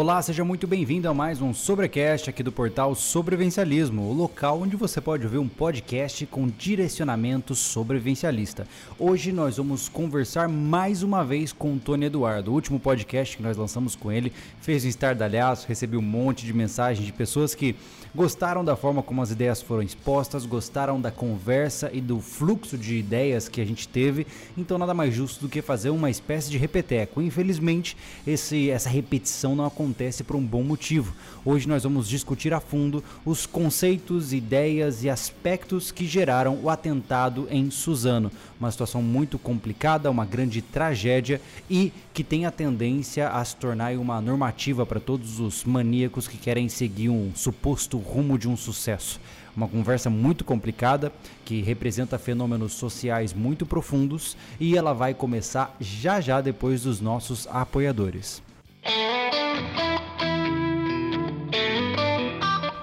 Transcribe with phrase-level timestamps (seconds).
[0.00, 4.74] Olá, seja muito bem-vindo a mais um Sobrecast aqui do portal Sobrevivencialismo, o local onde
[4.74, 8.66] você pode ouvir um podcast com direcionamento sobrevivencialista.
[8.98, 12.50] Hoje nós vamos conversar mais uma vez com o Tony Eduardo.
[12.50, 16.54] O último podcast que nós lançamos com ele fez um estardalhaço, recebi um monte de
[16.54, 17.76] mensagens de pessoas que
[18.14, 22.96] gostaram da forma como as ideias foram expostas, gostaram da conversa e do fluxo de
[22.96, 24.26] ideias que a gente teve,
[24.56, 27.20] então nada mais justo do que fazer uma espécie de repeteco.
[27.20, 27.94] Infelizmente,
[28.26, 31.12] esse, essa repetição não aconteceu acontece por um bom motivo.
[31.44, 37.48] Hoje nós vamos discutir a fundo os conceitos, ideias e aspectos que geraram o atentado
[37.50, 38.30] em Suzano.
[38.58, 43.96] Uma situação muito complicada, uma grande tragédia e que tem a tendência a se tornar
[43.96, 49.20] uma normativa para todos os maníacos que querem seguir um suposto rumo de um sucesso.
[49.56, 51.12] Uma conversa muito complicada
[51.44, 57.48] que representa fenômenos sociais muito profundos e ela vai começar já já depois dos nossos
[57.48, 58.40] apoiadores.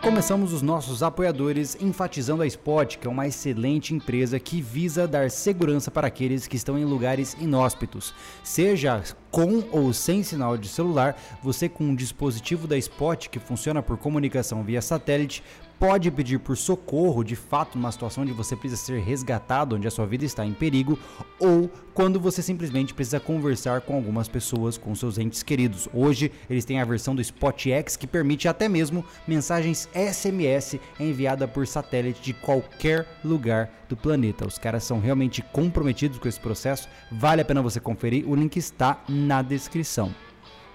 [0.08, 5.30] Começamos os nossos apoiadores enfatizando a Spot, que é uma excelente empresa que visa dar
[5.30, 8.14] segurança para aqueles que estão em lugares inóspitos.
[8.44, 13.84] Seja com ou sem sinal de celular, você com um dispositivo da Spot que funciona
[13.84, 15.44] por comunicação via satélite
[15.80, 19.92] pode pedir por socorro, de fato, numa situação onde você precisa ser resgatado, onde a
[19.92, 20.98] sua vida está em perigo,
[21.40, 25.88] ou quando você simplesmente precisa conversar com algumas pessoas, com seus entes queridos.
[25.94, 31.66] Hoje eles têm a versão do SpotX que permite até mesmo mensagens SMS enviada por
[31.66, 34.46] satélite de qualquer lugar do planeta.
[34.46, 36.88] Os caras são realmente comprometidos com esse processo.
[37.12, 38.30] Vale a pena você conferir.
[38.30, 40.14] O link está na descrição.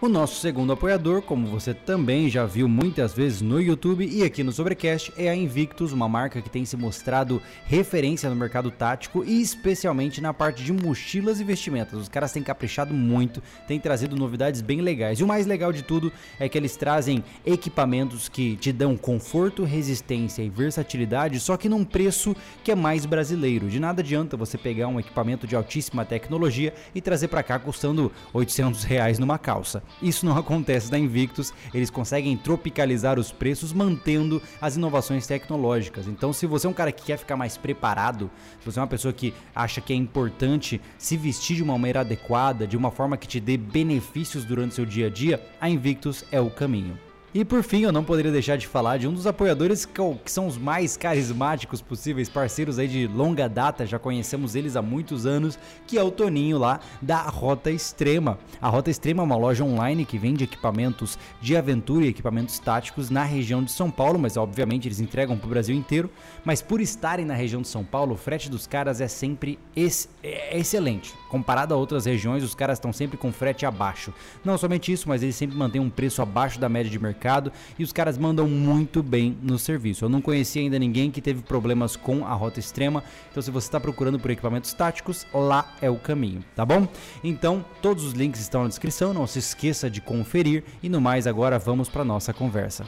[0.03, 4.43] O nosso segundo apoiador, como você também já viu muitas vezes no YouTube e aqui
[4.43, 9.25] no Sobrecast, é a Invictus, uma marca que tem se mostrado referência no mercado tático
[9.25, 12.01] e especialmente na parte de mochilas e vestimentas.
[12.01, 15.21] Os caras têm caprichado muito, têm trazido novidades bem legais.
[15.21, 19.63] E o mais legal de tudo é que eles trazem equipamentos que te dão conforto,
[19.63, 23.69] resistência e versatilidade, só que num preço que é mais brasileiro.
[23.69, 28.11] De nada adianta você pegar um equipamento de altíssima tecnologia e trazer para cá custando
[28.33, 29.81] 800 reais numa calça.
[30.01, 36.07] Isso não acontece da Invictus, eles conseguem tropicalizar os preços mantendo as inovações tecnológicas.
[36.07, 38.31] Então, se você é um cara que quer ficar mais preparado,
[38.61, 42.01] se você é uma pessoa que acha que é importante se vestir de uma maneira
[42.01, 46.25] adequada, de uma forma que te dê benefícios durante seu dia a dia, a Invictus
[46.31, 47.12] é o caminho.
[47.35, 50.47] E por fim, eu não poderia deixar de falar de um dos apoiadores que são
[50.47, 55.59] os mais carismáticos possíveis, parceiros aí de longa data, já conhecemos eles há muitos anos,
[55.87, 58.39] que é o Toninho lá da Rota Extrema.
[58.61, 63.09] A Rota Extrema é uma loja online que vende equipamentos de aventura e equipamentos táticos
[63.09, 66.11] na região de São Paulo, mas obviamente eles entregam para o Brasil inteiro.
[66.45, 70.07] Mas por estarem na região de São Paulo, o frete dos caras é sempre ex
[70.23, 71.15] é excelente.
[71.31, 74.13] Comparado a outras regiões, os caras estão sempre com frete abaixo.
[74.45, 77.53] Não somente isso, mas eles sempre mantêm um preço abaixo da média de mercado mercado
[77.79, 80.05] e os caras mandam muito bem no serviço.
[80.05, 83.69] Eu não conheci ainda ninguém que teve problemas com a rota extrema, então se você
[83.69, 86.89] está procurando por equipamentos táticos, lá é o caminho, tá bom?
[87.23, 91.27] Então, todos os links estão na descrição, não se esqueça de conferir e no mais
[91.27, 92.85] agora vamos para nossa conversa.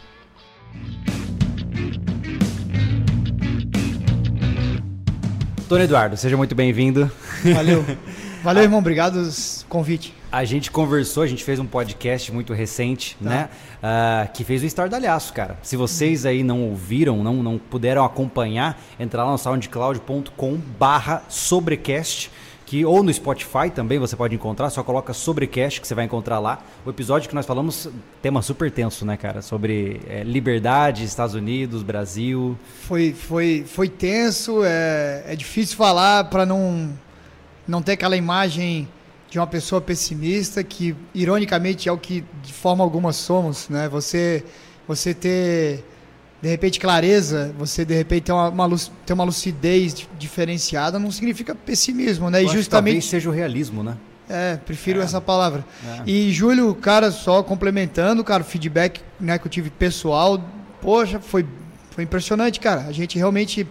[5.69, 7.11] Tony Eduardo, seja muito bem-vindo.
[7.55, 7.85] Valeu.
[8.45, 8.79] Valeu, irmão.
[8.79, 9.33] Obrigado pelo
[9.71, 10.13] convite.
[10.31, 13.31] A gente conversou, a gente fez um podcast muito recente, tá.
[13.31, 13.49] né?
[13.83, 15.57] Uh, que fez o estardalhaço, cara.
[15.63, 22.31] Se vocês aí não ouviram, não, não puderam acompanhar, entra lá no soundcloud.com barra sobrecast
[22.67, 26.39] que ou no Spotify também você pode encontrar, só coloca Sobrecast que você vai encontrar
[26.39, 26.63] lá.
[26.85, 27.89] O episódio que nós falamos,
[28.21, 29.41] tema super tenso, né, cara?
[29.41, 32.59] Sobre é, liberdade, Estados Unidos, Brasil.
[32.83, 36.91] Foi, foi, foi tenso, é, é difícil falar para não
[37.67, 38.89] não ter aquela imagem
[39.31, 43.89] de uma pessoa pessimista que ironicamente é o que de forma alguma somos, né?
[43.89, 44.45] Você
[44.87, 45.85] você ter
[46.41, 51.55] de repente clareza, você de repente ter uma, uma, ter uma lucidez diferenciada não significa
[51.55, 52.43] pessimismo, né?
[52.43, 53.97] Eu e justamente seja o realismo, né?
[54.29, 55.05] É, prefiro é.
[55.05, 55.65] essa palavra.
[55.87, 56.03] É.
[56.07, 60.43] E Júlio, cara, só complementando, cara, o feedback né, que eu tive pessoal,
[60.81, 61.47] poxa, foi,
[61.91, 62.83] foi impressionante, cara.
[62.83, 63.67] A gente realmente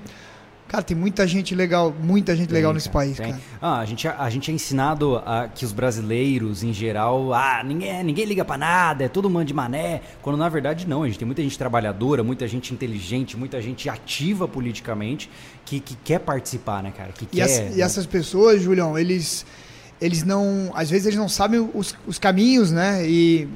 [0.73, 3.27] Cara, tem muita gente legal, muita gente tem, legal nesse país, tem.
[3.27, 3.41] cara.
[3.61, 8.03] Ah, a, gente, a gente é ensinado a, que os brasileiros, em geral, ah, ninguém,
[8.03, 10.01] ninguém liga para nada, é todo mundo de mané.
[10.23, 13.87] Quando na verdade não, a gente tem muita gente trabalhadora, muita gente inteligente, muita gente
[13.87, 15.29] ativa politicamente
[15.63, 17.11] que, que quer participar, né, cara?
[17.11, 17.73] Que e, quer, as, né?
[17.75, 19.45] e essas pessoas, Julião, eles,
[20.01, 20.71] eles não.
[20.73, 23.07] Às vezes eles não sabem os, os caminhos, né?
[23.07, 23.47] E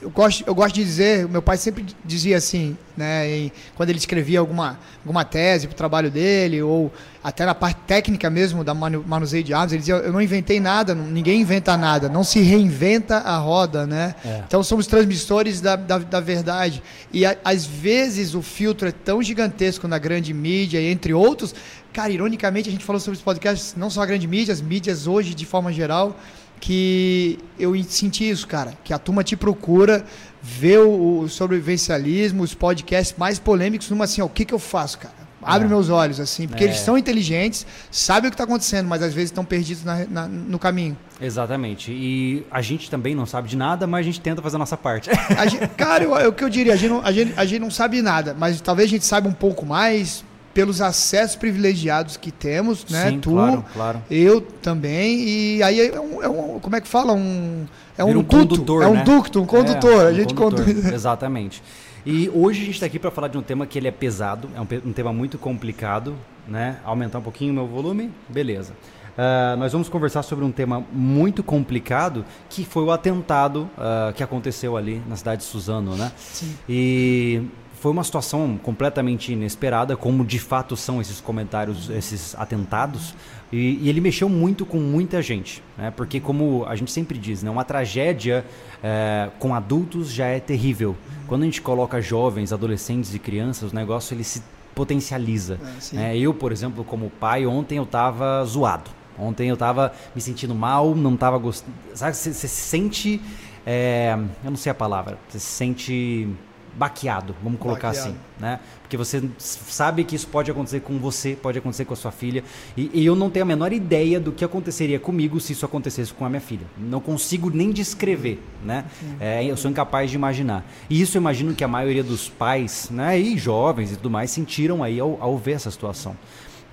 [0.00, 3.98] eu gosto, eu gosto de dizer, meu pai sempre dizia assim, né, em, quando ele
[3.98, 6.92] escrevia alguma, alguma tese para o trabalho dele, ou
[7.24, 10.60] até na parte técnica mesmo da manu, manuseio de armas, ele dizia, eu não inventei
[10.60, 14.14] nada, ninguém inventa nada, não se reinventa a roda, né?
[14.24, 14.42] É.
[14.46, 16.82] Então somos transmissores da, da, da verdade.
[17.10, 21.54] E a, às vezes o filtro é tão gigantesco na grande mídia, entre outros,
[21.90, 25.06] cara, ironicamente a gente falou sobre os podcasts, não só a grande mídia, as mídias
[25.06, 26.14] hoje de forma geral,
[26.60, 28.74] que eu senti isso, cara.
[28.84, 30.04] Que a turma te procura,
[30.42, 34.58] vê o, o sobrevivencialismo, os podcasts mais polêmicos, numa assim, ó, o que, que eu
[34.58, 35.26] faço, cara?
[35.42, 35.70] Abre é.
[35.70, 36.66] meus olhos, assim, porque é.
[36.66, 40.26] eles são inteligentes, sabem o que está acontecendo, mas às vezes estão perdidos na, na,
[40.26, 40.96] no caminho.
[41.20, 41.92] Exatamente.
[41.92, 44.76] E a gente também não sabe de nada, mas a gente tenta fazer a nossa
[44.76, 45.08] parte.
[45.38, 47.60] A gente, cara, é o que eu diria, a gente, não, a, gente, a gente
[47.60, 50.24] não sabe nada, mas talvez a gente saiba um pouco mais,
[50.56, 53.10] pelos acessos privilegiados que temos, né?
[53.10, 54.02] Sim, tu, claro, claro.
[54.10, 55.20] eu também.
[55.20, 57.12] E aí é um, é um como é que fala?
[57.12, 57.66] Um,
[57.98, 59.04] é um, um duto, condutor, é um né?
[59.04, 60.06] ducto, um condutor.
[60.06, 60.86] É, a gente condutor, conduz.
[60.90, 61.62] Exatamente.
[62.06, 64.48] E hoje a gente está aqui para falar de um tema que ele é pesado,
[64.56, 66.16] é um, um, tema muito complicado,
[66.48, 66.78] né?
[66.84, 68.72] Aumentar um pouquinho o meu volume, beleza.
[68.72, 74.22] Uh, nós vamos conversar sobre um tema muito complicado que foi o atentado uh, que
[74.22, 76.12] aconteceu ali na cidade de Suzano, né?
[76.16, 76.54] Sim.
[76.66, 77.42] E
[77.86, 83.14] foi uma situação completamente inesperada, como de fato são esses comentários, esses atentados.
[83.52, 85.92] E, e ele mexeu muito com muita gente, né?
[85.92, 87.48] porque como a gente sempre diz, né?
[87.48, 88.44] uma tragédia
[88.82, 90.96] é, com adultos já é terrível.
[91.28, 94.42] Quando a gente coloca jovens, adolescentes e crianças, o negócio ele se
[94.74, 95.60] potencializa.
[95.92, 96.18] É, né?
[96.18, 98.90] Eu, por exemplo, como pai, ontem eu estava zoado.
[99.16, 101.72] Ontem eu estava me sentindo mal, não estava gostando.
[101.94, 103.22] Sabe, você se sente.
[103.64, 105.16] É, eu não sei a palavra.
[105.28, 106.28] Você se sente
[106.76, 108.10] baqueado, vamos colocar baqueado.
[108.10, 108.60] assim, né?
[108.82, 112.44] Porque você sabe que isso pode acontecer com você, pode acontecer com a sua filha,
[112.76, 116.12] e, e, eu não tenho a menor ideia do que aconteceria comigo se isso acontecesse
[116.12, 116.66] com a minha filha.
[116.76, 118.84] Não consigo nem descrever, né?
[119.18, 120.64] É, eu sou incapaz de imaginar.
[120.88, 124.30] E isso eu imagino que a maioria dos pais, né, e jovens e tudo mais,
[124.30, 126.16] sentiram aí ao, ao ver essa situação.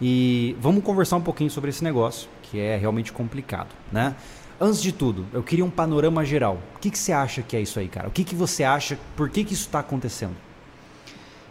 [0.01, 4.15] E vamos conversar um pouquinho sobre esse negócio, que é realmente complicado, né?
[4.63, 6.57] Antes de tudo, eu queria um panorama geral.
[6.73, 8.07] O que, que você acha que é isso aí, cara?
[8.07, 8.97] O que, que você acha?
[9.13, 10.37] Por que, que isso está acontecendo?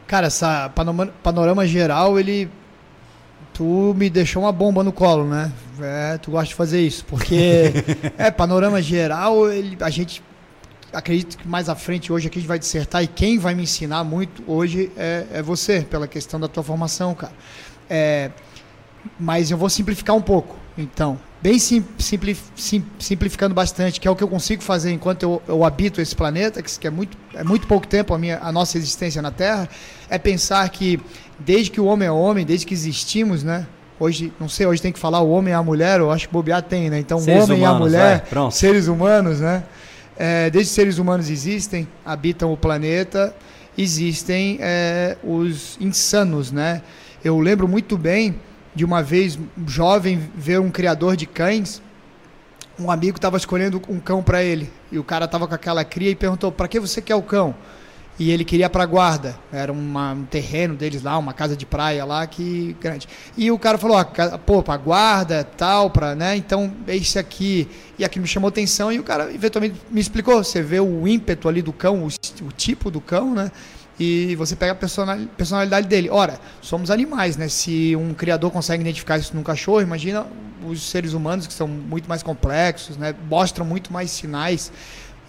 [0.06, 2.48] Cara, essa panorama, panorama geral, ele.
[3.52, 5.52] Tu me deixou uma bomba no colo, né?
[5.78, 7.74] É, tu gosta de fazer isso, porque
[8.16, 10.22] é panorama geral, ele, a gente
[10.90, 13.64] acredito que mais à frente hoje aqui a gente vai dissertar e quem vai me
[13.64, 17.34] ensinar muito hoje é, é você, pela questão da tua formação, cara.
[17.90, 18.30] É,
[19.20, 24.10] mas eu vou simplificar um pouco, então bem sim, simpli, sim, simplificando bastante, que é
[24.10, 27.18] o que eu consigo fazer enquanto eu, eu habito esse planeta, que, que é, muito,
[27.34, 29.68] é muito pouco tempo a, minha, a nossa existência na Terra,
[30.08, 31.00] é pensar que
[31.38, 33.66] desde que o homem é homem, desde que existimos, né?
[33.98, 36.32] Hoje, não sei, hoje tem que falar o homem e a mulher, eu acho que
[36.32, 36.98] bobear tem, né?
[36.98, 39.64] Então, seres o homem humanos, e a mulher, é, seres humanos, né?
[40.16, 43.34] É, desde que seres humanos existem, habitam o planeta,
[43.76, 46.82] existem é, os insanos, né?
[47.24, 48.34] Eu lembro muito bem
[48.74, 51.82] de uma vez, jovem, ver um criador de cães.
[52.78, 54.70] Um amigo estava escolhendo um cão para ele.
[54.90, 57.54] E o cara estava com aquela cria e perguntou: para que você quer o cão?
[58.18, 59.36] E ele queria para guarda.
[59.50, 63.08] Era uma, um terreno deles lá, uma casa de praia lá que grande.
[63.36, 64.04] E o cara falou: ah,
[64.38, 66.36] pô, para guarda, tal, para, né?
[66.36, 67.68] Então, esse aqui.
[67.98, 70.42] E aquilo me chamou atenção e o cara eventualmente me explicou.
[70.42, 73.50] Você vê o ímpeto ali do cão, o, o tipo do cão, né?
[74.02, 76.08] E você pega a personalidade dele.
[76.10, 77.48] Ora, somos animais, né?
[77.48, 80.26] Se um criador consegue identificar isso num cachorro, imagina
[80.66, 83.14] os seres humanos que são muito mais complexos, né?
[83.28, 84.72] Mostram muito mais sinais.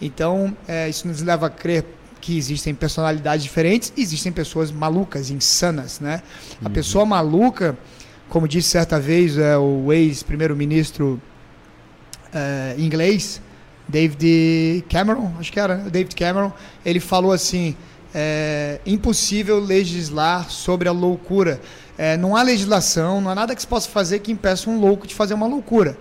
[0.01, 1.85] Então, é, isso nos leva a crer
[2.19, 6.23] que existem personalidades diferentes, existem pessoas malucas, insanas, né?
[6.61, 6.67] Uhum.
[6.67, 7.77] A pessoa maluca,
[8.29, 11.21] como disse certa vez é, o ex-primeiro-ministro
[12.33, 13.41] é, inglês,
[13.87, 16.51] David Cameron, acho que era, David Cameron,
[16.85, 17.75] ele falou assim:
[18.13, 21.59] é impossível legislar sobre a loucura.
[21.97, 25.07] É, não há legislação, não há nada que se possa fazer que impeça um louco
[25.07, 25.97] de fazer uma loucura.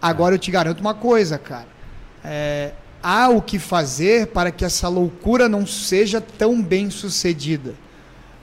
[0.00, 1.68] Agora eu te garanto uma coisa, cara.
[2.24, 7.74] É, há o que fazer para que essa loucura não seja tão bem sucedida.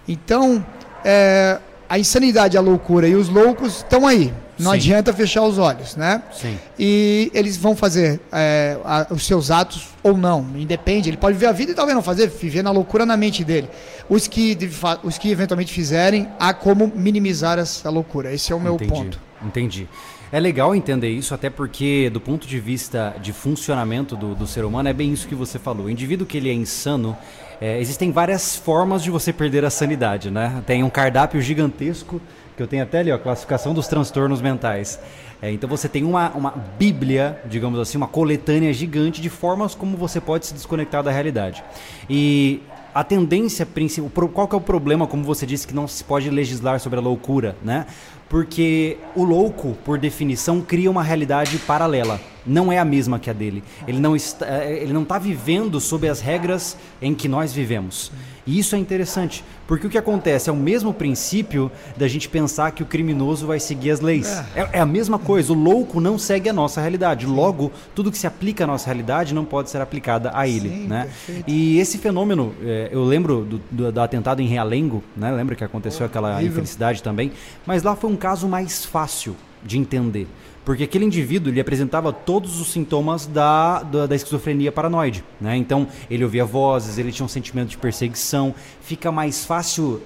[0.08, 0.66] Então,
[1.04, 4.34] é, a insanidade, a loucura e os loucos estão aí.
[4.60, 4.78] Não Sim.
[4.78, 6.22] adianta fechar os olhos, né?
[6.34, 6.60] Sim.
[6.78, 11.10] E eles vão fazer é, a, os seus atos ou não, independe.
[11.10, 13.70] Ele pode viver a vida e talvez não fazer, viver na loucura na mente dele.
[14.10, 14.58] Os que,
[15.02, 18.34] os que eventualmente fizerem, há como minimizar essa loucura.
[18.34, 18.92] Esse é o meu Entendi.
[18.92, 19.20] ponto.
[19.42, 19.88] Entendi.
[20.32, 24.64] É legal entender isso, até porque, do ponto de vista de funcionamento do, do ser
[24.64, 25.88] humano, é bem isso que você falou.
[25.88, 27.18] O indivíduo que ele é insano,
[27.60, 30.62] é, existem várias formas de você perder a sanidade, né?
[30.68, 32.22] Tem um cardápio gigantesco
[32.60, 35.00] que eu tenho até ali, ó, a classificação dos transtornos mentais.
[35.42, 39.96] É, então você tem uma, uma bíblia, digamos assim, uma coletânea gigante de formas como
[39.96, 41.64] você pode se desconectar da realidade.
[42.10, 42.62] E
[42.94, 46.30] a tendência principal, qual que é o problema, como você disse, que não se pode
[46.30, 47.86] legislar sobre a loucura, né?
[48.28, 52.20] Porque o louco, por definição, cria uma realidade paralela.
[52.46, 53.64] Não é a mesma que a dele.
[53.88, 58.12] Ele não está, é, ele não está vivendo sob as regras em que nós vivemos.
[58.50, 62.72] E isso é interessante, porque o que acontece é o mesmo princípio da gente pensar
[62.72, 64.28] que o criminoso vai seguir as leis.
[64.56, 67.28] É, é, é a mesma coisa, o louco não segue a nossa realidade.
[67.28, 70.68] Logo, tudo que se aplica à nossa realidade não pode ser aplicada a ele.
[70.68, 71.12] Sim, né?
[71.46, 75.32] E esse fenômeno, é, eu lembro do, do, do, atentado em Realengo, né?
[75.32, 77.32] lembra que aconteceu aquela infelicidade também,
[77.68, 80.28] mas lá foi um caso mais fácil de entender.
[80.70, 85.24] Porque aquele indivíduo ele apresentava todos os sintomas da, da, da, esquizofrenia paranoide.
[85.42, 85.58] Né?
[85.58, 88.54] Então, ele ouvia vozes, ele tinha um sentimento de perseguição.
[88.80, 90.00] Fica mais fácil,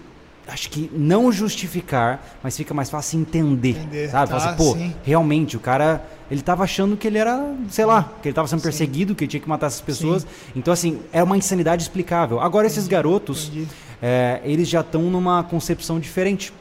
[0.47, 3.71] acho que não justificar, mas fica mais fácil entender.
[3.71, 4.09] entender.
[4.09, 4.31] Sabe?
[4.31, 4.95] Tá, assim, pô, sim.
[5.03, 6.01] realmente, o cara
[6.31, 8.63] ele estava achando que ele era, sei lá, que ele estava sendo sim.
[8.63, 10.21] perseguido, que ele tinha que matar essas pessoas.
[10.21, 10.27] Sim.
[10.55, 12.39] Então, assim, é uma insanidade explicável.
[12.39, 13.51] Agora, esses garotos,
[14.01, 16.53] é, eles já estão numa concepção diferente.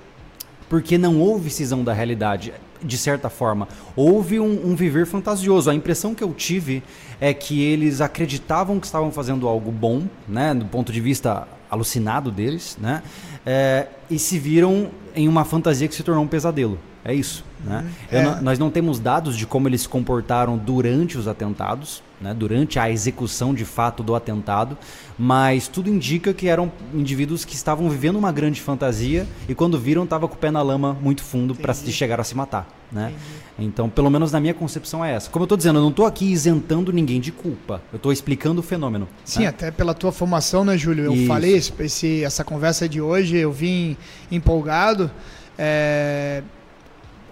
[0.68, 3.68] Porque não houve cisão da realidade de certa forma.
[3.94, 5.70] Houve um, um, viver fantasioso.
[5.70, 6.82] A impressão que eu tive
[7.20, 12.30] é que eles acreditavam que estavam fazendo algo bom, né, do ponto de vista alucinado
[12.30, 13.02] deles, né,
[13.46, 16.78] é, e se viram em uma fantasia que se tornou um pesadelo.
[17.04, 17.44] É isso.
[17.64, 17.84] Né?
[18.10, 18.18] Uhum.
[18.18, 18.40] É.
[18.40, 22.34] nós não temos dados de como eles se comportaram durante os atentados, né?
[22.34, 24.76] durante a execução de fato do atentado,
[25.18, 30.04] mas tudo indica que eram indivíduos que estavam vivendo uma grande fantasia e quando viram
[30.04, 32.68] estava com o pé na lama muito fundo para chegar a se matar.
[32.90, 33.14] Né?
[33.58, 35.30] Então, pelo menos na minha concepção é essa.
[35.30, 37.80] Como eu estou dizendo, eu não estou aqui isentando ninguém de culpa.
[37.92, 39.08] Eu estou explicando o fenômeno.
[39.24, 39.46] Sim, né?
[39.46, 41.04] até pela tua formação, né, Júlio?
[41.04, 41.26] Eu Isso.
[41.26, 43.96] falei esse, essa conversa de hoje, eu vim
[44.30, 45.10] empolgado.
[45.56, 46.42] É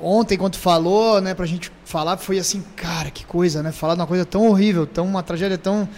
[0.01, 3.73] ontem, quando falou, né, pra gente falar, foi assim, cara, que coisa, né?
[3.73, 5.89] Falar de uma coisa tão horrível, tão, uma tragédia tão.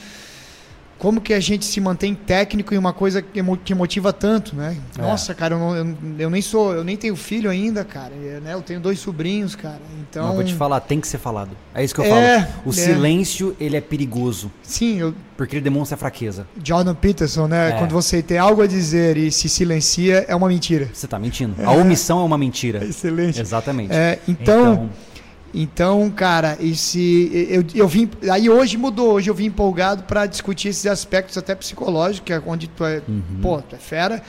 [1.03, 4.77] Como que a gente se mantém técnico em uma coisa que, motiva tanto, né?
[4.97, 5.03] É.
[5.03, 8.13] Nossa, cara, eu, não, eu, eu, nem sou, eu nem tenho filho ainda, cara.
[8.15, 8.55] Eu, né?
[8.55, 9.81] eu tenho dois sobrinhos, cara.
[10.01, 10.29] Então.
[10.29, 11.51] Não, vou te falar, tem que ser falado.
[11.75, 12.53] É isso que eu é, falo.
[12.67, 12.73] O é.
[12.73, 14.49] silêncio, ele é perigoso.
[14.63, 15.13] Sim, eu.
[15.37, 16.47] Porque ele demonstra fraqueza.
[16.63, 17.71] Jordan Peterson, né?
[17.71, 17.73] É.
[17.73, 20.89] Quando você tem algo a dizer e se silencia, é uma mentira.
[20.93, 21.57] Você está mentindo.
[21.67, 22.79] A omissão é uma mentira.
[22.87, 23.41] Excelente.
[23.41, 23.93] Exatamente.
[23.93, 24.91] É, então, então
[25.55, 30.69] então, cara, esse eu, eu vim aí hoje mudou, hoje eu vim empolgado para discutir
[30.69, 33.23] esses aspectos até psicológicos, que é onde tu é, uhum.
[33.43, 34.23] pô, tu é fera.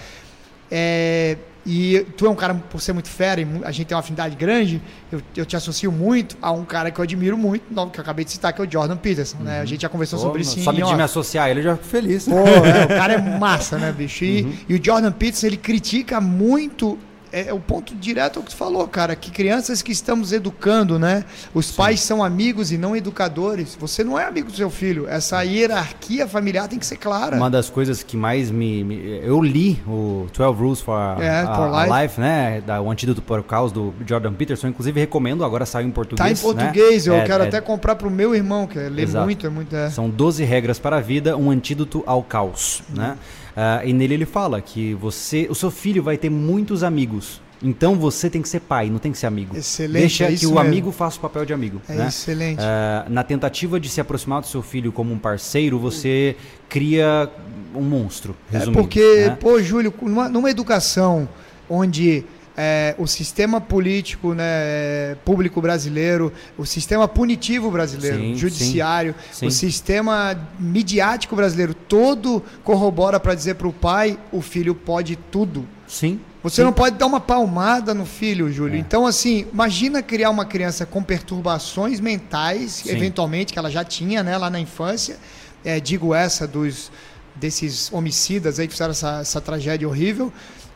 [0.70, 4.02] É, e tu é um cara, por ser muito fera, e a gente tem uma
[4.02, 8.00] afinidade grande, eu, eu te associo muito a um cara que eu admiro muito, que
[8.00, 9.44] eu acabei de citar, que é o Jordan Peterson, uhum.
[9.46, 9.58] né?
[9.58, 9.66] A uhum.
[9.66, 10.60] gente já conversou Pô, sobre isso.
[10.60, 12.26] Só de me associar ele, eu já fico feliz.
[12.26, 14.26] Pô, é, o cara é massa, né, bicho?
[14.26, 14.54] E, uhum.
[14.68, 17.00] e o Jordan Peterson, ele critica muito
[17.34, 21.00] é, é, o ponto direto ao que tu falou, cara, que crianças que estamos educando,
[21.00, 21.26] né?
[21.52, 21.76] Os Sim.
[21.76, 23.76] pais são amigos e não educadores.
[23.80, 25.08] Você não é amigo do seu filho.
[25.10, 27.36] Essa hierarquia familiar tem que ser clara.
[27.36, 28.84] Uma das coisas que mais me.
[28.84, 32.02] me eu li o 12 Rules for, é, a, for life.
[32.02, 32.22] life.
[32.22, 32.62] né?
[32.62, 34.68] Da, o Antídoto para o Caos do Jordan Peterson.
[34.68, 36.20] Inclusive, recomendo, agora saiu em português.
[36.20, 36.64] Tá em né?
[36.64, 37.14] português, né?
[37.14, 39.26] eu é, quero é, até comprar para o meu irmão, que lê exato.
[39.26, 39.76] muito, é muito.
[39.76, 39.90] É.
[39.90, 43.18] São 12 regras para a vida, um antídoto ao caos, né?
[43.56, 47.42] Uh, e nele ele fala que você, o seu filho vai ter muitos amigos.
[47.62, 49.56] Então você tem que ser pai, não tem que ser amigo.
[49.56, 50.02] Excelente.
[50.02, 50.60] Deixa é que o mesmo.
[50.60, 51.82] amigo faça o papel de amigo.
[51.88, 52.08] É né?
[52.08, 52.60] excelente.
[52.60, 56.36] Uh, na tentativa de se aproximar do seu filho como um parceiro, você
[56.68, 57.30] cria
[57.74, 58.36] um monstro.
[58.52, 59.38] É porque, né?
[59.40, 61.30] pô, Júlio, numa, numa educação
[61.70, 69.40] onde é, o sistema político né, público brasileiro, o sistema punitivo brasileiro, sim, judiciário, sim,
[69.40, 69.48] sim.
[69.48, 75.68] o sistema midiático brasileiro, todo corrobora para dizer para o pai: o filho pode tudo.
[75.88, 76.20] Sim.
[76.44, 78.76] Você não pode dar uma palmada no filho, Júlio.
[78.76, 78.80] É.
[78.80, 84.38] Então, assim, imagina criar uma criança com perturbações mentais, eventualmente, que ela já tinha né,
[84.38, 85.18] lá na infância.
[85.64, 86.92] É, digo essa dos
[87.36, 90.32] desses homicidas aí que fizeram essa, essa tragédia horrível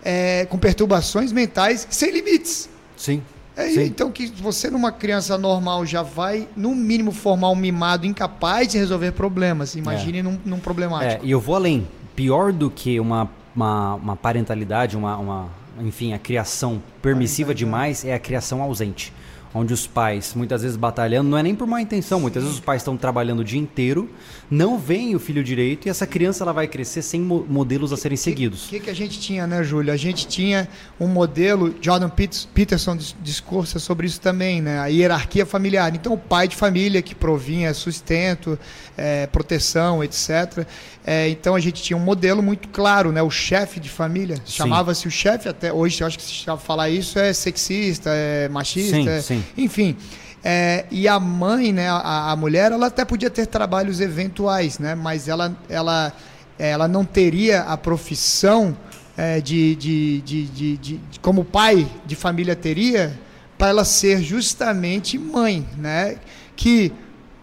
[0.10, 2.70] é, com perturbações mentais sem limites.
[2.96, 3.22] Sim.
[3.58, 3.84] É, Sim.
[3.84, 8.78] Então, que você, numa criança normal, já vai, no mínimo, formar um mimado incapaz de
[8.78, 9.76] resolver problemas.
[9.76, 10.24] Imagine é.
[10.24, 11.26] num, num problemático.
[11.26, 11.86] É, e eu vou além.
[12.16, 15.50] Pior do que uma, uma, uma parentalidade, uma, uma,
[15.82, 19.12] enfim, a criação permissiva demais é a criação ausente.
[19.54, 22.64] Onde os pais, muitas vezes batalhando, não é nem por má intenção, muitas vezes os
[22.64, 24.10] pais estão trabalhando o dia inteiro,
[24.50, 27.98] não veem o filho direito e essa criança ela vai crescer sem mo modelos a
[27.98, 28.66] serem seguidos.
[28.66, 29.94] O que, que, a gente tinha, né, Júlio?
[29.94, 30.68] A gente tinha
[31.00, 34.80] um modelo, Jordan Peterson discursa sobre isso também, né?
[34.80, 35.94] A hierarquia familiar.
[35.96, 38.58] Então, o pai de família que provinha sustento,
[38.98, 40.66] é, proteção, etc.
[41.06, 43.22] É, então, a gente tinha um modelo muito claro, né?
[43.22, 47.18] O chefe de família, chamava-se o chefe, até hoje eu acho que se falar isso
[47.18, 49.37] é sexista, é machista, sim, é, sim.
[49.58, 49.96] Enfim.
[50.44, 54.96] É, e a mãe, né, a, a, mulher, ela até podia ter trabalhos eventuais, né,
[54.96, 56.14] mas ela, ela,
[56.58, 58.78] ela não teria a profissão
[59.18, 63.20] é, de, de, de, de, de, como pai de família teria
[63.58, 66.18] para ela ser justamente mãe, né,
[66.56, 66.94] que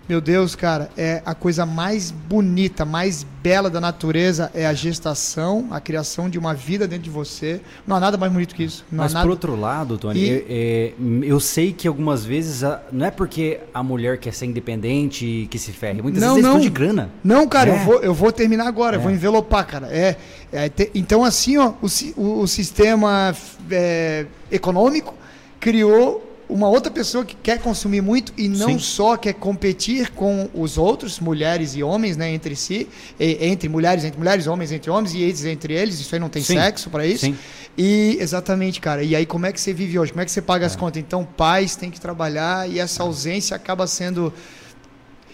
[0.09, 5.69] meu Deus, cara, é a coisa mais bonita, mais bela da natureza é a gestação,
[5.71, 7.61] a criação de uma vida dentro de você.
[7.87, 8.85] Não há nada mais bonito que isso.
[8.91, 9.25] Mas nada...
[9.25, 10.29] por outro lado, Tony, e...
[10.29, 10.93] eu, é,
[11.23, 15.73] eu, sei que algumas vezes não é porque a mulher quer ser independente que se
[15.73, 16.03] ferre.
[16.03, 16.61] Muitas não, vezes não.
[16.61, 17.11] de grana.
[17.23, 17.75] Não, cara, é.
[17.75, 18.99] eu, vou, eu vou terminar agora, é.
[18.99, 19.89] vou envelopar, cara.
[19.91, 20.17] É,
[20.53, 20.91] é te...
[20.95, 23.35] então, assim, ó, o, o, o sistema
[23.71, 25.15] é, econômico
[25.59, 28.79] criou uma outra pessoa que quer consumir muito e não Sim.
[28.79, 34.05] só quer competir com os outros, mulheres e homens, né, entre si, e, entre mulheres,
[34.05, 36.55] entre mulheres, homens entre homens e eles entre eles, isso aí não tem Sim.
[36.55, 37.27] sexo para isso.
[37.27, 37.37] Sim.
[37.77, 39.03] E exatamente, cara.
[39.03, 40.13] E aí como é que você vive hoje?
[40.13, 40.67] Como é que você paga é.
[40.67, 41.03] as contas?
[41.03, 44.33] Então, pais têm que trabalhar e essa ausência acaba sendo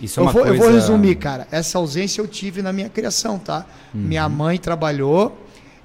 [0.02, 0.56] isso é eu, vou, coisa...
[0.56, 1.46] eu vou resumir, cara.
[1.50, 3.66] Essa ausência eu tive na minha criação, tá?
[3.94, 4.00] Uhum.
[4.00, 5.36] Minha mãe trabalhou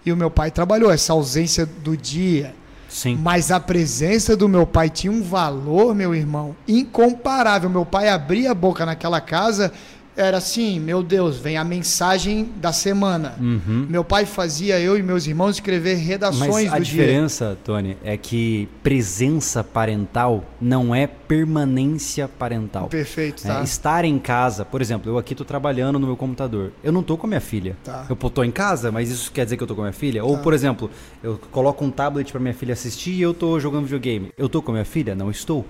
[0.05, 0.91] e o meu pai trabalhou.
[0.91, 2.55] Essa ausência do dia,
[2.95, 3.19] Sim.
[3.21, 7.69] Mas a presença do meu pai tinha um valor, meu irmão, incomparável.
[7.69, 9.73] Meu pai abria a boca naquela casa
[10.15, 13.35] era assim, meu Deus, vem a mensagem da semana.
[13.39, 13.85] Uhum.
[13.89, 17.57] Meu pai fazia eu e meus irmãos escrever redações Mas a diferença, dia.
[17.63, 22.87] Tony, é que presença parental não é permanência parental.
[22.87, 23.59] Perfeito, tá.
[23.59, 26.71] É, estar em casa, por exemplo, eu aqui estou trabalhando no meu computador.
[26.83, 27.75] Eu não estou com a minha filha.
[27.83, 28.05] Tá.
[28.09, 30.21] Eu estou em casa, mas isso quer dizer que eu estou com a minha filha?
[30.21, 30.27] Tá.
[30.27, 30.89] Ou, por exemplo,
[31.21, 34.31] eu coloco um tablet para minha filha assistir e eu estou jogando videogame.
[34.37, 35.13] Eu estou com a minha filha?
[35.13, 35.65] Não estou.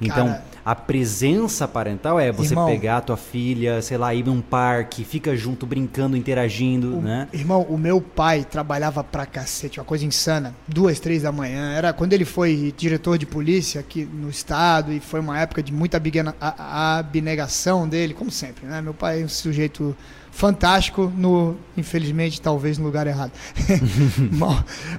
[0.00, 4.24] Então, Cara, a presença parental é você irmão, pegar a tua filha, sei lá, ir
[4.24, 7.28] num parque, fica junto, brincando, interagindo, o, né?
[7.32, 10.54] Irmão, o meu pai trabalhava pra cacete, uma coisa insana.
[10.68, 11.72] Duas, três da manhã.
[11.72, 15.72] Era quando ele foi diretor de polícia aqui no estado e foi uma época de
[15.72, 16.00] muita
[16.40, 18.80] abnegação dele, como sempre, né?
[18.80, 19.96] Meu pai é um sujeito
[20.40, 23.30] fantástico no, infelizmente, talvez no lugar errado.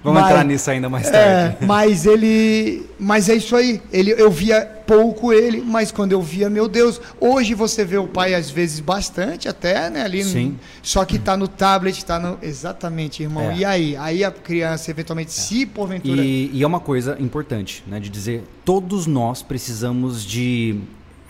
[0.04, 1.58] Vamos mas, entrar nisso ainda mais tarde.
[1.60, 3.82] É, mas ele, mas é isso aí.
[3.92, 8.08] Ele, eu via pouco ele, mas quando eu via, meu Deus, hoje você vê o
[8.08, 10.50] pai às vezes bastante até, né, ali, Sim.
[10.50, 13.50] No, só que está no tablet, está no exatamente, irmão.
[13.50, 13.58] É.
[13.58, 15.34] E aí, aí a criança eventualmente é.
[15.34, 20.80] se porventura e, e é uma coisa importante, né, de dizer, todos nós precisamos de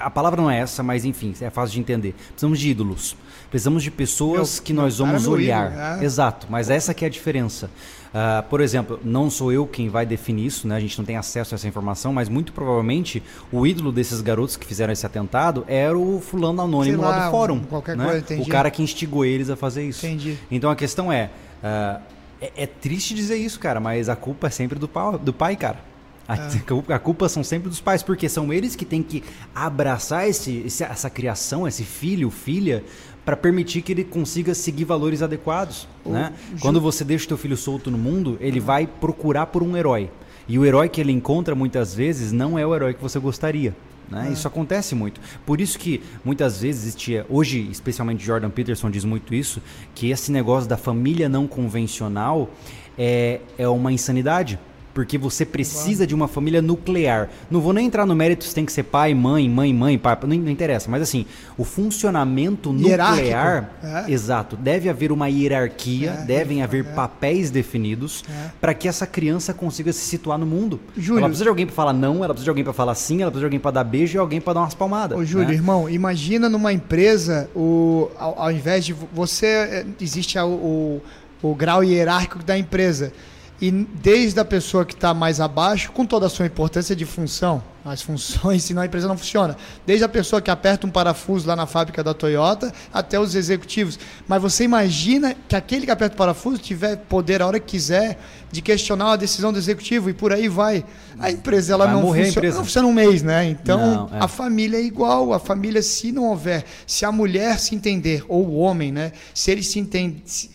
[0.03, 2.15] a palavra não é essa, mas enfim, é fácil de entender.
[2.29, 3.15] Precisamos de ídolos.
[3.49, 5.71] Precisamos de pessoas meu, que nós vamos olhar.
[5.71, 6.05] Ídolo, é.
[6.05, 7.69] Exato, mas essa que é a diferença.
[8.11, 10.75] Uh, por exemplo, não sou eu quem vai definir isso, né?
[10.75, 14.57] A gente não tem acesso a essa informação, mas muito provavelmente o ídolo desses garotos
[14.57, 17.61] que fizeram esse atentado era o fulano anônimo lá, lá, do fórum.
[17.61, 18.03] Qualquer né?
[18.03, 18.41] coisa, entendi.
[18.41, 20.05] O cara que instigou eles a fazer isso.
[20.05, 20.37] Entendi.
[20.49, 21.29] Então a questão é,
[21.63, 22.01] uh,
[22.41, 25.55] é, é, triste dizer isso, cara, mas a culpa é sempre do, pau, do pai,
[25.55, 25.90] cara.
[26.27, 26.93] A, é.
[26.93, 31.09] a, culpa são sempre dos pais, porque são eles que têm que abraçar esse, essa
[31.09, 32.83] criação, esse filho, filha,
[33.25, 35.87] para permitir que ele consiga seguir valores adequados.
[36.05, 36.33] né?
[36.59, 40.09] Quando você deixa o teu filho solto no mundo, ele vai procurar por um herói.
[40.47, 43.75] E o herói que ele encontra muitas vezes não é o herói que você gostaria.
[44.09, 44.27] Né?
[44.29, 44.33] É.
[44.33, 45.21] Isso acontece muito.
[45.45, 49.61] Por isso que muitas vezes existia, hoje, especialmente Jordan Peterson diz muito isso,
[49.95, 52.49] que esse negócio da família não convencional
[52.97, 54.59] é, é uma insanidade.
[54.93, 57.29] Porque você precisa de uma família nuclear.
[57.49, 60.17] Não vou nem entrar no mérito se tem que ser pai, mãe, mãe, mãe, pai,
[60.23, 60.89] não, não interessa.
[60.89, 61.25] Mas assim,
[61.57, 64.11] o funcionamento nuclear, é.
[64.11, 66.89] exato, deve haver uma hierarquia, é, devem haver é.
[66.93, 68.51] papéis definidos é.
[68.59, 70.79] para que essa criança consiga se situar no mundo.
[70.97, 73.21] Júlio, ela precisa de alguém para falar não, ela precisa de alguém para falar sim,
[73.21, 75.17] ela precisa de alguém para dar beijo e alguém para dar umas palmadas.
[75.17, 75.53] Ô, Júlio, né?
[75.53, 81.01] irmão, imagina numa empresa, o, ao, ao invés de você, é, existe o, o,
[81.49, 83.13] o grau hierárquico da empresa
[83.61, 87.63] e desde a pessoa que está mais abaixo, com toda a sua importância de função,
[87.85, 89.55] as funções, senão a empresa não funciona.
[89.85, 93.99] Desde a pessoa que aperta um parafuso lá na fábrica da Toyota até os executivos.
[94.27, 98.19] Mas você imagina que aquele que aperta o parafuso tiver poder a hora que quiser
[98.51, 100.83] de questionar a decisão do executivo e por aí vai.
[101.19, 102.57] A empresa ela não, funciona, empresa.
[102.57, 103.45] não funciona um mês, né?
[103.45, 104.23] Então não, é.
[104.23, 105.33] a família é igual.
[105.33, 109.11] A família, se não houver, se a mulher se entender, ou o homem, né?
[109.35, 110.23] Se ele se entende.
[110.25, 110.49] Se,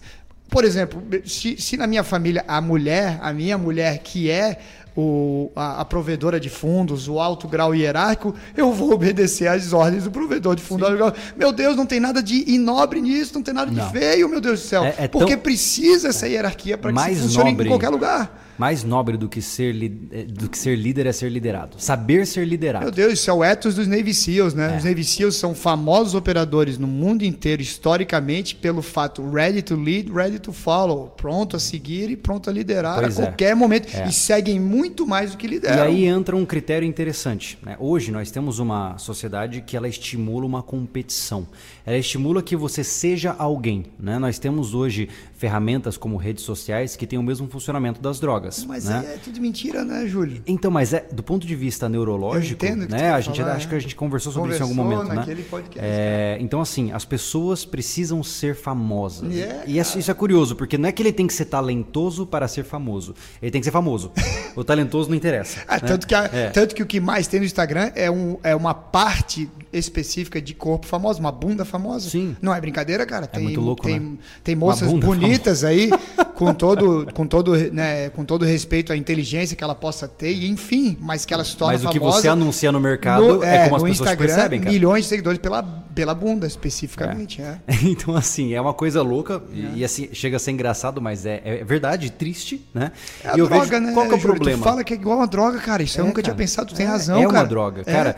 [0.48, 4.58] por exemplo, se, se, na minha família a mulher, a minha mulher, que é
[4.96, 10.04] o, a, a, provedora de fundos, o alto grau hierárquico, eu vou obedecer às ordens
[10.04, 10.88] do provedor de fundos.
[11.36, 13.90] Meu Deus, não tem nada de inobre nisso, não tem nada de não.
[13.90, 14.84] feio, meu Deus do céu.
[14.84, 15.42] É, é Porque tão...
[15.42, 17.66] precisa essa hierarquia para que isso funcione nobre.
[17.66, 19.74] em qualquer lugar mais nobre do que ser
[20.10, 21.76] eh, do que ser líder é ser liderado.
[21.78, 22.84] Saber ser liderado.
[22.84, 24.74] Meu Deus, isso é o ethos dos Navy SEALs, né?
[24.74, 24.76] É.
[24.78, 30.10] Os Navy SEAls são famosos operadores no mundo inteiro historicamente pelo fato ready to lead,
[30.10, 33.26] ready to follow, pronto a seguir e pronto a liderar pois a é.
[33.26, 34.08] qualquer momento é.
[34.08, 35.84] e seguem muito mais do que lideram.
[35.84, 37.58] E aí entra um critério interessante.
[37.62, 37.76] Né?
[37.78, 41.46] Hoje nós temos uma sociedade que ela estimula uma competição.
[41.86, 43.86] Ela estimula que você seja alguém.
[43.96, 44.18] Né?
[44.18, 48.64] Nós temos hoje ferramentas como redes sociais que têm o mesmo funcionamento das drogas.
[48.64, 49.14] Mas né?
[49.14, 50.42] é tudo mentira, né, Júlio?
[50.48, 53.12] Então, mas é do ponto de vista neurológico, né?
[53.12, 53.68] A gente falar, acho é.
[53.68, 55.44] que a gente conversou sobre conversou isso em algum momento, né?
[55.48, 59.32] Podcast, é, então, assim, as pessoas precisam ser famosas.
[59.32, 62.48] Yeah, e isso é curioso, porque não é que ele tem que ser talentoso para
[62.48, 63.14] ser famoso.
[63.40, 64.10] Ele tem que ser famoso.
[64.56, 65.60] o talentoso não interessa.
[65.68, 65.80] Ah, né?
[65.80, 66.50] tanto, que a, é.
[66.50, 70.54] tanto que o que mais tem no Instagram é, um, é uma parte específica de
[70.54, 71.75] corpo famoso, uma bunda famosa.
[72.10, 72.36] Sim.
[72.40, 73.26] Não é brincadeira, cara.
[73.26, 74.16] Tem, é muito louco, tem, né?
[74.42, 75.68] tem moças bonitas famosa.
[75.68, 75.90] aí,
[76.34, 80.48] com todo, com, todo, né, com todo respeito à inteligência que ela possa ter, e
[80.48, 81.84] enfim, mas que ela se torna famosa.
[81.84, 84.60] Mas o que você anuncia no mercado no, é, é, como as pessoas Instagram, percebem,
[84.60, 84.72] cara.
[84.72, 87.40] milhões de seguidores pela, pela bunda, especificamente.
[87.40, 87.58] É.
[87.66, 87.74] É.
[87.84, 91.40] então, assim, é uma coisa louca, e, e, assim, chega a ser engraçado, mas é,
[91.44, 92.92] é verdade, triste, né?
[93.24, 93.92] É a droga, vejo, né?
[93.92, 94.58] Qual é o problema?
[94.58, 95.82] Tu fala que é igual uma droga, cara.
[95.82, 97.38] Isso eu nunca cara, tinha pensado, tu tem razão, é cara.
[97.38, 97.84] É uma droga.
[97.84, 98.16] Cara,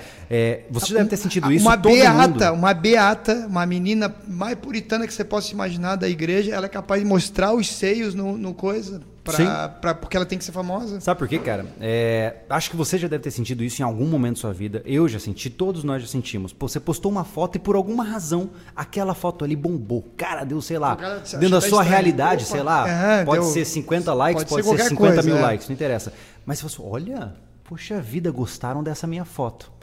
[0.70, 5.12] você já deve ter sentido isso uma beata, uma beata, uma menina mais puritana que
[5.12, 9.00] você possa imaginar da igreja, ela é capaz de mostrar os seios no, no coisa.
[9.24, 11.00] Pra, pra, porque ela tem que ser famosa.
[11.00, 11.66] Sabe por quê, cara?
[11.80, 14.82] É, acho que você já deve ter sentido isso em algum momento da sua vida.
[14.86, 16.54] Eu já senti, todos nós já sentimos.
[16.58, 20.04] Você postou uma foto e por alguma razão aquela foto ali bombou.
[20.16, 20.94] Cara, deu, sei lá,
[21.32, 22.52] dentro da sua realidade, Opa.
[22.52, 25.38] sei lá, é, pode deu, ser 50 likes, pode, pode ser, ser 50 coisa, mil
[25.38, 25.42] é.
[25.42, 26.12] likes, não interessa.
[26.46, 27.34] Mas você falou, olha,
[27.64, 29.77] poxa vida, gostaram dessa minha foto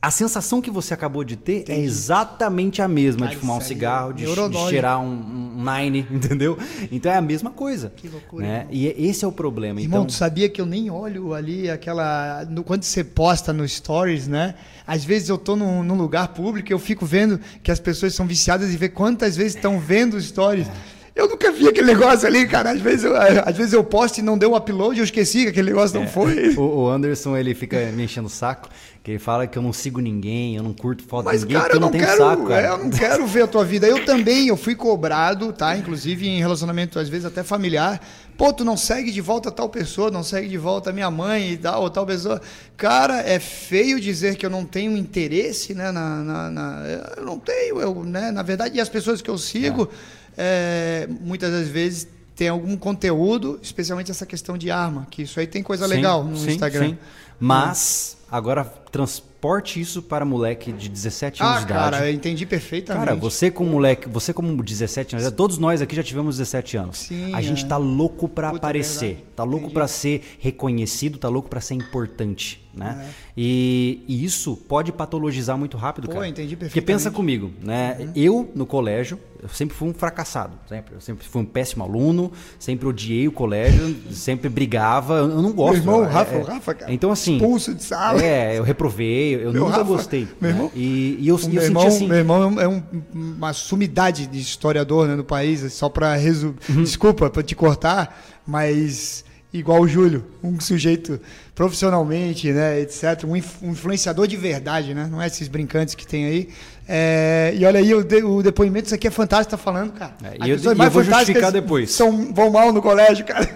[0.00, 1.80] a sensação que você acabou de ter é Entendi.
[1.80, 4.24] é exatamente a mesma de fumar um cigarro, de
[4.68, 6.56] cheirar um, um, Nine, entendeu?
[6.92, 7.92] Então é a mesma coisa.
[7.96, 8.46] Que loucura.
[8.46, 8.66] Né?
[8.70, 9.80] E esse é o problema.
[9.80, 10.06] Irmão, então...
[10.06, 12.44] tu sabia que eu nem olho ali aquela.
[12.48, 14.54] No, quando você posta no Stories, né?
[14.86, 18.14] Às vezes eu tô num, num lugar público e eu fico vendo que as pessoas
[18.14, 20.68] são viciadas e ver quantas vezes estão vendo os stories.
[20.68, 20.97] É.
[21.18, 22.70] Eu nunca vi aquele negócio ali, cara.
[22.70, 23.12] Às vezes eu,
[23.44, 26.00] às vezes eu posto e não deu o upload, eu esqueci que aquele negócio é.
[26.00, 26.54] não foi.
[26.58, 28.68] O, o, Anderson, ele fica me enchendo o saco,
[29.02, 31.60] que ele fala que eu não sigo ninguém, eu não curto foto Mas, de ninguém,
[31.60, 32.66] cara, eu não, não quero, saco, cara.
[32.66, 33.86] É, eu não quero ver a tua vida.
[33.86, 35.76] Eu também, eu fui cobrado, tá?
[35.76, 38.00] Inclusive em relacionamento, às vezes, até familiar.
[38.36, 41.56] Pô, tu não segue de volta tal pessoa, não segue de volta minha mãe e
[41.56, 42.40] tal, ou tal pessoa.
[42.76, 45.90] Cara, é feio dizer que eu não tenho interesse, né?
[45.90, 46.84] Na, na, na
[47.16, 48.30] eu não tenho, eu, né?
[48.30, 49.88] Na verdade, e as pessoas que eu sigo...
[50.14, 55.40] É é, muitas das vezes tem algum conteúdo, especialmente essa questão de arma, que isso
[55.40, 56.90] aí tem coisa sim, legal no sim, Instagram.
[56.90, 56.98] Sim.
[57.40, 61.80] Mas agora transporte isso para moleque de 17 anos ah, de idade.
[61.80, 63.06] Ah, cara, eu entendi perfeitamente.
[63.06, 66.98] Cara, você como moleque, você como 17 anos, todos nós aqui já tivemos 17 anos.
[66.98, 67.68] Sim, a gente é.
[67.68, 73.06] tá louco para aparecer, tá louco para ser reconhecido, tá louco para ser importante né?
[73.06, 73.10] É.
[73.36, 76.28] E, e, isso pode patologizar muito rápido, Pô, cara.
[76.28, 76.70] entendi perfeitamente.
[76.70, 77.96] Porque pensa comigo, né?
[77.98, 78.12] Uhum.
[78.14, 80.58] Eu, no colégio, eu sempre fui um fracassado.
[80.68, 80.94] Sempre.
[80.94, 85.18] Eu sempre fui um péssimo aluno, sempre odiei o colégio, sempre brigava.
[85.18, 85.82] Eu não gosto.
[85.84, 86.92] Meu irmão, é, Rafa, é, Rafa, cara.
[86.92, 87.36] Então, assim...
[87.36, 88.22] Expulso de sala.
[88.22, 90.28] É, eu reprovei, eu meu nunca Rafa, gostei.
[90.40, 90.72] Meu irmão, né?
[90.74, 92.06] e, e, eu, eu irmão, assim...
[92.06, 92.82] Meu irmão é um,
[93.14, 96.56] uma sumidade de historiador né, no país, só para resumir...
[96.68, 96.82] Uhum.
[96.82, 101.20] Desculpa, para te cortar, mas igual o Júlio, um sujeito
[101.54, 106.48] profissionalmente, né, etc, um, influenciador de verdade, né, não é esses brincantes que tem aí.
[106.86, 110.14] É, e olha aí, o, de, o, depoimento, isso aqui é fantástico, tá falando, cara.
[110.22, 111.90] É, e eu, e eu vou justificar depois.
[111.90, 113.48] São, vão mal no colégio, cara.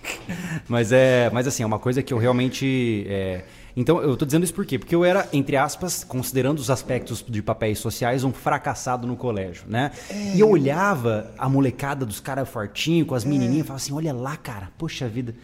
[0.68, 3.06] mas, é, mas assim, é uma coisa que eu realmente...
[3.08, 3.42] É,
[3.76, 4.78] então, eu estou dizendo isso por quê?
[4.78, 9.64] Porque eu era, entre aspas, considerando os aspectos de papéis sociais, um fracassado no colégio,
[9.66, 9.92] né?
[10.10, 10.36] É.
[10.36, 13.28] E eu olhava a molecada dos caras fortinhos, com as é.
[13.28, 15.34] menininhas, e falava assim, olha lá, cara, poxa vida,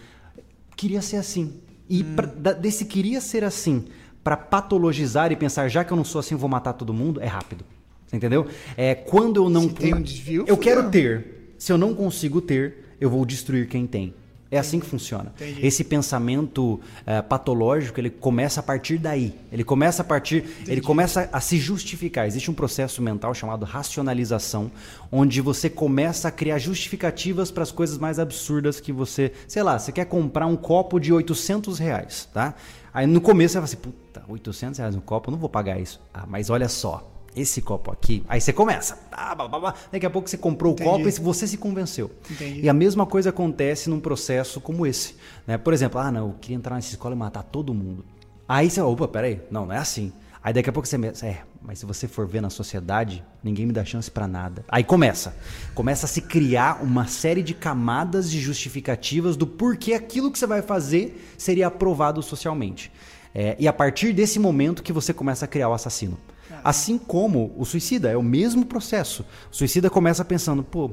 [0.76, 1.54] queria ser assim.
[1.88, 2.14] E hum.
[2.14, 3.86] pra, desse queria ser assim,
[4.22, 7.26] para patologizar e pensar, já que eu não sou assim, vou matar todo mundo, é
[7.26, 7.64] rápido.
[8.06, 8.46] Você entendeu?
[8.76, 9.62] É quando eu não...
[9.62, 11.54] Se tem um desvio, eu quero ter.
[11.58, 14.14] Se eu não consigo ter, eu vou destruir quem tem.
[14.50, 15.32] É assim que funciona.
[15.36, 15.66] Entendi.
[15.66, 19.34] Esse pensamento uh, patológico, ele começa a partir daí.
[19.52, 20.72] Ele começa a partir, Entendi.
[20.72, 22.26] ele começa a se justificar.
[22.26, 24.70] Existe um processo mental chamado racionalização,
[25.12, 29.78] onde você começa a criar justificativas para as coisas mais absurdas que você, sei lá,
[29.78, 32.54] você quer comprar um copo de 800 reais, tá?
[32.92, 35.78] Aí no começo você vai assim, puta, 800 reais um copo, eu não vou pagar
[35.78, 36.00] isso.
[36.12, 37.06] Ah, mas olha só,
[37.38, 38.24] esse copo aqui.
[38.28, 38.98] Aí você começa.
[39.12, 39.74] Ah, blá, blá, blá.
[39.92, 40.88] Daqui a pouco você comprou Entendi.
[40.88, 42.10] o copo e você se convenceu.
[42.30, 42.60] Entendi.
[42.62, 45.16] E a mesma coisa acontece num processo como esse.
[45.46, 45.58] Né?
[45.58, 48.04] Por exemplo, ah, não, eu queria entrar nessa escola e matar todo mundo.
[48.48, 50.12] Aí você, opa, peraí, não, não é assim.
[50.42, 50.96] Aí daqui a pouco você
[51.26, 54.64] é, mas se você for ver na sociedade, ninguém me dá chance para nada.
[54.68, 55.36] Aí começa.
[55.74, 60.46] Começa a se criar uma série de camadas de justificativas do porquê aquilo que você
[60.46, 62.90] vai fazer seria aprovado socialmente.
[63.34, 66.16] É, e a partir desse momento que você começa a criar o assassino.
[66.64, 69.24] Assim como o suicida, é o mesmo processo.
[69.50, 70.90] O suicida começa pensando, pô,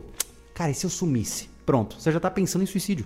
[0.53, 1.49] cara, e se eu sumisse?
[1.65, 3.05] Pronto, você já está pensando em suicídio.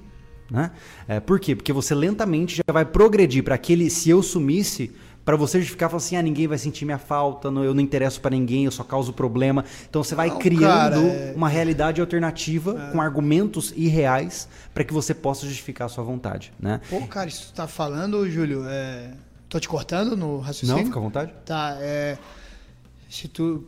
[0.49, 0.71] Né?
[1.07, 1.55] É, por quê?
[1.55, 4.91] Porque você lentamente já vai progredir para aquele se eu sumisse,
[5.23, 8.31] para você justificar assim, ah, ninguém vai sentir minha falta, não, eu não interesso para
[8.31, 9.63] ninguém, eu só causo problema.
[9.87, 11.33] Então você vai não, criando cara, é...
[11.35, 12.91] uma realidade alternativa é.
[12.91, 16.81] com argumentos irreais para que você possa justificar a sua vontade, né?
[16.89, 19.11] Pô, cara, isso tu tá falando, Júlio, é...
[19.47, 20.77] tô te cortando no raciocínio?
[20.77, 21.31] Não, fica à vontade.
[21.45, 22.17] Tá, é
[23.09, 23.65] se tu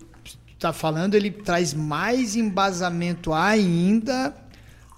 [0.53, 4.35] está falando, ele traz mais embasamento ainda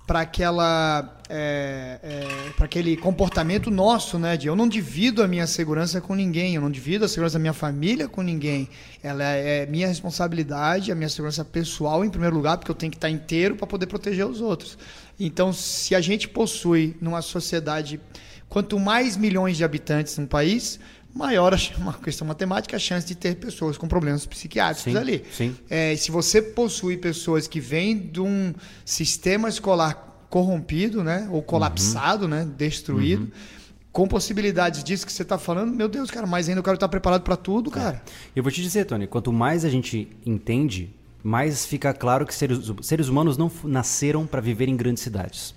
[0.05, 4.35] para aquela é, é, para aquele comportamento nosso, né?
[4.35, 7.39] De eu não divido a minha segurança com ninguém, eu não divido a segurança da
[7.39, 8.67] minha família com ninguém.
[9.01, 12.97] Ela é minha responsabilidade, a minha segurança pessoal em primeiro lugar, porque eu tenho que
[12.97, 14.77] estar inteiro para poder proteger os outros.
[15.17, 18.01] Então, se a gente possui numa sociedade
[18.49, 20.79] quanto mais milhões de habitantes no país,
[21.13, 25.23] maior uma questão matemática a chance de ter pessoas com problemas psiquiátricos sim, ali.
[25.31, 25.55] Sim.
[25.69, 32.23] É, se você possui pessoas que vêm de um sistema escolar corrompido, né, ou colapsado,
[32.23, 32.29] uhum.
[32.29, 33.31] né, destruído, uhum.
[33.91, 36.89] com possibilidades disso que você está falando, meu Deus, cara, mas ainda eu quero estar
[36.89, 37.73] preparado para tudo, é.
[37.73, 38.03] cara.
[38.35, 40.89] Eu vou te dizer, Tony, quanto mais a gente entende,
[41.21, 45.53] mais fica claro que seres, seres humanos não nasceram para viver em grandes cidades.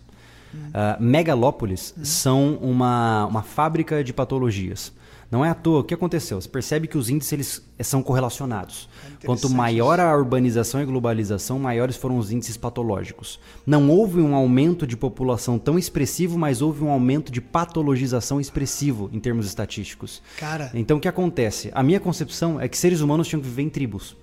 [0.54, 2.04] Uh, megalópolis uhum.
[2.04, 4.92] são uma, uma fábrica de patologias.
[5.30, 5.80] Não é à toa.
[5.80, 6.40] O que aconteceu?
[6.40, 8.88] Você percebe que os índices eles eh, são correlacionados.
[9.22, 13.40] É Quanto maior a urbanização e globalização, maiores foram os índices patológicos.
[13.66, 19.10] Não houve um aumento de população tão expressivo, mas houve um aumento de patologização expressivo
[19.12, 20.22] em termos estatísticos.
[20.38, 20.70] Cara.
[20.74, 21.70] Então o que acontece?
[21.74, 24.16] A minha concepção é que seres humanos tinham que viver em tribos.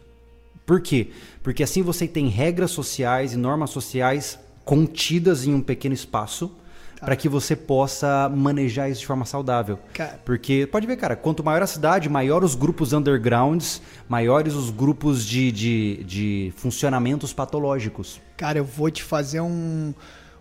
[0.65, 1.09] Por quê?
[1.41, 6.55] Porque assim você tem regras sociais e normas sociais contidas em um pequeno espaço
[7.03, 9.79] para que você possa manejar isso de forma saudável.
[9.93, 10.19] Cara.
[10.23, 15.25] Porque, pode ver, cara, quanto maior a cidade, maior os grupos undergrounds, maiores os grupos
[15.25, 18.21] de, de, de funcionamentos patológicos.
[18.37, 19.93] Cara, eu vou te fazer um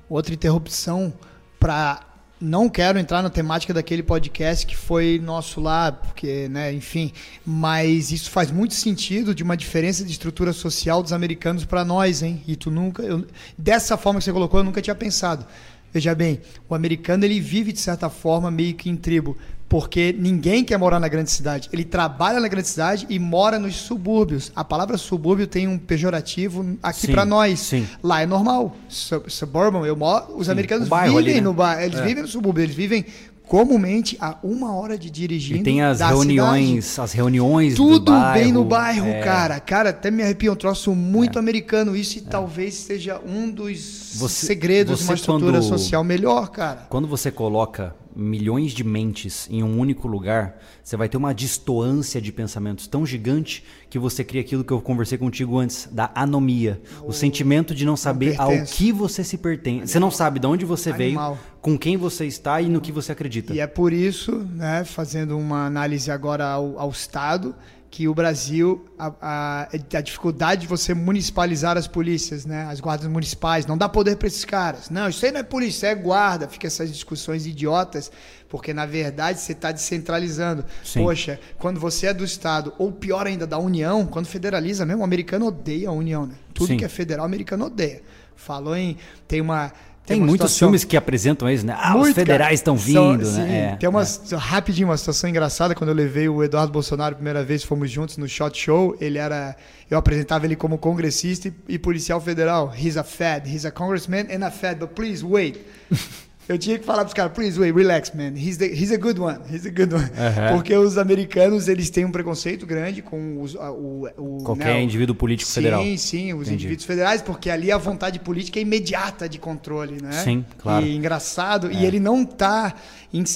[0.09, 1.13] outra interrupção
[1.59, 2.01] para
[2.43, 7.13] não quero entrar na temática daquele podcast que foi nosso lá, porque, né, enfim,
[7.47, 12.21] mas isso faz muito sentido de uma diferença de estrutura social dos americanos para nós,
[12.21, 12.43] hein?
[12.47, 13.25] E tu nunca, eu,
[13.57, 15.47] dessa forma que você colocou, eu nunca tinha pensado.
[15.93, 19.37] Veja bem, o americano ele vive de certa forma meio que em tribo,
[19.69, 21.69] porque ninguém quer morar na grande cidade.
[21.73, 24.51] Ele trabalha na grande cidade e mora nos subúrbios.
[24.57, 27.61] A palavra subúrbio tem um pejorativo aqui para nós.
[27.61, 27.87] Sim.
[28.03, 28.75] Lá é normal.
[28.89, 30.53] Suburban, eu moro, os sim.
[30.53, 31.41] americanos vivem ali, né?
[31.41, 32.03] no bairro, eles é.
[32.03, 33.05] vivem no subúrbio, eles vivem
[33.53, 35.59] comumente a uma hora de dirigir.
[35.59, 37.05] E tem as reuniões, cidade.
[37.05, 39.21] as reuniões Tudo bem no bairro, é.
[39.21, 39.61] cara.
[39.61, 41.41] Cara, até me arrepia um troço muito é.
[41.41, 41.95] americano.
[41.95, 42.25] Isso e é.
[42.31, 43.79] talvez seja um dos
[44.15, 46.87] você, segredos você de uma estrutura quando, social melhor, cara.
[46.89, 52.21] Quando você coloca milhões de mentes em um único lugar, você vai ter uma distoância
[52.21, 56.81] de pensamentos tão gigante que você cria aquilo que eu conversei contigo antes, da anomia.
[57.01, 59.89] O, o sentimento de não saber não ao que você se pertence.
[59.89, 61.35] Você não sabe de onde você Animal.
[61.35, 63.55] veio, com quem você está e no que você acredita.
[63.55, 67.55] E é por isso, né, fazendo uma análise agora ao, ao Estado,
[67.93, 72.65] que o Brasil, a, a, a, dificuldade de você municipalizar as polícias, né?
[72.71, 74.89] as guardas municipais, não dá poder para esses caras.
[74.89, 76.49] Não, isso aí não é polícia, é guarda.
[76.49, 78.11] Fica essas discussões idiotas,
[78.49, 80.65] porque na verdade você está descentralizando.
[80.83, 81.03] Sim.
[81.03, 85.05] Poxa, quando você é do Estado, ou pior ainda, da União, quando federaliza mesmo, o
[85.05, 86.25] americano odeia a União.
[86.25, 86.35] Né?
[86.55, 86.79] Tudo Sim.
[86.79, 88.01] que é federal, o americano odeia.
[88.35, 88.97] Falou em.
[89.29, 89.71] Tem uma
[90.05, 90.69] tem, muitos situação...
[90.69, 91.77] filmes que apresentam isso, né?
[91.79, 93.73] Ah, Muito, os federais estão vindo, São, né?
[93.73, 94.35] É, tem uma é.
[94.37, 98.17] rapidinho uma situação engraçada quando eu levei o Eduardo Bolsonaro a primeira vez, fomos juntos
[98.17, 98.97] no Shot Show.
[99.01, 99.55] Ele era,
[99.89, 102.75] eu apresentava ele como congressista e, e policial federal.
[102.77, 105.61] He's a Fed, he's a congressman and a Fed, but please wait.
[106.49, 108.33] Eu tinha que falar para os caras, please wait, relax, man.
[108.37, 109.39] He's, the, he's a good one.
[109.51, 110.11] He's a good one.
[110.53, 115.15] Porque os americanos, eles têm um preconceito grande com os, o, o, Qualquer né, indivíduo
[115.15, 115.83] político sim, federal.
[115.83, 116.55] Sim, sim, os Entendi.
[116.55, 120.13] indivíduos federais, porque ali a vontade política é imediata de controle, né?
[120.13, 120.85] Sim, claro.
[120.85, 121.75] E engraçado, é.
[121.75, 122.75] e ele não está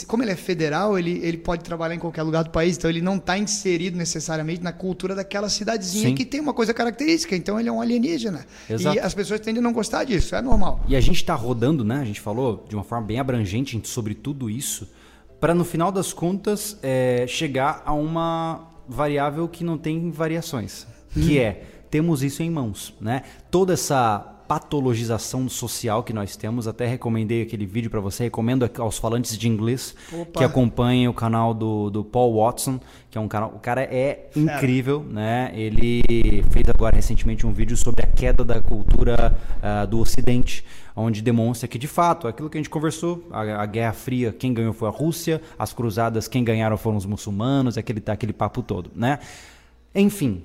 [0.07, 3.03] como ele é federal, ele, ele pode trabalhar em qualquer lugar do país, então ele
[3.03, 6.14] não está inserido necessariamente na cultura daquela cidadezinha Sim.
[6.14, 8.47] que tem uma coisa característica, então ele é um alienígena.
[8.71, 8.97] Exato.
[8.97, 10.81] E as pessoas tendem a não gostar disso, é normal.
[10.88, 12.01] E a gente está rodando, né?
[12.01, 14.89] A gente falou de uma forma bem abrangente sobre tudo isso,
[15.41, 20.87] para no final das contas é, chegar a uma variável que não tem variações.
[21.13, 23.23] que é temos isso em mãos, né?
[23.51, 26.69] Toda essa patologização social que nós temos.
[26.69, 30.39] Até recomendei aquele vídeo para você, recomendo aos falantes de inglês Opa.
[30.39, 32.79] que acompanhem o canal do, do Paul Watson,
[33.11, 33.53] que é um canal.
[33.55, 35.51] O cara é incrível, né?
[35.55, 40.65] Ele fez agora recentemente um vídeo sobre a queda da cultura uh, do Ocidente,
[40.97, 44.55] onde demonstra que de fato aquilo que a gente conversou, a, a, Guerra Fria, quem
[44.55, 48.91] ganhou foi a Rússia, as cruzadas, quem ganharam foram os muçulmanos, aquele, aquele papo todo,
[48.95, 49.19] né?
[49.95, 50.43] Enfim,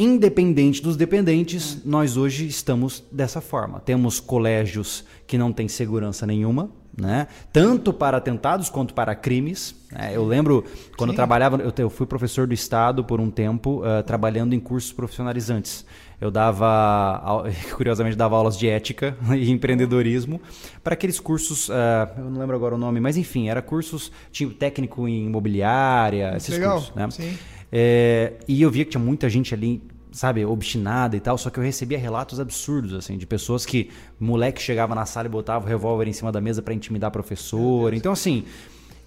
[0.00, 3.80] Independente dos dependentes, nós hoje estamos dessa forma.
[3.80, 7.26] Temos colégios que não têm segurança nenhuma, né?
[7.52, 9.74] tanto para atentados quanto para crimes.
[9.92, 10.12] Né?
[10.14, 10.64] Eu lembro
[10.96, 14.58] quando eu trabalhava, eu, eu, fui professor do Estado por um tempo, uh, trabalhando em
[14.58, 15.84] cursos profissionalizantes.
[16.20, 20.40] Eu dava, curiosamente, dava aulas de ética e empreendedorismo
[20.84, 21.72] para aqueles cursos, uh,
[22.18, 26.54] eu não lembro agora o nome, mas enfim, era cursos tipo técnico em imobiliária, esses
[26.54, 26.74] Legal.
[26.74, 26.94] cursos.
[26.94, 27.10] Né?
[27.10, 27.38] Sim.
[27.72, 29.80] É, e eu via que tinha muita gente ali,
[30.10, 34.60] sabe, obstinada e tal, só que eu recebia relatos absurdos, assim, de pessoas que moleque
[34.60, 37.94] chegava na sala e botava o revólver em cima da mesa para intimidar professor.
[37.94, 38.44] Então, assim,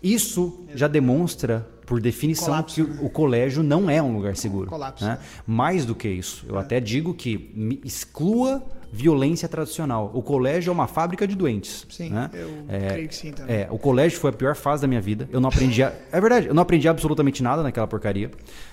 [0.02, 2.76] isso já demonstra, por definição, Colapso.
[2.76, 4.68] que o, o, colégio não é um lugar seguro.
[4.70, 5.04] Colapso.
[5.06, 5.18] Né?
[5.46, 6.62] Mais do que isso, eu é.
[6.62, 10.12] até digo que exclua violência tradicional.
[10.14, 11.84] O colégio é uma fábrica de doentes.
[11.90, 12.30] Sim, né?
[12.32, 13.56] eu é, creio que sim também.
[13.56, 15.28] É, o colégio foi a pior fase da minha vida.
[15.32, 15.82] Eu não aprendi.
[15.82, 18.30] A, é verdade, eu não aprendi absolutamente nada naquela porcaria.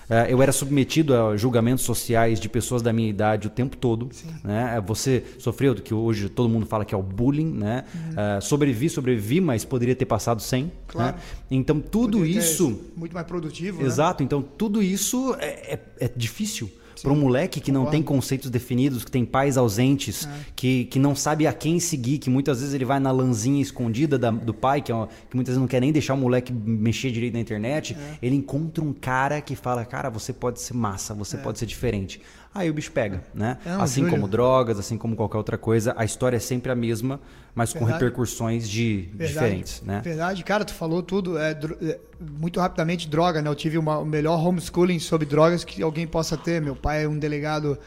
[0.07, 4.09] É, eu era submetido a julgamentos sociais de pessoas da minha idade o tempo todo.
[4.11, 4.27] Sim.
[4.43, 4.75] Né?
[4.77, 7.51] É, você sofreu do que hoje todo mundo fala que é o bullying.
[7.51, 7.83] Né?
[7.95, 8.37] Uhum.
[8.37, 10.65] É, sobrevivi, sobrevivi, mas poderia ter passado sem.
[10.65, 10.71] Né?
[10.87, 11.15] Claro.
[11.15, 11.21] Né?
[11.49, 12.79] Então tudo poderia isso.
[12.95, 13.81] Muito mais produtivo.
[13.81, 13.87] Né?
[13.87, 14.21] Exato.
[14.21, 14.25] Né?
[14.25, 16.69] Então tudo isso é, é, é difícil
[17.01, 20.29] para um moleque que não tem conceitos definidos, que tem pais ausentes, é.
[20.55, 24.17] que, que não sabe a quem seguir, que muitas vezes ele vai na lanzinha escondida
[24.17, 26.53] da, do pai, que, é uma, que muitas vezes não quer nem deixar o moleque
[26.53, 28.17] mexer direito na internet, é.
[28.21, 31.39] ele encontra um cara que fala, cara, você pode ser massa, você é.
[31.39, 32.21] pode ser diferente
[32.53, 33.57] aí o bicho pega, né?
[33.65, 34.11] É, assim Júlio.
[34.11, 37.19] como drogas, assim como qualquer outra coisa, a história é sempre a mesma,
[37.55, 37.91] mas Verdade.
[37.91, 40.01] com repercussões de, diferentes, né?
[40.03, 43.49] Verdade, cara, tu falou tudo, é, é, muito rapidamente droga, né?
[43.49, 46.61] Eu tive uma, o melhor homeschooling sobre drogas que alguém possa ter.
[46.61, 47.77] Meu pai é um delegado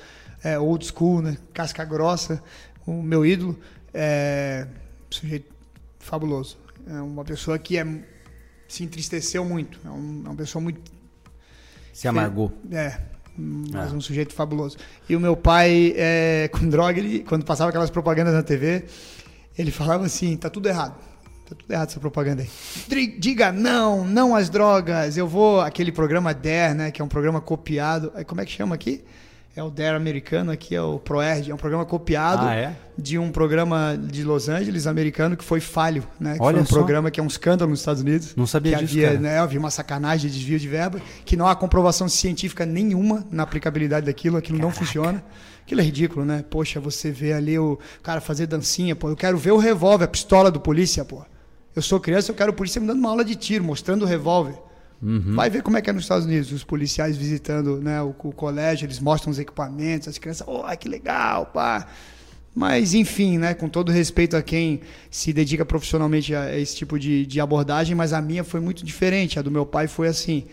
[0.43, 1.37] é, old school, né?
[1.53, 2.43] Casca grossa,
[2.87, 3.59] o meu ídolo,
[3.93, 4.67] é
[5.11, 5.53] sujeito
[5.99, 6.59] fabuloso.
[6.87, 7.87] É uma pessoa que é,
[8.69, 10.81] se entristeceu muito, é, um, é uma pessoa muito
[11.93, 12.53] se amargou.
[12.73, 12.99] É,
[13.37, 13.95] mas é.
[13.95, 14.77] um sujeito fabuloso.
[15.09, 18.85] E o meu pai, é, com droga, ele, quando passava aquelas propagandas na TV,
[19.59, 20.95] ele falava assim: tá tudo errado.
[21.49, 23.19] Tá tudo errado essa propaganda aí.
[23.19, 25.17] Diga não, não às drogas.
[25.17, 25.61] Eu vou.
[25.61, 26.91] Aquele programa Dare, né?
[26.91, 28.11] Que é um programa copiado.
[28.27, 29.05] Como é que chama aqui?
[29.57, 32.77] É o Dare americano, aqui é o ProErd, é um programa copiado ah, é?
[32.99, 36.35] de um programa de Los Angeles americano que foi falho, né?
[36.35, 36.75] Que Olha foi um só.
[36.75, 38.35] programa que é um escândalo nos Estados Unidos.
[38.35, 39.21] Não sabia que disso, havia.
[39.21, 43.45] Né, havia uma sacanagem de desvio de verba, que não há comprovação científica nenhuma na
[43.45, 44.75] aplicabilidade daquilo, aquilo Caraca.
[44.75, 45.25] não funciona.
[45.63, 46.45] Aquilo é ridículo, né?
[46.51, 50.09] Poxa, você vê ali o cara fazer dancinha, pô, eu quero ver o revólver, a
[50.09, 51.25] pistola do polícia, pô.
[51.77, 54.07] Eu sou criança, eu quero o polícia me dando uma aula de tiro, mostrando o
[54.07, 54.55] revólver.
[55.05, 55.35] Uhum.
[55.35, 58.33] Vai ver como é que é nos Estados Unidos, os policiais visitando né, o, o
[58.33, 61.87] colégio, eles mostram os equipamentos, as crianças, oh, que legal, pá.
[62.55, 67.27] Mas, enfim, né, com todo respeito a quem se dedica profissionalmente a esse tipo de,
[67.27, 69.39] de abordagem, mas a minha foi muito diferente.
[69.39, 70.45] A do meu pai foi assim: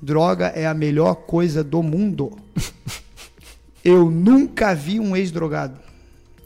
[0.00, 2.36] droga é a melhor coisa do mundo.
[3.84, 5.78] Eu nunca vi um ex-drogado.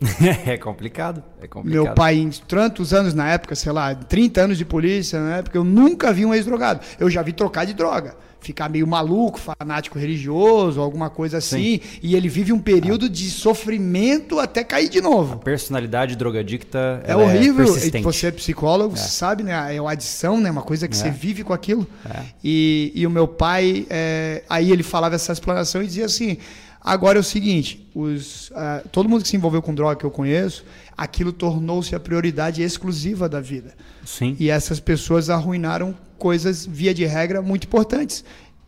[0.47, 1.85] é complicado, é complicado.
[1.85, 5.57] Meu pai, em tantos anos na época, sei lá, 30 anos de polícia na época,
[5.57, 6.81] eu nunca vi um ex-drogado.
[6.99, 8.17] Eu já vi trocar de droga.
[8.41, 11.81] Ficar meio maluco, fanático religioso, alguma coisa assim.
[11.81, 11.99] Sim.
[12.03, 13.09] E ele vive um período ah.
[13.09, 15.35] de sofrimento até cair de novo.
[15.35, 17.65] A personalidade drogadicta é horrível.
[17.65, 18.99] É você é psicólogo, é.
[18.99, 19.75] sabe, né?
[19.75, 20.51] É uma adição, né?
[20.51, 20.99] Uma coisa que é.
[20.99, 21.87] você vive com aquilo.
[22.05, 22.21] É.
[22.45, 26.37] E, e o meu pai, é, aí ele falava essa explanação e dizia assim:
[26.85, 30.11] Agora é o seguinte, os, uh, todo mundo que se envolveu com droga que eu
[30.11, 33.75] conheço, aquilo tornou-se a prioridade exclusiva da vida.
[34.05, 34.37] Sim.
[34.39, 38.23] E essas pessoas arruinaram coisas, via de regra, muito importantes.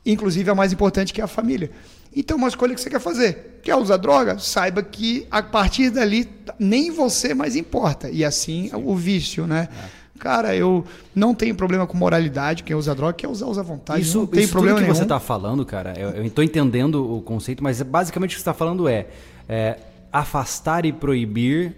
[0.04, 1.70] Inclusive a mais importante que é a família.
[2.14, 3.60] Então, uma escolha que você quer fazer.
[3.62, 4.38] Quer usar droga?
[4.38, 6.26] Saiba que a partir dali
[6.58, 8.08] nem você mais importa.
[8.08, 8.76] E assim Sim.
[8.76, 9.68] o vício, né?
[9.70, 10.05] É.
[10.18, 12.62] Cara, eu não tenho problema com moralidade.
[12.62, 14.02] Quem usa droga quer usar, usa à vontade.
[14.02, 14.96] Isso, não tem isso problema tudo que nenhum.
[14.96, 18.54] você está falando, cara, eu estou entendendo o conceito, mas basicamente o que você está
[18.54, 19.06] falando é,
[19.48, 19.78] é,
[20.12, 21.74] afastar e proibir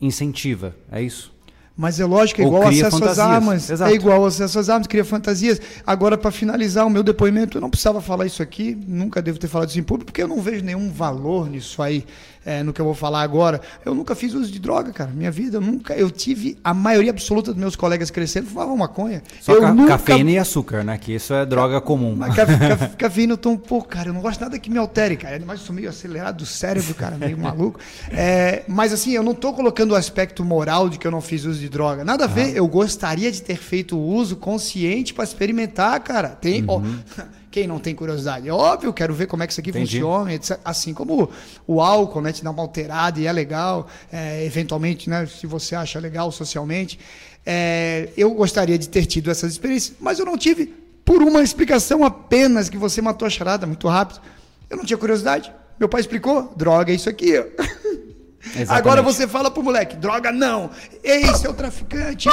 [0.00, 0.74] incentiva.
[0.90, 1.36] É isso?
[1.80, 3.70] Mas é lógico, é igual acesso às armas.
[3.70, 3.92] Exato.
[3.92, 5.60] É igual acesso às armas, cria fantasias.
[5.86, 9.46] Agora, para finalizar o meu depoimento, eu não precisava falar isso aqui, nunca devo ter
[9.46, 12.04] falado isso em público, porque eu não vejo nenhum valor nisso aí
[12.48, 13.60] é, no que eu vou falar agora.
[13.84, 15.10] Eu nunca fiz uso de droga, cara.
[15.10, 15.92] Minha vida, eu nunca.
[15.92, 16.56] Eu tive.
[16.64, 19.22] A maioria absoluta dos meus colegas crescendo fumavam maconha.
[19.42, 19.98] Só eu ca nunca...
[19.98, 20.96] cafeína e açúcar, né?
[20.96, 22.16] Que isso é droga comum.
[22.16, 24.08] Mas café, cafeína eu tomo pouco, cara.
[24.08, 25.38] Eu não gosto nada que me altere, cara.
[25.46, 27.78] Mas eu sou meio acelerado do cérebro, cara, meio maluco.
[28.10, 31.44] É, mas assim, eu não tô colocando o aspecto moral de que eu não fiz
[31.44, 32.02] uso de droga.
[32.02, 32.56] Nada a ver.
[32.56, 36.30] Eu gostaria de ter feito uso consciente para experimentar, cara.
[36.30, 36.64] Tem.
[36.66, 36.98] Uhum.
[37.50, 38.48] Quem não tem curiosidade?
[38.48, 40.00] É óbvio, quero ver como é que isso aqui Entendi.
[40.00, 40.58] funciona, etc.
[40.64, 41.30] assim como
[41.66, 45.74] o álcool, né, te dá uma alterada e é legal, é, eventualmente, né, se você
[45.74, 46.98] acha legal socialmente.
[47.46, 50.74] É, eu gostaria de ter tido essas experiências, mas eu não tive
[51.04, 54.20] por uma explicação apenas que você matou a charada muito rápido.
[54.68, 55.50] Eu não tinha curiosidade.
[55.80, 57.32] Meu pai explicou, droga, é isso aqui.
[58.40, 58.70] Exatamente.
[58.70, 60.70] Agora você fala pro moleque, droga não.
[61.02, 62.28] Ei, seu traficante,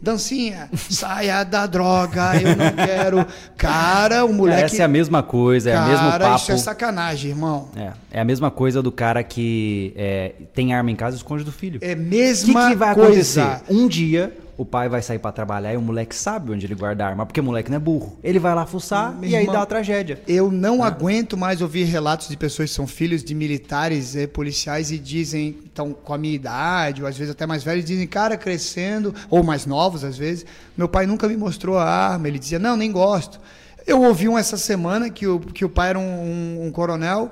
[0.00, 3.26] dancinha, saia da droga, eu não quero.
[3.56, 4.62] Cara, o moleque.
[4.62, 6.36] Essa é a mesma coisa, é cara, a mesmo papo.
[6.36, 7.68] Isso é sacanagem, irmão.
[7.76, 11.42] É, é a mesma coisa do cara que é, tem arma em casa e esconde
[11.42, 11.80] do filho.
[11.82, 13.42] É mesma O que, que vai coisa.
[13.42, 13.72] acontecer?
[13.72, 17.04] Um dia o pai vai sair para trabalhar e o moleque sabe onde ele guarda
[17.04, 18.18] a arma, porque o moleque não é burro.
[18.24, 20.20] Ele vai lá fuçar Meu e aí dá a tragédia.
[20.26, 20.88] Eu não ah.
[20.88, 25.56] aguento mais ouvir relatos de pessoas que são filhos de militares e policiais e dizem,
[25.64, 29.44] estão com a minha idade, ou às vezes até mais velhos, dizem, cara, crescendo, ou
[29.44, 30.44] mais novos às vezes,
[30.76, 32.26] meu pai nunca me mostrou a arma.
[32.26, 33.40] Ele dizia, não, nem gosto.
[33.86, 37.30] Eu ouvi um essa semana que o, que o pai era um, um, um coronel.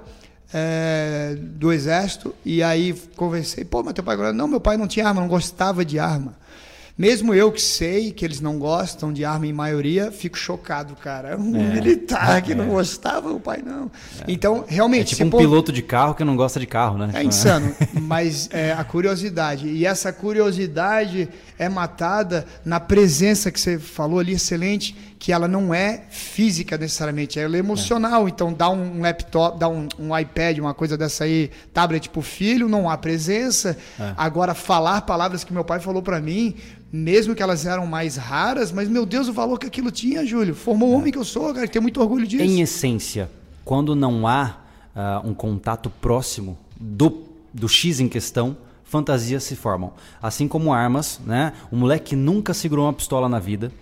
[0.55, 5.09] É, do exército, e aí conversei, pô, mas teu pai não, meu pai não tinha
[5.09, 6.37] arma, não gostava de arma.
[6.99, 11.36] Mesmo eu que sei que eles não gostam de arma em maioria, fico chocado, cara.
[11.36, 12.55] Um é, militar que é.
[12.55, 13.90] não gostava, o pai não.
[14.20, 14.24] É.
[14.28, 15.12] Então, realmente.
[15.12, 15.36] É tipo um pô...
[15.36, 17.11] piloto de carro que não gosta de carro, né?
[17.12, 17.74] É insano.
[18.01, 19.68] mas é, a curiosidade.
[19.68, 21.28] E essa curiosidade
[21.59, 27.38] é matada na presença que você falou ali, excelente, que ela não é física necessariamente,
[27.38, 28.26] ela é emocional.
[28.26, 28.30] É.
[28.30, 32.70] Então, dá um laptop, dá um, um, iPad, uma coisa dessa aí, tablet pro filho,
[32.70, 33.76] não há presença.
[34.01, 34.14] É.
[34.16, 36.57] Agora, falar palavras que meu pai falou para mim,
[36.93, 40.55] mesmo que elas eram mais raras, mas meu Deus, o valor que aquilo tinha, Júlio.
[40.55, 40.97] Formou o é.
[40.97, 42.45] homem que eu sou, cara, tenho muito orgulho disso.
[42.45, 43.30] Em essência,
[43.64, 44.57] quando não há
[44.95, 49.93] uh, um contato próximo do, do X em questão, fantasias se formam.
[50.22, 51.53] Assim como armas, né?
[51.70, 53.72] O moleque nunca segurou uma pistola na vida.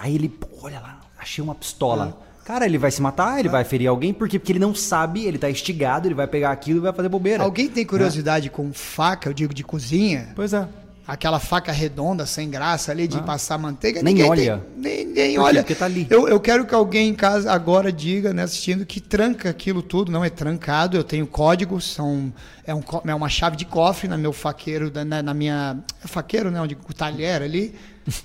[0.00, 2.16] Aí ele, pô, olha lá, achei uma pistola.
[2.20, 2.24] É.
[2.44, 3.50] Cara, ele vai se matar, ele é.
[3.50, 4.38] vai ferir alguém, por quê?
[4.38, 7.42] Porque ele não sabe, ele tá instigado, ele vai pegar aquilo e vai fazer bobeira.
[7.42, 8.50] Alguém tem curiosidade é.
[8.50, 10.28] com faca, eu digo de cozinha?
[10.36, 10.68] Pois é
[11.06, 13.22] aquela faca redonda, sem graça ali, de ah.
[13.22, 14.02] passar manteiga.
[14.02, 14.64] Nem olha.
[14.82, 15.62] Tem, nem, nem olha.
[15.62, 16.06] Porque tá ali.
[16.08, 20.10] Eu, eu quero que alguém em casa agora diga, né, assistindo, que tranca aquilo tudo.
[20.10, 22.32] Não é trancado, eu tenho códigos, são,
[22.66, 25.78] é, um, é uma chave de cofre na meu faqueiro, na, na minha.
[26.02, 26.60] É faqueiro, né?
[26.60, 27.74] Onde, o talher ali.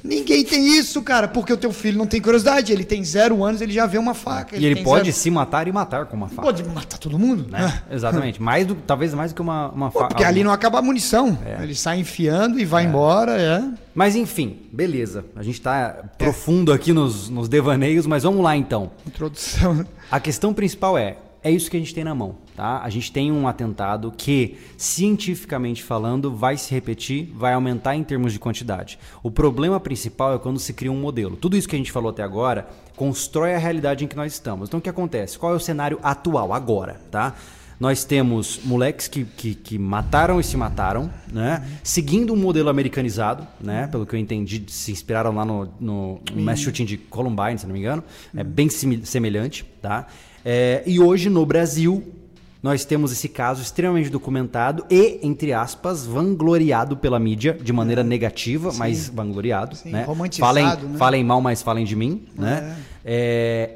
[0.03, 2.71] Ninguém tem isso, cara, porque o teu filho não tem curiosidade.
[2.71, 4.57] Ele tem zero anos, ele já vê uma faca.
[4.57, 5.17] E ele, pode zero...
[5.17, 6.41] se matar e matar com uma faca.
[6.41, 7.81] Pode matar todo mundo, né?
[7.89, 7.95] É.
[7.95, 8.41] Exatamente.
[8.41, 10.09] Mais do, talvez mais do que uma, uma faca.
[10.09, 11.37] Porque ali não acaba a munição.
[11.45, 11.63] É.
[11.63, 12.87] Ele sai enfiando e vai é.
[12.87, 13.39] embora.
[13.39, 13.63] É.
[13.95, 15.25] Mas enfim, beleza.
[15.35, 18.91] A gente está profundo aqui nos, nos devaneios, mas vamos lá então.
[19.07, 19.85] Introdução.
[20.11, 22.35] A questão principal é: é isso que a gente tem na mão.
[22.55, 22.81] Tá?
[22.83, 28.33] A gente tem um atentado que, cientificamente falando, vai se repetir, vai aumentar em termos
[28.33, 28.99] de quantidade.
[29.23, 31.37] O problema principal é quando se cria um modelo.
[31.37, 34.67] Tudo isso que a gente falou até agora constrói a realidade em que nós estamos.
[34.67, 35.39] Então, o que acontece?
[35.39, 36.99] Qual é o cenário atual, agora?
[37.09, 37.35] Tá?
[37.79, 41.65] Nós temos moleques que, que, que, mataram e se mataram, né?
[41.81, 43.87] Seguindo um modelo americanizado, né?
[43.87, 47.65] Pelo que eu entendi, se inspiraram lá no, no, no mass shooting de Columbine, se
[47.65, 48.03] não me engano.
[48.35, 50.07] É bem semelhante, tá?
[50.43, 52.03] É, e hoje no Brasil
[52.61, 58.71] nós temos esse caso extremamente documentado e, entre aspas, vangloriado pela mídia de maneira negativa,
[58.71, 58.79] Sim.
[58.79, 59.75] mas vangloriado.
[59.77, 60.05] Sim, né?
[60.37, 60.97] Falem, né?
[60.97, 62.25] falem mal, mas falem de mim.
[62.37, 62.41] É.
[62.41, 62.77] Né?
[63.05, 63.69] É,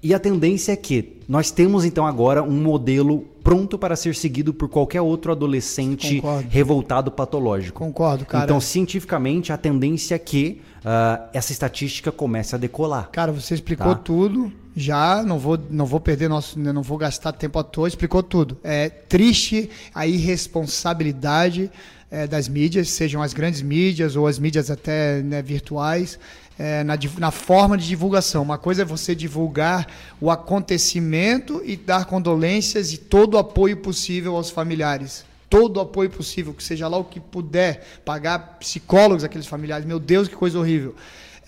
[0.00, 4.54] e a tendência é que nós temos então agora um modelo pronto para ser seguido
[4.54, 6.48] por qualquer outro adolescente Concordo.
[6.48, 7.80] revoltado patológico.
[7.80, 8.44] Concordo, cara.
[8.44, 13.08] Então, cientificamente, a tendência é que uh, essa estatística comece a decolar.
[13.10, 14.00] Cara, você explicou tá?
[14.04, 18.22] tudo já, não vou, não vou perder nosso, não vou gastar tempo à toa, explicou
[18.22, 18.58] tudo.
[18.62, 21.70] É triste a irresponsabilidade
[22.10, 26.18] é, das mídias, sejam as grandes mídias ou as mídias até né, virtuais,
[26.58, 28.42] é, na, na forma de divulgação.
[28.42, 29.86] Uma coisa é você divulgar
[30.20, 36.10] o acontecimento e dar condolências e todo o apoio possível aos familiares todo o apoio
[36.10, 39.86] possível, que seja lá o que puder, pagar psicólogos aqueles familiares.
[39.86, 40.94] Meu Deus, que coisa horrível.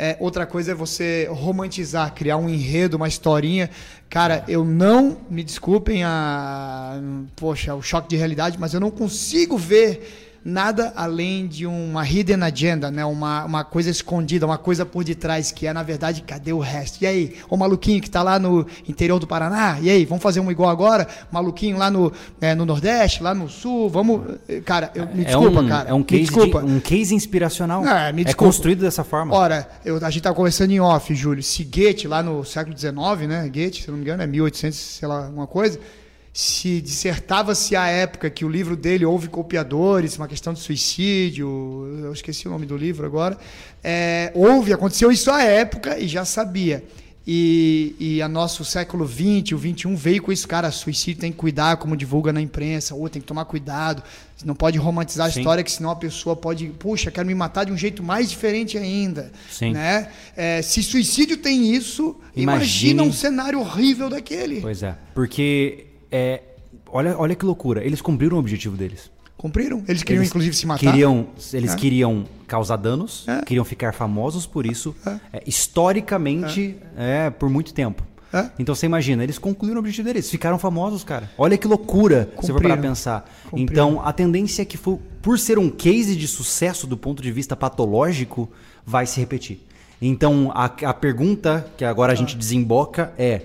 [0.03, 3.69] É, outra coisa é você romantizar, criar um enredo, uma historinha.
[4.09, 6.99] Cara, eu não, me desculpem a,
[7.37, 12.43] poxa, o choque de realidade, mas eu não consigo ver nada além de uma hidden
[12.43, 13.05] agenda, né?
[13.05, 17.03] uma, uma coisa escondida, uma coisa por detrás, que é, na verdade, cadê o resto?
[17.03, 20.41] E aí, o maluquinho que está lá no interior do Paraná, e aí, vamos fazer
[20.41, 21.07] um igual agora?
[21.31, 24.39] Maluquinho lá no, é, no Nordeste, lá no Sul, vamos...
[24.65, 25.89] Cara, eu, me desculpa, é um, cara.
[25.91, 27.83] É um case, de, um case inspiracional.
[27.83, 29.35] Não, me é construído dessa forma.
[29.35, 32.95] Ora, eu, a gente estava conversando em off, Júlio, se Goethe, lá no século XIX,
[33.29, 35.79] né, Goethe, se não me engano, é 1800, sei lá, alguma coisa
[36.33, 41.49] se dissertava-se a época que o livro dele houve copiadores, uma questão de suicídio,
[42.05, 43.37] eu esqueci o nome do livro agora.
[43.83, 46.85] É, houve, aconteceu isso à época e já sabia.
[47.27, 51.37] E, e a nosso século XX, o XXI veio com isso, cara, suicídio tem que
[51.37, 54.03] cuidar, como divulga na imprensa, ou tem que tomar cuidado,
[54.45, 55.41] não pode romantizar a Sim.
[55.41, 58.79] história, que senão a pessoa pode, puxa, quero me matar de um jeito mais diferente
[58.79, 59.31] ainda.
[59.51, 59.73] Sim.
[59.73, 60.09] Né?
[60.35, 62.43] É, se suicídio tem isso, Imagine...
[62.43, 64.61] imagina um cenário horrível daquele.
[64.63, 66.43] Pois é, porque é,
[66.87, 67.85] olha, olha que loucura.
[67.85, 69.11] Eles cumpriram o objetivo deles.
[69.37, 69.83] Cumpriram.
[69.89, 70.81] Eles queriam, eles inclusive, se matar.
[70.81, 71.77] Queriam, eles é.
[71.77, 73.41] queriam causar danos, é.
[73.43, 75.39] queriam ficar famosos por isso, é.
[75.39, 77.31] é historicamente, é.
[77.31, 78.05] por muito tempo.
[78.33, 78.51] É.
[78.59, 81.31] Então você imagina, eles concluíram o objetivo deles, ficaram famosos, cara.
[81.39, 83.29] Olha que loucura, se for para pensar.
[83.45, 83.63] Cumpriram.
[83.93, 87.33] Então a tendência é que, for, por ser um case de sucesso do ponto de
[87.33, 88.49] vista patológico,
[88.85, 89.67] vai se repetir.
[90.03, 93.43] Então a, a pergunta que agora a gente desemboca é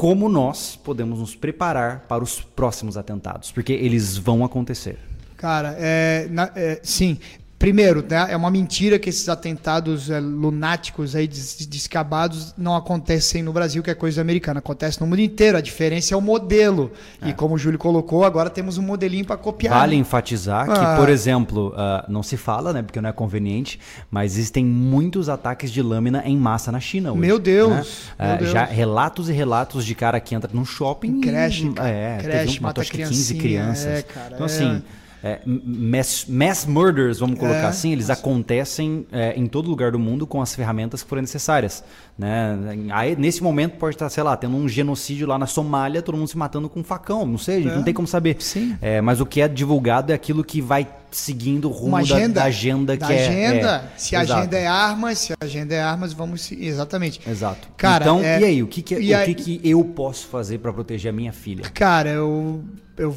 [0.00, 4.98] como nós podemos nos preparar para os próximos atentados, porque eles vão acontecer.
[5.36, 7.18] Cara, é, na, é, sim.
[7.60, 13.52] Primeiro, né, é uma mentira que esses atentados é, lunáticos aí descabados não acontecem no
[13.52, 14.60] Brasil, que é coisa americana.
[14.60, 15.58] Acontece no mundo inteiro.
[15.58, 16.90] A diferença é o modelo.
[17.20, 17.28] É.
[17.28, 19.78] E como o Júlio colocou, agora temos um modelinho para copiar.
[19.78, 20.00] Vale né?
[20.00, 20.74] enfatizar ah.
[20.74, 23.78] que, por exemplo, uh, não se fala, né, porque não é conveniente,
[24.10, 27.20] mas existem muitos ataques de lâmina em massa na China hoje.
[27.20, 27.70] Meu Deus!
[27.70, 27.84] Né?
[28.26, 28.50] Meu uh, Deus.
[28.52, 31.20] Já relatos e relatos de cara que entra num shopping.
[31.20, 33.86] Creche, é, creche, um, matou acho que 15 crianças.
[33.86, 34.82] É, cara, então, assim.
[34.96, 39.92] É é, mass, mass murders, vamos colocar é, assim, eles acontecem é, em todo lugar
[39.92, 41.84] do mundo com as ferramentas que forem necessárias.
[42.18, 42.58] Né?
[42.90, 46.28] Aí, nesse momento pode estar, sei lá, tendo um genocídio lá na Somália, todo mundo
[46.28, 47.84] se matando com um facão, não sei, a gente não é.
[47.84, 48.36] tem como saber.
[48.40, 48.76] Sim.
[48.80, 52.40] É, mas o que é divulgado é aquilo que vai seguindo o rumo agenda, da,
[52.40, 53.48] da, agenda da que agenda, é.
[53.48, 53.92] agenda.
[53.96, 56.66] Se a agenda é armas, se a agenda é armas, vamos seguir.
[56.66, 57.20] Exatamente.
[57.28, 57.68] Exato.
[57.76, 61.10] Cara, então, e aí, o que, que, o que, que eu posso fazer para proteger
[61.10, 61.64] a minha filha?
[61.74, 62.64] Cara, eu.
[62.96, 63.14] eu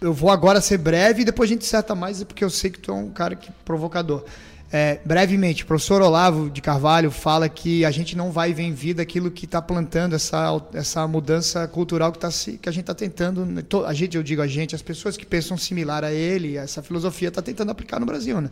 [0.00, 2.78] eu vou agora ser breve e depois a gente acerta mais, porque eu sei que
[2.78, 4.24] tu é um cara que provocador.
[4.70, 8.72] É, brevemente, o professor Olavo de Carvalho fala que a gente não vai ver em
[8.74, 12.94] vida aquilo que está plantando, essa, essa mudança cultural que, tá, que a gente está
[12.94, 13.46] tentando.
[13.46, 16.82] Né, a gente, eu digo a gente, as pessoas que pensam similar a ele, essa
[16.82, 18.42] filosofia está tentando aplicar no Brasil.
[18.42, 18.50] Né?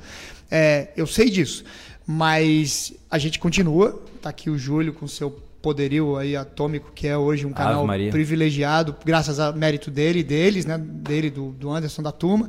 [0.51, 1.65] É, eu sei disso,
[2.07, 4.03] mas a gente continua.
[4.17, 5.31] Está aqui o Júlio com seu
[5.67, 10.65] poderio aí atômico, que é hoje um canal privilegiado, graças a mérito dele e deles,
[10.65, 10.79] né?
[10.79, 12.49] Dele, do, do Anderson, da turma.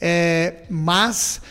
[0.00, 1.42] É, mas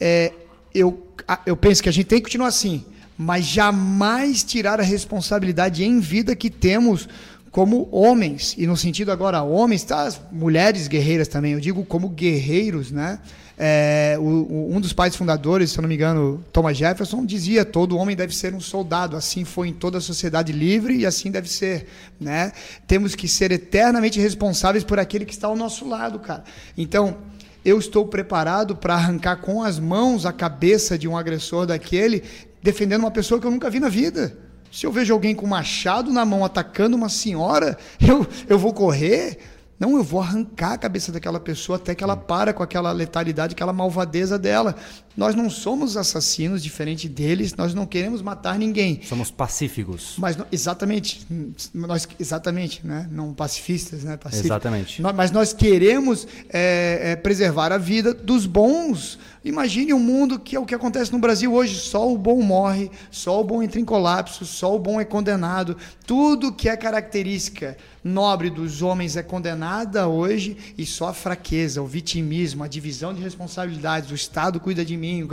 [0.00, 0.32] é,
[0.74, 1.06] eu,
[1.46, 2.84] eu penso que a gente tem que continuar assim,
[3.16, 7.08] mas jamais tirar a responsabilidade em vida que temos
[7.52, 10.12] como homens, e no sentido agora homens, tá?
[10.32, 13.20] mulheres guerreiras também, eu digo como guerreiros, né?
[13.58, 17.64] É, o, o, um dos pais fundadores, se eu não me engano, Thomas Jefferson, dizia:
[17.64, 19.16] todo homem deve ser um soldado.
[19.16, 21.86] Assim foi em toda a sociedade livre e assim deve ser.
[22.20, 22.52] Né?
[22.86, 26.44] Temos que ser eternamente responsáveis por aquele que está ao nosso lado, cara.
[26.76, 27.16] Então,
[27.64, 32.22] eu estou preparado para arrancar com as mãos a cabeça de um agressor daquele,
[32.62, 34.36] defendendo uma pessoa que eu nunca vi na vida.
[34.70, 39.38] Se eu vejo alguém com machado na mão atacando uma senhora, eu, eu vou correr.
[39.78, 43.52] Não, eu vou arrancar a cabeça daquela pessoa até que ela para com aquela letalidade,
[43.52, 44.74] aquela malvadeza dela.
[45.14, 49.00] Nós não somos assassinos, diferente deles, nós não queremos matar ninguém.
[49.02, 50.14] Somos pacíficos.
[50.18, 51.26] Mas exatamente,
[51.74, 53.08] nós exatamente, né?
[53.10, 54.16] Não pacifistas, né?
[54.16, 54.46] Pacíficos.
[54.46, 55.02] Exatamente.
[55.14, 59.18] mas nós queremos é, é, preservar a vida dos bons.
[59.46, 62.90] Imagine um mundo que é o que acontece no Brasil hoje: só o bom morre,
[63.12, 65.76] só o bom entra em colapso, só o bom é condenado.
[66.04, 71.86] Tudo que é característica nobre dos homens é condenada hoje e só a fraqueza, o
[71.86, 75.28] vitimismo, a divisão de responsabilidades, o Estado cuida de mim.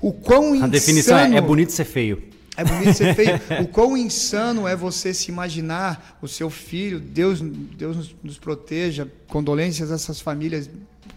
[0.00, 0.64] O quão insano...
[0.64, 2.22] A definição é, é bonito ser feio.
[2.56, 3.38] É bonito ser feio.
[3.62, 9.06] o quão insano é você se imaginar o seu filho, Deus, Deus nos, nos proteja,
[9.28, 10.70] condolências a essas famílias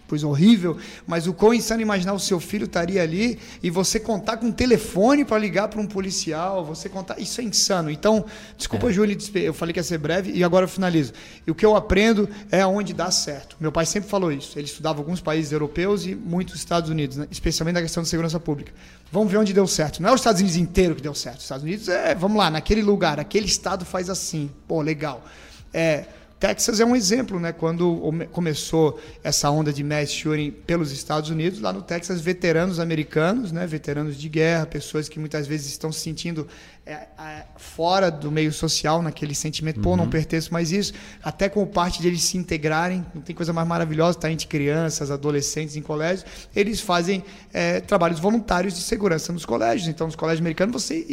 [0.08, 0.76] coisa horrível,
[1.06, 4.52] mas o quão insano imaginar o seu filho estaria ali e você contar com um
[4.52, 7.90] telefone para ligar para um policial, você contar, isso é insano.
[7.90, 8.24] Então,
[8.56, 8.92] desculpa, é.
[8.92, 11.12] Júlio, eu falei que ia ser breve e agora eu finalizo.
[11.46, 13.56] E o que eu aprendo é onde dá certo.
[13.60, 14.58] Meu pai sempre falou isso.
[14.58, 17.26] Ele estudava alguns países europeus e muitos Estados Unidos, né?
[17.30, 18.72] especialmente na questão de segurança pública.
[19.10, 20.02] Vamos ver onde deu certo.
[20.02, 21.38] Não é os Estados Unidos inteiro que deu certo.
[21.38, 24.50] Os Estados Unidos é, vamos lá, naquele lugar, aquele estado faz assim.
[24.66, 25.24] Pô, legal.
[25.72, 26.06] É,
[26.38, 27.52] Texas é um exemplo, né?
[27.52, 33.52] Quando começou essa onda de mass shooting pelos Estados Unidos, lá no Texas, veteranos americanos,
[33.52, 33.66] né?
[33.66, 36.46] Veteranos de guerra, pessoas que muitas vezes estão se sentindo
[36.84, 40.10] é, é, fora do meio social, naquele sentimento, pô, não uhum.
[40.10, 44.18] pertenço mais isso, até com parte de eles se integrarem, não tem coisa mais maravilhosa,
[44.18, 46.24] tá entre crianças, adolescentes em colégios,
[46.54, 49.88] eles fazem é, trabalhos voluntários de segurança nos colégios.
[49.88, 51.04] Então, nos colégios americanos, você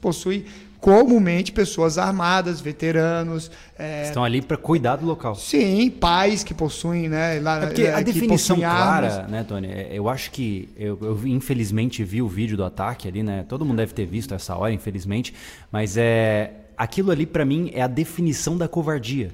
[0.00, 0.46] possui
[0.82, 3.48] comumente pessoas armadas, veteranos.
[3.78, 4.02] É...
[4.02, 5.36] Estão ali para cuidar do local.
[5.36, 7.38] Sim, pais que possuem, né?
[7.40, 9.68] Lá, é porque a definição clara, né, Tony?
[9.68, 13.46] É, eu acho que eu, eu, infelizmente vi o vídeo do ataque ali, né?
[13.48, 15.32] Todo mundo deve ter visto essa hora, infelizmente.
[15.70, 19.30] Mas é aquilo ali para mim é a definição da covardia.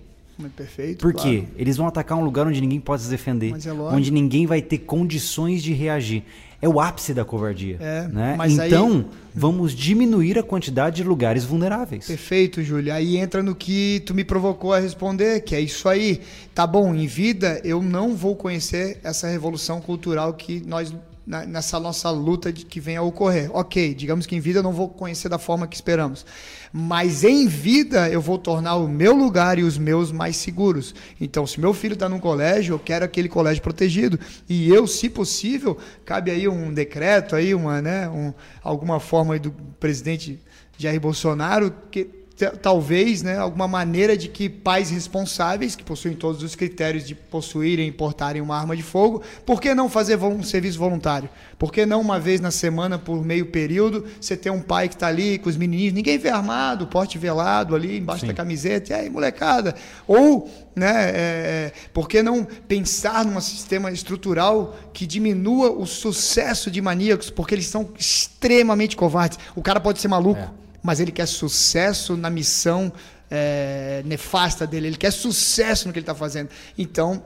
[0.55, 1.01] Perfeito.
[1.01, 1.39] Por quê?
[1.39, 1.55] Claro.
[1.57, 4.79] Eles vão atacar um lugar onde ninguém pode se defender, é onde ninguém vai ter
[4.79, 6.23] condições de reagir
[6.61, 7.77] é o ápice da covardia.
[7.81, 8.37] É, né?
[8.49, 9.07] então, aí...
[9.35, 12.07] vamos diminuir a quantidade de lugares vulneráveis.
[12.07, 12.93] Perfeito, Júlio.
[12.93, 16.21] Aí entra no que tu me provocou a responder, que é isso aí.
[16.55, 20.93] Tá bom, em vida eu não vou conhecer essa revolução cultural que nós
[21.29, 23.51] nessa nossa luta de que vem a ocorrer.
[23.53, 26.25] Ok, digamos que em vida eu não vou conhecer da forma que esperamos,
[26.73, 30.95] mas em vida eu vou tornar o meu lugar e os meus mais seguros.
[31.21, 34.19] Então, se meu filho está num colégio, eu quero aquele colégio protegido
[34.49, 39.41] e eu, se possível, cabe aí um decreto aí uma, né, um, alguma forma aí
[39.41, 40.41] do presidente
[40.79, 46.55] Jair Bolsonaro que talvez né, alguma maneira de que pais responsáveis, que possuem todos os
[46.55, 50.79] critérios de possuírem e portarem uma arma de fogo, por que não fazer um serviço
[50.79, 51.29] voluntário?
[51.59, 54.95] Por que não uma vez na semana, por meio período, você ter um pai que
[54.95, 58.29] está ali com os menininhos, ninguém vê armado, porte velado ali embaixo Sim.
[58.29, 59.75] da camiseta, e aí molecada?
[60.07, 66.71] Ou, né, é, é, por que não pensar num sistema estrutural que diminua o sucesso
[66.71, 69.39] de maníacos, porque eles são extremamente covardes?
[69.57, 70.41] O cara pode ser maluco.
[70.41, 72.93] É mas ele quer sucesso na missão
[73.31, 76.49] é, nefasta dele, ele quer sucesso no que ele está fazendo.
[76.77, 77.23] Então,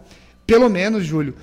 [0.47, 1.35] pelo menos, Júlio,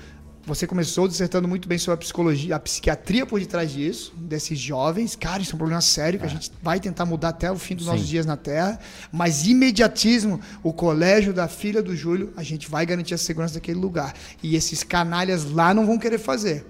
[0.44, 5.14] você começou dissertando muito bem sobre a psicologia, a psiquiatria por detrás disso, desses jovens.
[5.14, 6.28] Cara, isso é um problema sério que é.
[6.28, 7.92] a gente vai tentar mudar até o fim dos Sim.
[7.92, 8.78] nossos dias na Terra.
[9.12, 13.78] Mas imediatismo, o colégio da filha do Júlio, a gente vai garantir a segurança daquele
[13.78, 14.14] lugar.
[14.42, 16.66] E esses canalhas lá não vão querer fazer.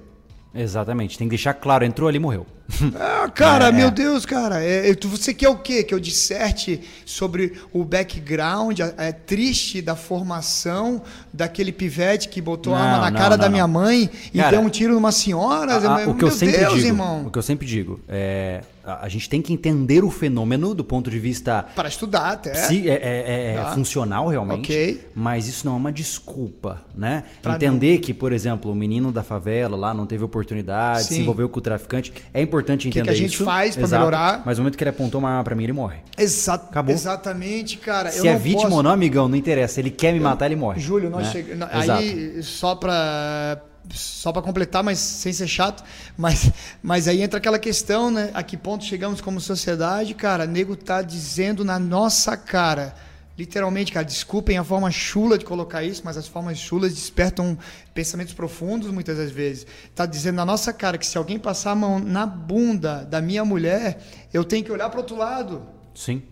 [0.54, 2.46] Exatamente, tem que deixar claro, entrou ali morreu.
[2.98, 3.90] Ah, cara, é, meu é.
[3.90, 5.82] Deus, cara, é, você quer o quê?
[5.82, 12.80] Que eu disserte sobre o background é, triste da formação daquele pivete que botou não,
[12.80, 15.12] a arma na não, cara não, da minha mãe e cara, deu um tiro numa
[15.12, 15.74] senhora?
[15.74, 17.26] A, a, o que eu sempre Deus, digo, irmão.
[17.26, 18.62] O que eu sempre digo é
[19.00, 21.64] a gente tem que entender o fenômeno do ponto de vista.
[21.74, 22.52] Para estudar até.
[22.52, 23.74] Psi, é, é, é tá.
[23.74, 24.72] funcional realmente.
[24.72, 25.00] Okay.
[25.14, 27.24] Mas isso não é uma desculpa, né?
[27.42, 28.00] Pra entender não.
[28.00, 31.14] que, por exemplo, o menino da favela lá não teve oportunidade, Sim.
[31.14, 32.12] se envolveu com o traficante.
[32.32, 33.12] É importante entender isso.
[33.12, 34.42] O que, a gente isso, faz para melhorar?
[34.44, 35.98] Mas no momento que ele apontou uma arma para mim, ele morre.
[36.16, 36.66] Exato.
[36.70, 36.94] Acabou.
[36.94, 38.10] Exatamente, cara.
[38.10, 38.76] Se é vítima posso...
[38.76, 39.80] ou não, amigão, não interessa.
[39.80, 40.80] Ele quer me matar, ele morre.
[40.80, 41.32] Júlio, nós né?
[41.32, 41.68] chegamos.
[41.70, 43.60] Aí, só para
[43.92, 45.82] só para completar, mas sem ser chato,
[46.16, 46.50] mas,
[46.82, 48.30] mas aí entra aquela questão, né?
[48.34, 50.46] A que ponto chegamos como sociedade, cara?
[50.46, 52.94] Nego tá dizendo na nossa cara,
[53.38, 57.56] literalmente, cara, desculpem a forma chula de colocar isso, mas as formas chulas despertam
[57.94, 59.66] pensamentos profundos muitas das vezes.
[59.94, 63.44] Tá dizendo na nossa cara que se alguém passar a mão na bunda da minha
[63.44, 64.00] mulher,
[64.32, 65.66] eu tenho que olhar para outro lado.
[65.94, 66.22] Sim.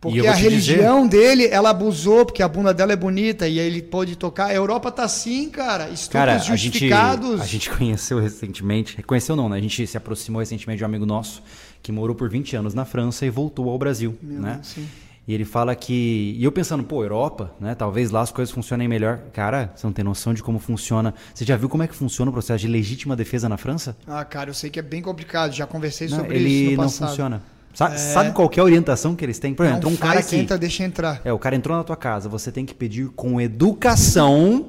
[0.00, 1.20] Porque a religião dizer...
[1.20, 4.46] dele, ela abusou, porque a bunda dela é bonita e aí ele pode tocar.
[4.46, 5.90] A Europa tá assim, cara.
[5.90, 7.32] Estupros cara, justificados.
[7.32, 9.58] A gente, a gente conheceu recentemente, conheceu não, né?
[9.58, 11.42] A gente se aproximou recentemente de um amigo nosso
[11.82, 14.60] que morou por 20 anos na França e voltou ao Brasil, Meu né?
[14.62, 14.88] Sim.
[15.28, 16.34] E ele fala que.
[16.36, 17.74] E eu pensando, pô, Europa, né?
[17.74, 19.20] Talvez lá as coisas funcionem melhor.
[19.32, 21.14] Cara, você não tem noção de como funciona.
[21.32, 23.96] Você já viu como é que funciona o processo de legítima defesa na França?
[24.06, 25.52] Ah, cara, eu sei que é bem complicado.
[25.52, 26.88] Já conversei não, sobre isso no passado.
[26.88, 27.42] Ele não funciona.
[27.72, 27.98] Sabe, é...
[27.98, 29.54] sabe qual é a orientação que eles têm?
[29.54, 30.36] Por exemplo, um cara aqui.
[30.36, 31.20] Entra, deixa entrar.
[31.24, 34.66] É, o cara entrou na tua casa, você tem que pedir com educação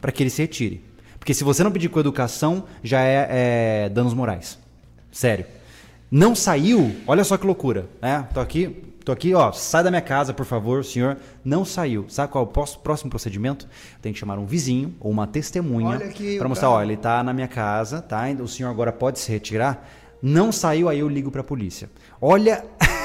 [0.00, 0.84] para que ele se retire.
[1.18, 3.28] Porque se você não pedir com educação, já é,
[3.84, 4.58] é, danos morais.
[5.12, 5.44] Sério.
[6.10, 7.86] Não saiu, olha só que loucura.
[8.02, 8.68] É, tô aqui,
[9.04, 11.18] tô aqui, ó, sai da minha casa, por favor, senhor.
[11.44, 12.06] Não saiu.
[12.08, 13.68] Sabe qual é o próximo procedimento?
[14.02, 15.98] Tem que chamar um vizinho ou uma testemunha
[16.38, 16.80] para mostrar, cara...
[16.80, 18.24] ó, ele tá na minha casa, tá?
[18.40, 19.86] O senhor agora pode se retirar.
[20.22, 21.90] Não saiu, aí eu ligo para a polícia.
[22.20, 22.64] Olha.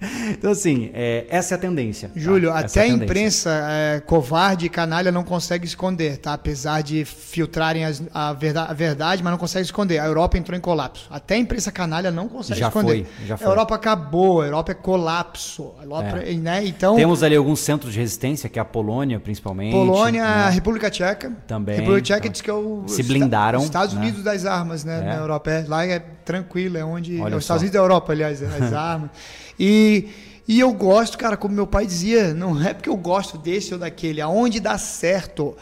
[0.30, 2.08] Então, assim, é, essa é a tendência.
[2.08, 2.18] Tá?
[2.18, 6.32] Júlio, até é a, a imprensa é, covarde e canalha não consegue esconder, tá?
[6.32, 9.98] Apesar de filtrarem as, a, verdade, a, verdade, mas não consegue esconder.
[9.98, 11.06] A Europa entrou em colapso.
[11.10, 13.04] Até a imprensa canalha não consegue já esconder.
[13.04, 13.46] Foi, já foi.
[13.46, 15.74] A Europa acabou, a Europa é colapso.
[15.82, 16.34] Europa, é.
[16.34, 16.66] Né?
[16.66, 19.72] Então, Temos ali alguns centros de resistência, que é a Polônia, principalmente.
[19.72, 20.28] Polônia, né?
[20.28, 21.32] a República Tcheca.
[21.46, 21.76] Também.
[21.76, 22.84] República Tcheca então, diz que é o.
[22.86, 23.58] Se blindaram.
[23.58, 24.00] Os Estados né?
[24.00, 25.00] Unidos das armas, né?
[25.00, 25.04] É.
[25.04, 25.50] Na Europa.
[25.50, 27.20] É, lá é tranquilo, é onde.
[27.20, 29.10] Olha é os Estados Unidos da Europa, aliás, as armas.
[29.60, 30.08] E
[30.48, 33.78] E, eu gosto, cara, como meu pai dizia, não é porque eu gosto desse ou
[33.78, 35.56] daquele, aonde dá certo.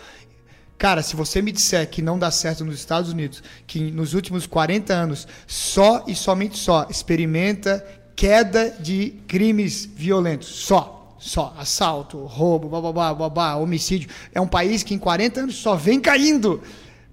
[0.78, 4.46] Cara, se você me disser que não dá certo nos Estados Unidos, que nos últimos
[4.46, 7.84] 40 anos só e somente só experimenta
[8.16, 14.08] queda de crimes violentos, só só assalto, roubo, babá, babá, homicídio.
[14.32, 16.62] É um país que em 40 anos só vem caindo.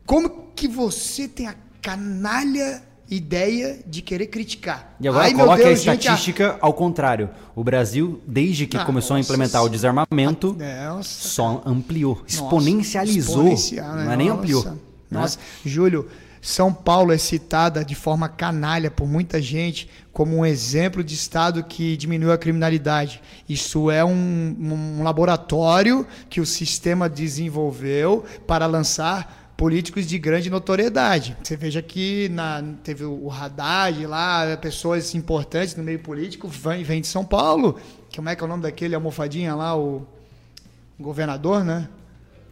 [0.06, 4.95] Como que você tem a canalha ideia de querer criticar?
[4.99, 7.30] E agora Ai, coloca Deus, a estatística gente, ao contrário.
[7.56, 13.51] O Brasil, desde que ah, começou nossa, a implementar o desarmamento, nossa, só ampliou, exponencializou.
[13.51, 14.64] Nossa, não é nem ampliou.
[14.66, 14.78] Né?
[15.10, 16.08] Nossa, Júlio,
[16.45, 21.64] são Paulo é citada de forma canalha por muita gente como um exemplo de estado
[21.64, 23.20] que diminuiu a criminalidade.
[23.49, 24.56] Isso é um,
[24.99, 31.36] um laboratório que o sistema desenvolveu para lançar políticos de grande notoriedade.
[31.41, 37.01] Você veja que na, teve o Haddad lá, pessoas importantes no meio político vêm vem
[37.01, 37.80] de São Paulo.
[38.16, 40.06] Como é que é o nome daquele almofadinha lá, o
[40.99, 41.88] governador, né?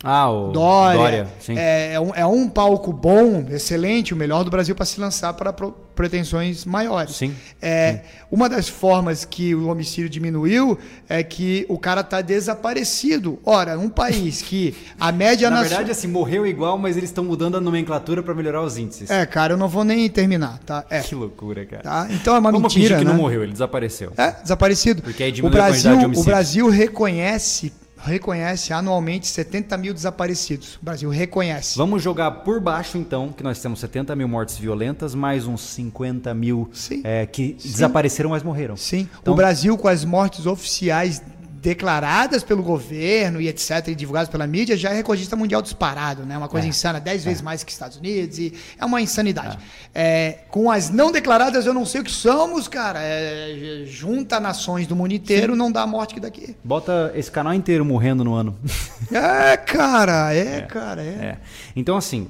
[0.04, 0.98] Ah, o Dória.
[0.98, 1.28] Dória
[1.58, 5.34] é, é, um, é um palco bom, excelente, o melhor do Brasil para se lançar
[5.34, 7.16] para pro, pretensões maiores.
[7.16, 8.00] Sim, é, sim.
[8.30, 10.78] Uma das formas que o homicídio diminuiu
[11.08, 13.40] é que o cara está desaparecido.
[13.46, 15.50] Ora, um país que a média...
[15.54, 19.10] Na verdade, assim, morreu igual, mas eles estão mudando a nomenclatura para melhorar os índices.
[19.10, 20.84] É, cara, eu não vou nem terminar, tá?
[20.90, 21.00] É.
[21.00, 21.84] Que loucura, cara.
[21.84, 22.08] Tá?
[22.10, 23.12] Então é uma Vamos mentira, que né?
[23.12, 24.12] não morreu, ele desapareceu.
[24.18, 25.02] É, desaparecido.
[25.02, 27.72] Porque aí o Brasil, o Brasil reconhece
[28.04, 30.76] reconhece anualmente 70 mil desaparecidos.
[30.82, 31.78] O Brasil reconhece.
[31.78, 36.34] Vamos jogar por baixo, então, que nós temos 70 mil mortes violentas, mais uns 50
[36.34, 36.70] mil
[37.04, 37.70] é, que Sim.
[37.70, 38.76] desapareceram, mas morreram.
[38.76, 39.08] Sim.
[39.22, 41.22] Então, o Brasil, com as mortes oficiais
[41.64, 46.38] declaradas pelo governo e etc, e divulgadas pela mídia, já é recordista mundial disparado, né?
[46.38, 46.70] Uma coisa é.
[46.70, 47.30] insana, dez é.
[47.30, 49.58] vezes mais que Estados Unidos, e é uma insanidade.
[49.96, 50.04] É.
[50.04, 50.40] é.
[50.50, 53.00] com as não declaradas, eu não sei o que somos, cara.
[53.02, 55.60] É, junta nações do mundo inteiro, Sim.
[55.60, 56.54] não dá morte que daqui.
[56.62, 58.56] Bota esse canal inteiro morrendo no ano.
[59.12, 60.62] É, cara, é, é.
[60.62, 61.38] cara, é.
[61.76, 62.30] Então, assim,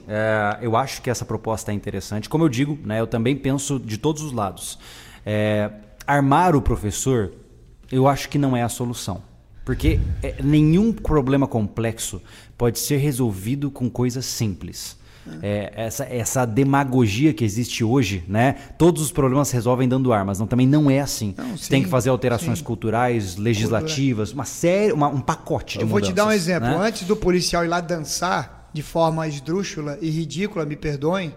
[0.62, 2.28] eu acho que essa proposta é interessante.
[2.28, 4.78] Como eu digo, né, eu também penso de todos os lados.
[6.06, 7.32] armar o professor
[7.94, 9.22] eu acho que não é a solução.
[9.64, 12.22] Porque é, nenhum problema complexo
[12.58, 14.98] pode ser resolvido com coisas simples.
[15.42, 18.58] É, essa, essa demagogia que existe hoje, né?
[18.78, 20.38] Todos os problemas se resolvem dando armas.
[20.38, 21.34] Não, também não é assim.
[21.38, 22.64] Não, sim, tem que fazer alterações sim.
[22.66, 26.68] culturais, legislativas, uma série, uma, um pacote de Eu vou te dar um exemplo.
[26.68, 26.76] Né?
[26.78, 31.34] Antes do policial ir lá dançar de forma esdrúxula e ridícula, me perdoem,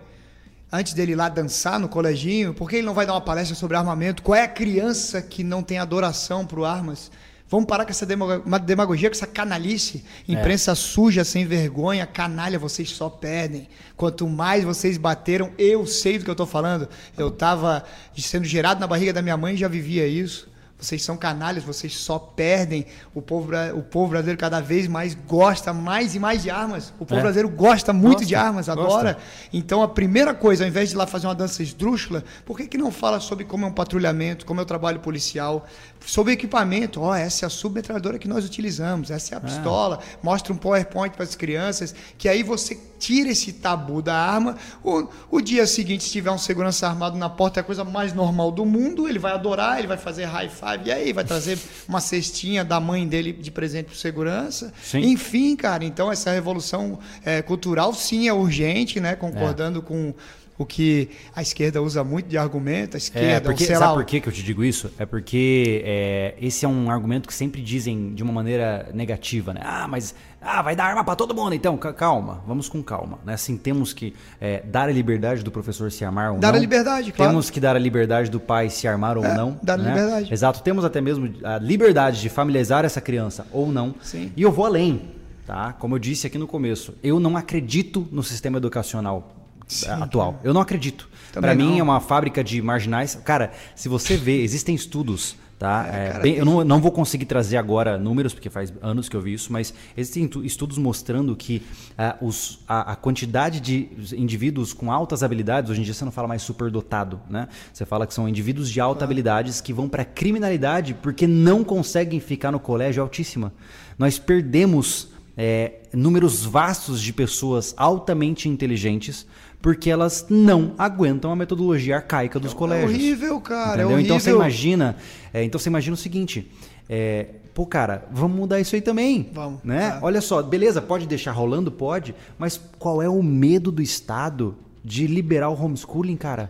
[0.71, 2.55] antes dele ir lá dançar no coleginho?
[2.55, 4.23] Por que ele não vai dar uma palestra sobre armamento?
[4.23, 7.11] Qual é a criança que não tem adoração por armas?
[7.49, 10.05] Vamos parar com essa demagogia, com essa canalice.
[10.29, 10.33] É.
[10.33, 10.75] Imprensa é.
[10.75, 13.69] suja, sem vergonha, canalha, vocês só perdem.
[13.97, 16.89] Quanto mais vocês bateram, eu sei do que eu estou falando.
[17.17, 17.85] Eu estava
[18.17, 20.49] sendo gerado na barriga da minha mãe e já vivia isso.
[20.79, 22.85] Vocês são canalhas, vocês só perdem.
[23.15, 26.93] O povo, o povo brasileiro cada vez mais gosta mais e mais de armas.
[27.01, 27.23] O povo é.
[27.23, 29.15] brasileiro gosta muito gosta, de armas, adora.
[29.15, 29.19] Gosta.
[29.53, 32.67] Então a primeira coisa, ao invés de ir lá fazer uma dança esdrúxula, por que,
[32.67, 35.67] que não fala sobre como é um patrulhamento, como é o trabalho policial,
[36.05, 37.01] sobre equipamento?
[37.01, 39.45] Ó, oh, essa é a submetralhadora que nós utilizamos, essa é a é.
[39.45, 40.01] pistola.
[40.23, 44.57] Mostra um PowerPoint para as crianças, que aí você tira esse tabu da arma.
[44.83, 48.13] O, o dia seguinte, se tiver um segurança armado na porta, é a coisa mais
[48.13, 49.09] normal do mundo.
[49.09, 52.81] Ele vai adorar, ele vai fazer high five, e aí vai trazer uma cestinha da
[52.81, 54.73] mãe dele de presente para segurança.
[54.83, 55.01] Sim.
[55.01, 59.15] Enfim, cara, então essa revolução é, cultural sim é urgente, né?
[59.17, 59.83] Concordando é.
[59.83, 60.15] com
[60.59, 64.05] o que a esquerda usa muito de argumento, a esquerda, é, porque, sabe lá, por
[64.05, 64.91] que eu te digo isso?
[64.99, 69.61] É porque é, esse é um argumento que sempre dizem de uma maneira negativa, né?
[69.63, 73.35] Ah, mas ah, vai dar arma para todo mundo, então calma, vamos com calma, né?
[73.35, 76.53] Assim temos que é, dar a liberdade do professor se armar ou dar não.
[76.53, 77.33] Dar a liberdade, claro.
[77.33, 79.59] Temos que dar a liberdade do pai se armar ou é, não.
[79.63, 79.85] Dar né?
[79.85, 80.33] a liberdade.
[80.33, 83.95] Exato, temos até mesmo a liberdade de familiarizar essa criança ou não.
[84.01, 84.33] Sim.
[84.37, 85.11] E eu vou além,
[85.47, 85.75] tá?
[85.75, 89.36] Como eu disse aqui no começo, eu não acredito no sistema educacional
[89.67, 90.35] Sim, atual.
[90.35, 90.47] Cara.
[90.47, 91.09] Eu não acredito.
[91.33, 93.15] Para mim é uma fábrica de marginais.
[93.25, 95.87] Cara, se você vê, existem estudos, tá?
[95.93, 99.17] É, cara, bem, eu não, não vou conseguir trazer agora números porque faz anos que
[99.17, 101.63] eu vi isso, mas existem estudos mostrando que
[101.93, 106.13] uh, os, a, a, quantidade de indivíduos com altas habilidades, hoje em dia você não
[106.13, 107.49] fala mais superdotado, né?
[107.73, 112.21] Você fala que são indivíduos de alta habilidades que vão para criminalidade porque não conseguem
[112.21, 113.53] ficar no colégio altíssima.
[113.99, 119.27] Nós perdemos é, números vastos de pessoas altamente inteligentes
[119.67, 122.93] porque elas não aguentam a metodologia arcaica dos é colégios.
[122.93, 123.83] É horrível, cara.
[123.83, 124.05] É horrível.
[124.05, 124.95] Então você imagina,
[125.35, 126.49] é, então você imagina o seguinte.
[126.89, 129.29] É, pô, cara, vamos mudar isso aí também.
[129.33, 129.59] Vamos.
[129.65, 129.91] Né?
[129.91, 129.99] Tá.
[130.03, 131.73] Olha só, beleza, pode deixar rolando?
[131.73, 134.55] Pode, mas qual é o medo do Estado
[134.85, 136.49] de liberar o homeschooling, cara?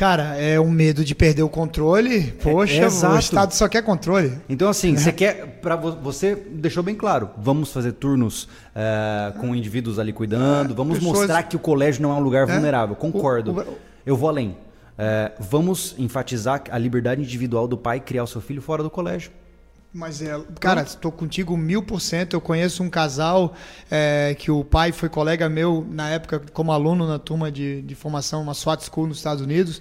[0.00, 2.32] Cara, é um medo de perder o controle.
[2.42, 4.32] Poxa, É, o Estado só quer controle.
[4.48, 5.58] Então, assim, você quer.
[5.60, 7.28] Pra vo- você deixou bem claro.
[7.36, 10.74] Vamos fazer turnos eh, com indivíduos ali cuidando.
[10.74, 12.52] Vamos pessoas- mostrar que o colégio não é um lugar É.
[12.54, 12.96] vulnerável.
[12.96, 13.52] Concordo.
[13.52, 14.56] O- o- Eu vou além.
[14.96, 19.30] Eh, vamos enfatizar a liberdade individual do pai criar o seu filho fora do colégio.
[19.92, 22.34] Mas, é, cara, estou contigo mil por cento.
[22.34, 23.54] Eu conheço um casal
[23.90, 27.94] é, que o pai foi colega meu na época como aluno na turma de, de
[27.96, 29.80] formação, uma SWAT School nos Estados Unidos.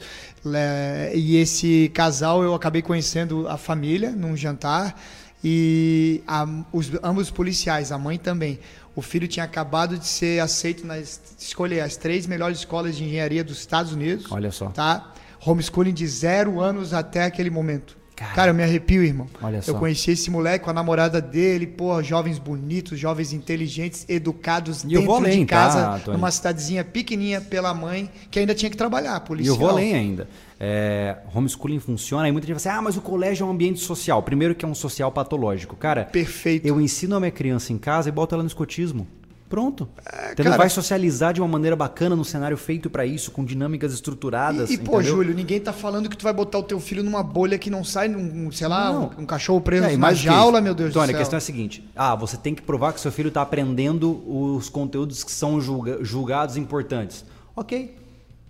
[0.51, 4.99] É, e esse casal eu acabei conhecendo a família num jantar
[5.43, 8.59] e a- os, ambos policiais, a mãe também.
[8.95, 13.03] O filho tinha acabado de ser aceito na es- escolher as três melhores escolas de
[13.03, 14.25] engenharia dos Estados Unidos.
[14.31, 14.69] Olha só.
[14.69, 15.13] Tá?
[15.45, 17.98] Homeschooling de zero anos até aquele momento.
[18.19, 18.33] Cara.
[18.33, 19.27] Cara, eu me arrepio, irmão.
[19.41, 19.73] Olha eu só.
[19.75, 24.89] conheci esse moleque com a namorada dele, porra, jovens bonitos, jovens inteligentes, educados E eu
[24.99, 28.75] dentro vou além, de casa, tá, numa cidadezinha pequenininha pela mãe, que ainda tinha que
[28.75, 29.55] trabalhar, E policial.
[29.55, 30.27] eu vou além ainda.
[30.59, 33.79] É, homeschooling funciona e muita gente fala assim: ah, mas o colégio é um ambiente
[33.79, 34.21] social.
[34.21, 35.77] Primeiro que é um social patológico.
[35.77, 36.67] Cara, Perfeito.
[36.67, 39.07] eu ensino a minha criança em casa e boto ela no escotismo.
[39.49, 39.89] Pronto.
[39.97, 43.31] Você não É, cara- vai socializar de uma maneira bacana no cenário feito pra isso,
[43.31, 44.69] com dinâmicas estruturadas.
[44.69, 45.01] E, e, pô?
[45.01, 47.83] Júlio, ninguém tá falando que tu vai botar o teu filho numa bolha que não
[47.83, 49.11] sai, num, sei lá, Não.
[49.17, 51.15] um, um cachorro preso É, numa jaula, meu Deus Tony, do céu.
[51.15, 54.21] a questão é a seguinte: ah, você tem que provar que seu filho está aprendendo
[54.31, 57.25] os conteúdos que são julga- julgados importantes.
[57.55, 57.95] Ok.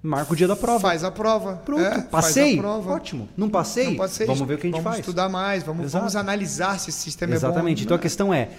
[0.01, 0.79] Marca o dia da prova.
[0.79, 1.55] Faz a prova.
[1.65, 1.81] Pronto.
[1.81, 2.55] É, faz passei?
[2.57, 2.91] a prova.
[2.91, 3.27] Ótimo.
[3.35, 3.85] Não passei?
[3.87, 4.25] Não passei.
[4.25, 4.99] Vamos ver o que a gente vamos faz.
[4.99, 7.79] estudar mais, vamos, vamos analisar se esse sistema Exatamente.
[7.79, 7.85] é bom.
[7.87, 8.49] Então a questão é, é,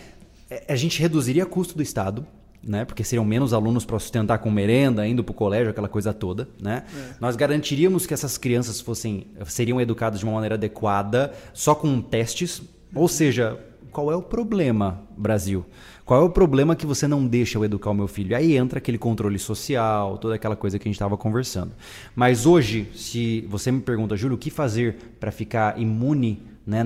[0.68, 2.26] a gente reduziria o custo do Estado,
[2.62, 2.84] né?
[2.84, 6.48] Porque seriam menos alunos para sustentar com merenda, indo para o colégio, aquela coisa toda,
[6.60, 6.84] né?
[6.94, 7.14] É.
[7.20, 12.62] Nós garantiríamos que essas crianças fossem seriam educadas de uma maneira adequada, só com testes.
[12.94, 13.58] Ou seja,
[13.90, 15.64] qual é o problema, Brasil?
[16.04, 18.36] Qual é o problema que você não deixa eu educar o meu filho?
[18.36, 21.72] Aí entra aquele controle social, toda aquela coisa que a gente estava conversando.
[22.16, 26.82] Mas hoje, se você me pergunta, Júlio, o que fazer para ficar imune né,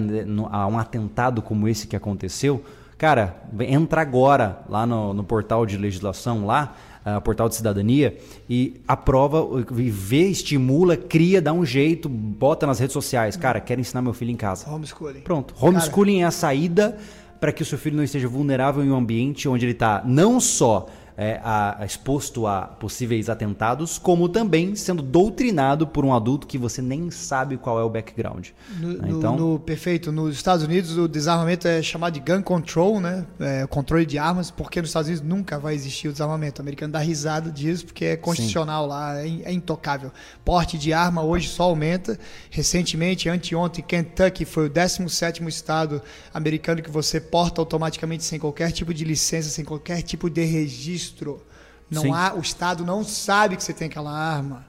[0.51, 2.63] a um atentado como esse que aconteceu,
[2.97, 6.75] cara, entra agora lá no, no portal de legislação, lá,
[7.05, 8.17] ah, portal de cidadania,
[8.49, 13.37] e aprova, e vê, estimula, cria, dá um jeito, bota nas redes sociais.
[13.37, 14.71] Cara, quero ensinar meu filho em casa.
[14.71, 15.21] Homeschooling.
[15.21, 15.55] Pronto.
[15.61, 16.97] Homeschooling é a saída
[17.39, 20.41] para que o seu filho não esteja vulnerável em um ambiente onde ele está não
[20.41, 20.87] só
[21.17, 26.83] é, a- exposto a possíveis atentados, como também sendo doutrinado por um adulto que você
[26.83, 28.49] nem sabe qual é o background.
[28.81, 29.09] No, né?
[29.09, 30.11] no- então, no- perfeito.
[30.11, 33.25] Nos Estados Unidos, o desarmamento é chamado de gun control, né?
[33.39, 36.61] É, controle de armas, porque nos Estados Unidos nunca vai existir o desarmamento.
[36.61, 40.11] O americano dá risada disso, porque é constitucional lá, é, é intocável.
[40.45, 42.19] Porte de arma hoje só aumenta.
[42.51, 46.01] Recentemente, anteontem, Kentucky foi o 17º estado
[46.33, 51.04] americano que você porta automaticamente sem qualquer tipo de licença, sem qualquer tipo de registro.
[51.91, 52.13] Não Sim.
[52.13, 54.65] há, o estado não sabe que você tem aquela arma.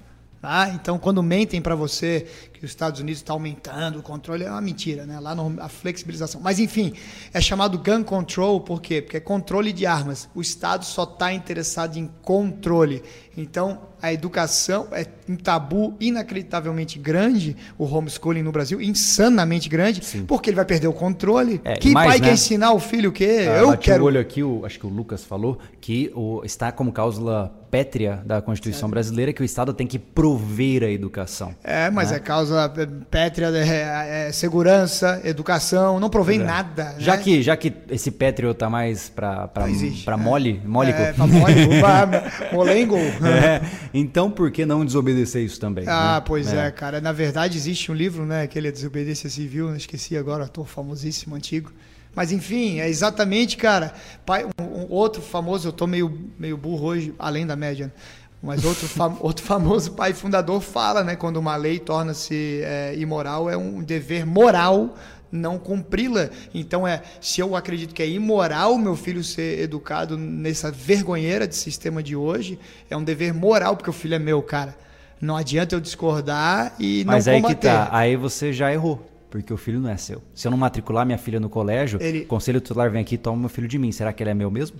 [0.46, 0.70] Tá?
[0.70, 4.62] Então, quando mentem para você que os Estados Unidos está aumentando o controle, é uma
[4.62, 5.20] mentira, né?
[5.20, 6.40] Lá no, a flexibilização.
[6.40, 6.94] Mas, enfim,
[7.34, 9.02] é chamado gun control, por quê?
[9.02, 10.30] Porque é controle de armas.
[10.36, 13.02] O Estado só está interessado em controle.
[13.36, 20.50] Então, a educação é um tabu inacreditavelmente grande, o homeschooling no Brasil, insanamente grande, porque
[20.52, 21.60] ele vai perder o controle.
[21.64, 22.28] É, que mais, pai né?
[22.28, 23.46] quer ensinar o filho o quê?
[23.50, 24.04] Ah, Eu quero.
[24.04, 28.24] o olho aqui, o- acho que o Lucas falou, que o, está como cláusula pétrea
[28.26, 31.54] da Constituição brasileira que o Estado tem que prover a educação.
[31.62, 32.16] É, mas né?
[32.16, 36.96] é causa é, pétrea, é, é segurança, educação, não provém nada.
[36.98, 37.22] Já né?
[37.22, 40.18] que, já que esse pétreo tá mais pra, pra, existe, pra é.
[40.18, 41.02] mole, mólico.
[41.02, 42.24] É, pra mole, uva,
[42.54, 42.96] molengo.
[43.26, 43.62] É,
[43.94, 45.84] então por que não desobedecer isso também?
[45.88, 46.24] Ah, né?
[46.26, 46.72] pois é.
[46.72, 47.02] cara.
[47.02, 48.44] Na verdade, existe um livro, né?
[48.44, 51.72] Aquele Desobediência Civil, não esqueci agora, ator famosíssimo, antigo.
[52.16, 53.94] Mas enfim, é exatamente, cara.
[54.26, 57.94] Pai, um, um outro famoso, eu tô meio, meio burro hoje, além da média.
[58.42, 61.16] Mas outro, fam- outro famoso pai fundador fala, né?
[61.16, 64.96] Quando uma lei torna-se é, imoral, é um dever moral
[65.32, 66.30] não cumpri-la.
[66.54, 71.56] Então é, se eu acredito que é imoral meu filho ser educado nessa vergonheira de
[71.56, 72.58] sistema de hoje,
[72.90, 74.76] é um dever moral porque o filho é meu, cara.
[75.20, 77.68] Não adianta eu discordar e Mas não aí que combater.
[77.68, 79.06] tá, aí você já errou.
[79.42, 80.22] Porque o filho não é seu.
[80.34, 83.18] Se eu não matricular minha filha no colégio, Ele- o conselho tutelar vem aqui e
[83.18, 83.92] toma meu filho de mim.
[83.92, 84.78] Será que ele é meu mesmo?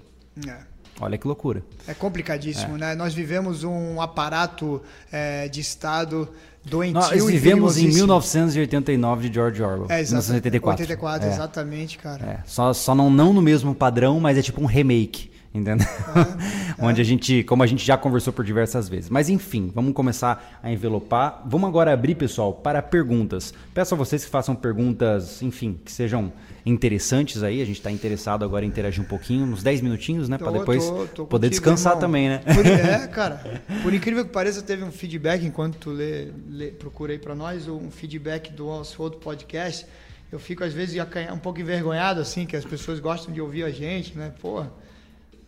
[0.48, 0.56] É.
[1.02, 1.62] Olha que loucura.
[1.86, 2.96] É complicadíssimo, né?
[2.96, 4.82] Nós vivemos um aparato
[5.12, 6.30] é, de Estado
[6.64, 7.94] doentio Nós vivemos em perigosíssimo.
[7.96, 9.88] 1989 de George Orwell.
[9.90, 10.24] É, exato.
[10.24, 10.84] 1984.
[10.84, 12.26] 84, É, exatamente, cara.
[12.26, 12.40] é.
[12.46, 15.30] Só, só não, não no mesmo padrão, mas é tipo um remake.
[15.58, 15.88] Entendeu?
[16.78, 19.10] Onde a gente, como a gente já conversou por diversas vezes.
[19.10, 21.42] Mas enfim, vamos começar a envelopar.
[21.46, 23.54] Vamos agora abrir, pessoal, para perguntas.
[23.74, 26.32] Peço a vocês que façam perguntas, enfim, que sejam
[26.66, 27.62] interessantes aí.
[27.62, 30.38] A gente está interessado agora em interagir um pouquinho, uns 10 minutinhos, né?
[30.38, 32.02] Para depois tô, tô poder descansar irmão.
[32.02, 32.40] também, né?
[32.40, 33.62] Por, é, cara.
[33.82, 37.90] Por incrível que pareça, teve um feedback enquanto tu lê, lê, procurei para nós um
[37.90, 39.86] feedback do nosso outro podcast.
[40.32, 41.02] Eu fico às vezes
[41.32, 44.34] um pouco envergonhado assim, que as pessoas gostam de ouvir a gente, né?
[44.42, 44.72] Porra,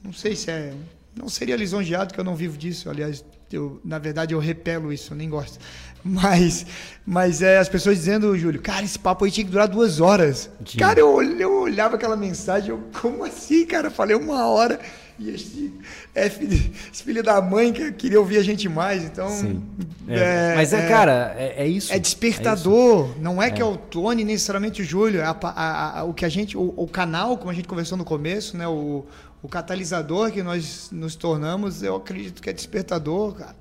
[0.07, 0.73] não sei se é,
[1.13, 2.89] não seria lisonjeado que eu não vivo disso.
[2.89, 5.59] Aliás, eu, na verdade eu repelo isso, eu nem gosto.
[6.03, 6.65] Mas,
[7.05, 10.49] mas é as pessoas dizendo, Júlio, cara, esse papo aí tinha que durar duas horas.
[10.77, 13.87] Cara, eu, eu olhava aquela mensagem, eu, como assim, cara?
[13.87, 14.79] Eu falei uma hora.
[15.19, 15.73] E esse,
[16.13, 19.27] é, esse filho da mãe que queria ouvir a gente mais, então.
[19.29, 19.63] Sim.
[20.07, 21.91] É, é, mas é, é, cara, é, é, isso.
[21.91, 23.09] É despertador.
[23.09, 23.19] Isso.
[23.19, 25.19] Não é, que é o Tony, necessariamente o Júlio.
[25.19, 26.55] É a, a, a, o que a gente.
[26.55, 28.67] O, o, canal, como a gente conversou no começo, né?
[28.67, 29.05] O,
[29.41, 33.55] o catalisador que nós nos tornamos, eu acredito que é despertador, cara.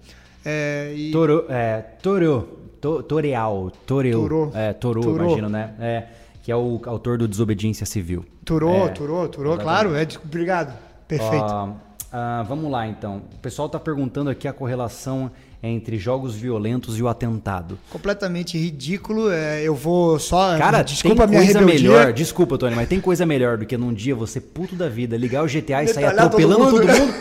[0.44, 1.10] É, e...
[1.10, 2.48] Toro, é, Toro,
[2.80, 5.24] to, Toreal, Toreu, Toro, é, Toro, Toro.
[5.24, 5.74] imagino, né?
[5.80, 6.06] É,
[6.42, 8.24] que é o autor do Desobediência Civil.
[8.44, 10.72] Toro, é, Toro, Toro, claro, é, obrigado.
[11.08, 11.44] Perfeito.
[11.44, 13.22] Uh, uh, vamos lá, então.
[13.34, 15.30] O pessoal está perguntando aqui a correlação
[15.62, 17.78] entre jogos violentos e o atentado.
[17.90, 19.30] Completamente ridículo.
[19.30, 20.56] É, eu vou só.
[20.58, 22.12] Cara, desculpa tem coisa melhor.
[22.12, 25.44] Desculpa, Tony, mas tem coisa melhor do que num dia você puto da vida ligar
[25.44, 26.86] o GTA e sair atropelando todo mundo.
[26.86, 27.14] Todo mundo.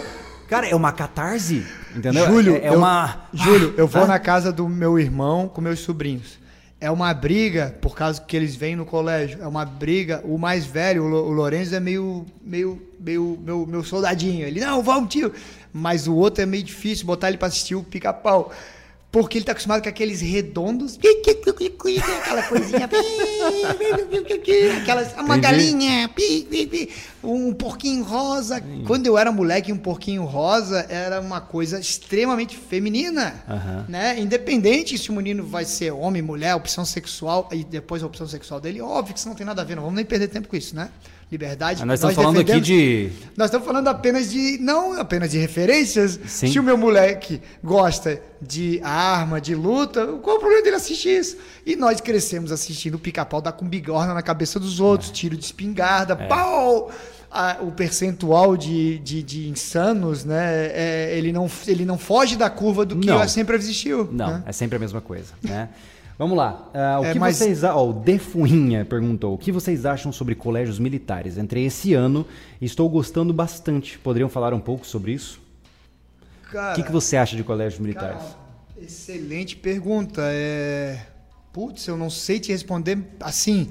[0.47, 1.65] Cara, é uma catarse,
[1.95, 2.27] entendeu?
[2.27, 3.27] Júlio, é, é eu, uma.
[3.33, 4.07] Júlio, eu vou ah.
[4.07, 6.45] na casa do meu irmão com meus sobrinhos
[6.79, 9.41] é uma briga por causa que eles vêm no colégio.
[9.41, 10.21] É uma briga.
[10.23, 14.45] O mais velho, o Lourenço, é meio, meio, meio meu, meu soldadinho.
[14.45, 15.31] Ele, não, vamos, tio.
[15.78, 18.49] Mas o outro é meio difícil botar ele para assistir o pica-pau.
[19.11, 22.89] Porque ele tá acostumado com aqueles redondos, aquela coisinha,
[24.82, 26.09] aquelas, uma galinha,
[27.21, 28.63] um porquinho rosa.
[28.88, 33.43] Quando eu era moleque, um porquinho rosa era uma coisa extremamente feminina,
[33.89, 34.17] né?
[34.19, 38.61] Independente se o menino vai ser homem, mulher, opção sexual, e depois a opção sexual
[38.61, 40.55] dele, óbvio que isso não tem nada a ver, não vamos nem perder tempo com
[40.55, 40.89] isso, né?
[41.32, 41.80] Liberdade.
[41.80, 43.09] Mas nós estamos falando aqui de.
[43.36, 44.57] Nós estamos falando apenas de.
[44.59, 46.19] Não apenas de referências.
[46.26, 46.47] Sim.
[46.47, 51.38] Se o meu moleque gosta de arma, de luta, qual o problema dele assistir isso?
[51.65, 55.13] E nós crescemos assistindo o pica-pau dar com bigorna na cabeça dos outros, é.
[55.13, 56.28] tiro de espingarda, é.
[56.28, 56.91] pau!
[57.59, 60.67] o percentual de, de, de insanos, né?
[60.67, 63.28] É, ele, não, ele não foge da curva do que não.
[63.28, 64.07] sempre existiu.
[64.09, 64.43] Não, né?
[64.45, 65.34] é sempre a mesma coisa.
[65.43, 65.67] Né?
[66.18, 66.72] Vamos lá.
[66.74, 67.38] Uh, o é, que mas...
[67.38, 67.63] vocês.
[67.63, 71.38] Ó, o Defuinha perguntou: o que vocês acham sobre colégios militares?
[71.38, 72.26] Entrei esse ano
[72.61, 73.97] e estou gostando bastante.
[73.99, 75.41] Poderiam falar um pouco sobre isso?
[76.49, 78.22] Cara, o que, que você acha de colégios militares?
[78.22, 78.38] Cara,
[78.82, 80.22] excelente pergunta.
[80.24, 80.99] É...
[81.51, 83.70] Putz, eu não sei te responder assim.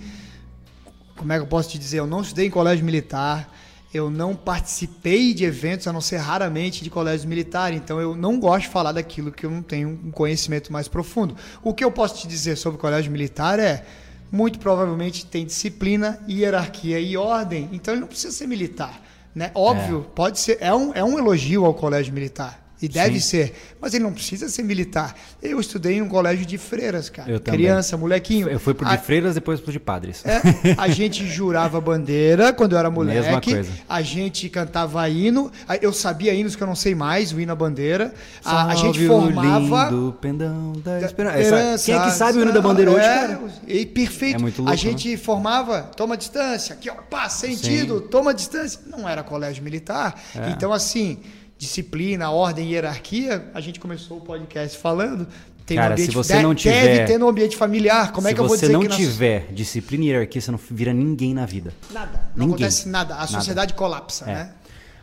[1.16, 2.01] Como é que eu posso te dizer?
[2.01, 3.49] Eu não estudei em colégio militar
[3.95, 8.40] eu não participei de eventos, a não ser raramente, de colégio militar, então eu não
[8.40, 11.36] gosto de falar daquilo que eu não tenho um conhecimento mais profundo.
[11.62, 13.84] O que eu posso te dizer sobre colégio militar é,
[14.32, 19.01] muito provavelmente tem disciplina, hierarquia e ordem, então ele não precisa ser militar.
[19.32, 19.53] Né?
[19.55, 20.14] Óbvio, é.
[20.14, 22.63] pode ser, é um, é um elogio ao colégio militar.
[22.85, 23.28] E deve Sim.
[23.28, 23.55] ser.
[23.80, 25.16] Mas ele não precisa ser militar.
[25.43, 27.30] Eu estudei em um colégio de freiras, cara.
[27.30, 28.03] Eu Criança, também.
[28.03, 28.49] molequinho.
[28.49, 28.99] Eu fui pro de a...
[28.99, 30.22] freiras, depois pro de padres.
[30.26, 30.43] É,
[30.76, 33.20] a gente jurava bandeira quando eu era moleque.
[33.20, 33.70] Mesma coisa.
[33.89, 35.51] A gente cantava hino.
[35.80, 38.12] Eu sabia hinos que eu não sei mais, o hino à bandeira.
[38.45, 39.85] A, a gente formava.
[39.85, 41.85] Lindo pendão da esperança.
[41.87, 43.41] Quem é que sabe o hino da bandeira hoje, é, cara?
[43.66, 44.37] E perfeito.
[44.37, 45.16] É muito louco, a gente né?
[45.16, 48.09] formava, toma distância, aqui, ó, pá, sentido, Sim.
[48.09, 48.78] toma distância.
[48.87, 50.20] Não era colégio militar.
[50.35, 50.51] É.
[50.51, 51.18] Então, assim
[51.64, 55.26] disciplina, ordem e hierarquia, a gente começou o podcast falando.
[55.66, 58.12] Tem Cara, um ambiente, se você não tiver, deve ter no ambiente familiar.
[58.12, 60.50] Como é que eu vou dizer que Se você não tiver disciplina e hierarquia, você
[60.50, 61.72] não vira ninguém na vida.
[61.90, 62.20] Nada.
[62.36, 62.66] Não ninguém.
[62.66, 63.16] acontece nada.
[63.16, 63.78] A sociedade nada.
[63.78, 64.34] colapsa, é.
[64.34, 64.50] né?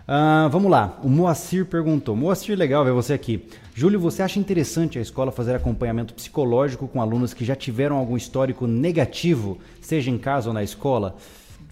[0.07, 0.99] Uh, vamos lá.
[1.01, 2.15] O Moacir perguntou.
[2.15, 3.47] Moacir, legal ver você aqui.
[3.73, 8.15] Júlio, você acha interessante a escola fazer acompanhamento psicológico com alunos que já tiveram algum
[8.15, 11.15] histórico negativo, seja em casa ou na escola?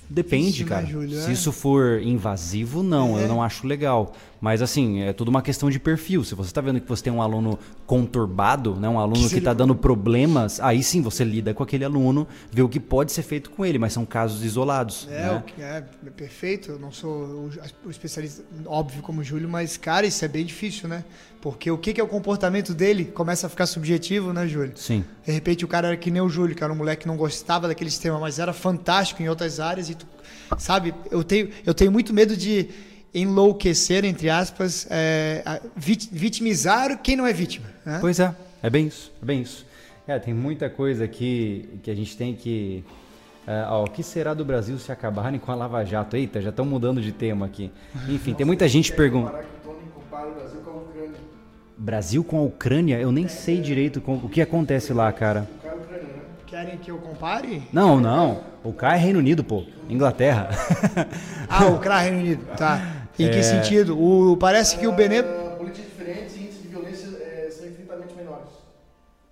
[0.10, 0.82] Depende, cara.
[0.82, 1.34] Né, Júlio, Se é?
[1.34, 3.24] isso for invasivo, não, é.
[3.24, 4.14] eu não acho legal.
[4.42, 6.24] Mas assim, é tudo uma questão de perfil.
[6.24, 9.54] Se você está vendo que você tem um aluno conturbado, né, um aluno que está
[9.54, 13.50] dando problemas, aí sim você lida com aquele aluno, vê o que pode ser feito
[13.50, 15.08] com ele, mas são casos isolados.
[15.10, 15.44] É, né?
[15.60, 16.72] é, é perfeito.
[16.72, 17.50] Eu não sou
[17.86, 21.04] o especialista óbvio como o Júlio, mas cara, isso é bem difícil, né?
[21.42, 24.74] Porque o que, que é o comportamento dele começa a ficar subjetivo, né, Júlio?
[24.76, 25.06] Sim.
[25.26, 27.16] De repente o cara era que nem o Júlio, que era um moleque que não
[27.16, 30.06] gostava daquele sistema, mas era fantástico em outras áreas e tu,
[30.58, 30.94] sabe?
[31.10, 32.70] Eu tenho, eu tenho muito medo de
[33.14, 37.68] enlouquecer, entre aspas, é, vitimizar quem não é vítima.
[37.86, 37.98] Né?
[38.02, 39.66] Pois é, é bem isso, é bem isso.
[40.08, 42.84] É, tem muita coisa aqui que a gente tem que
[43.50, 46.16] Uh, ó, o que será do Brasil se acabarem com a Lava Jato?
[46.16, 47.72] Eita, já estão mudando de tema aqui.
[48.08, 49.40] Enfim, tem muita gente perguntando.
[51.76, 53.00] Brasil com a Ucrânia?
[53.00, 55.50] Eu nem sei direito com, o que acontece lá, cara.
[56.46, 57.64] Querem que eu compare?
[57.74, 58.44] Não, não.
[58.64, 59.64] O K é Reino Unido, pô.
[59.90, 60.50] Inglaterra.
[61.50, 62.46] ah, o K é Reino Unido.
[62.56, 62.99] Tá.
[63.20, 63.30] Em é...
[63.30, 64.00] que sentido?
[64.02, 65.22] O, parece que o Benê.
[65.22, 68.50] Políticas diferentes e índices de violência é, são infinitamente menores.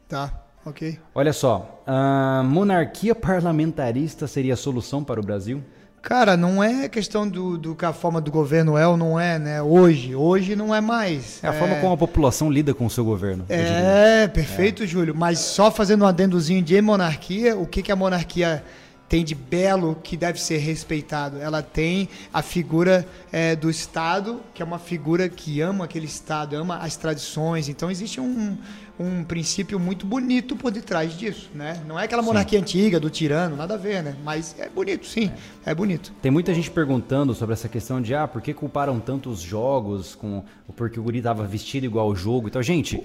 [0.07, 0.43] Tá.
[0.65, 0.99] Ok.
[1.15, 5.63] Olha só, a monarquia parlamentarista seria a solução para o Brasil?
[6.01, 9.39] Cara, não é questão do, do que a forma do governo é ou não é,
[9.39, 9.61] né?
[9.61, 11.41] Hoje, hoje não é mais.
[11.41, 11.59] É a é...
[11.59, 13.45] forma como a população lida com o seu governo.
[13.47, 14.87] É, perfeito, é.
[14.87, 15.15] Júlio.
[15.15, 18.63] Mas só fazendo um adendozinho de monarquia, o que, que a monarquia
[19.07, 21.37] tem de belo que deve ser respeitado.
[21.37, 26.55] Ela tem a figura é, do Estado, que é uma figura que ama aquele Estado,
[26.55, 27.69] ama as tradições.
[27.69, 28.57] Então existe um,
[28.99, 31.81] um princípio muito bonito por detrás disso, né?
[31.87, 32.63] Não é aquela monarquia sim.
[32.63, 34.15] antiga do tirano, nada a ver, né?
[34.23, 35.31] Mas é bonito, sim,
[35.65, 36.11] é bonito.
[36.21, 40.43] Tem muita gente perguntando sobre essa questão de ah, por que culparam tantos jogos com
[40.75, 42.47] porque o guri estava vestido igual ao jogo.
[42.47, 43.01] Então, gente,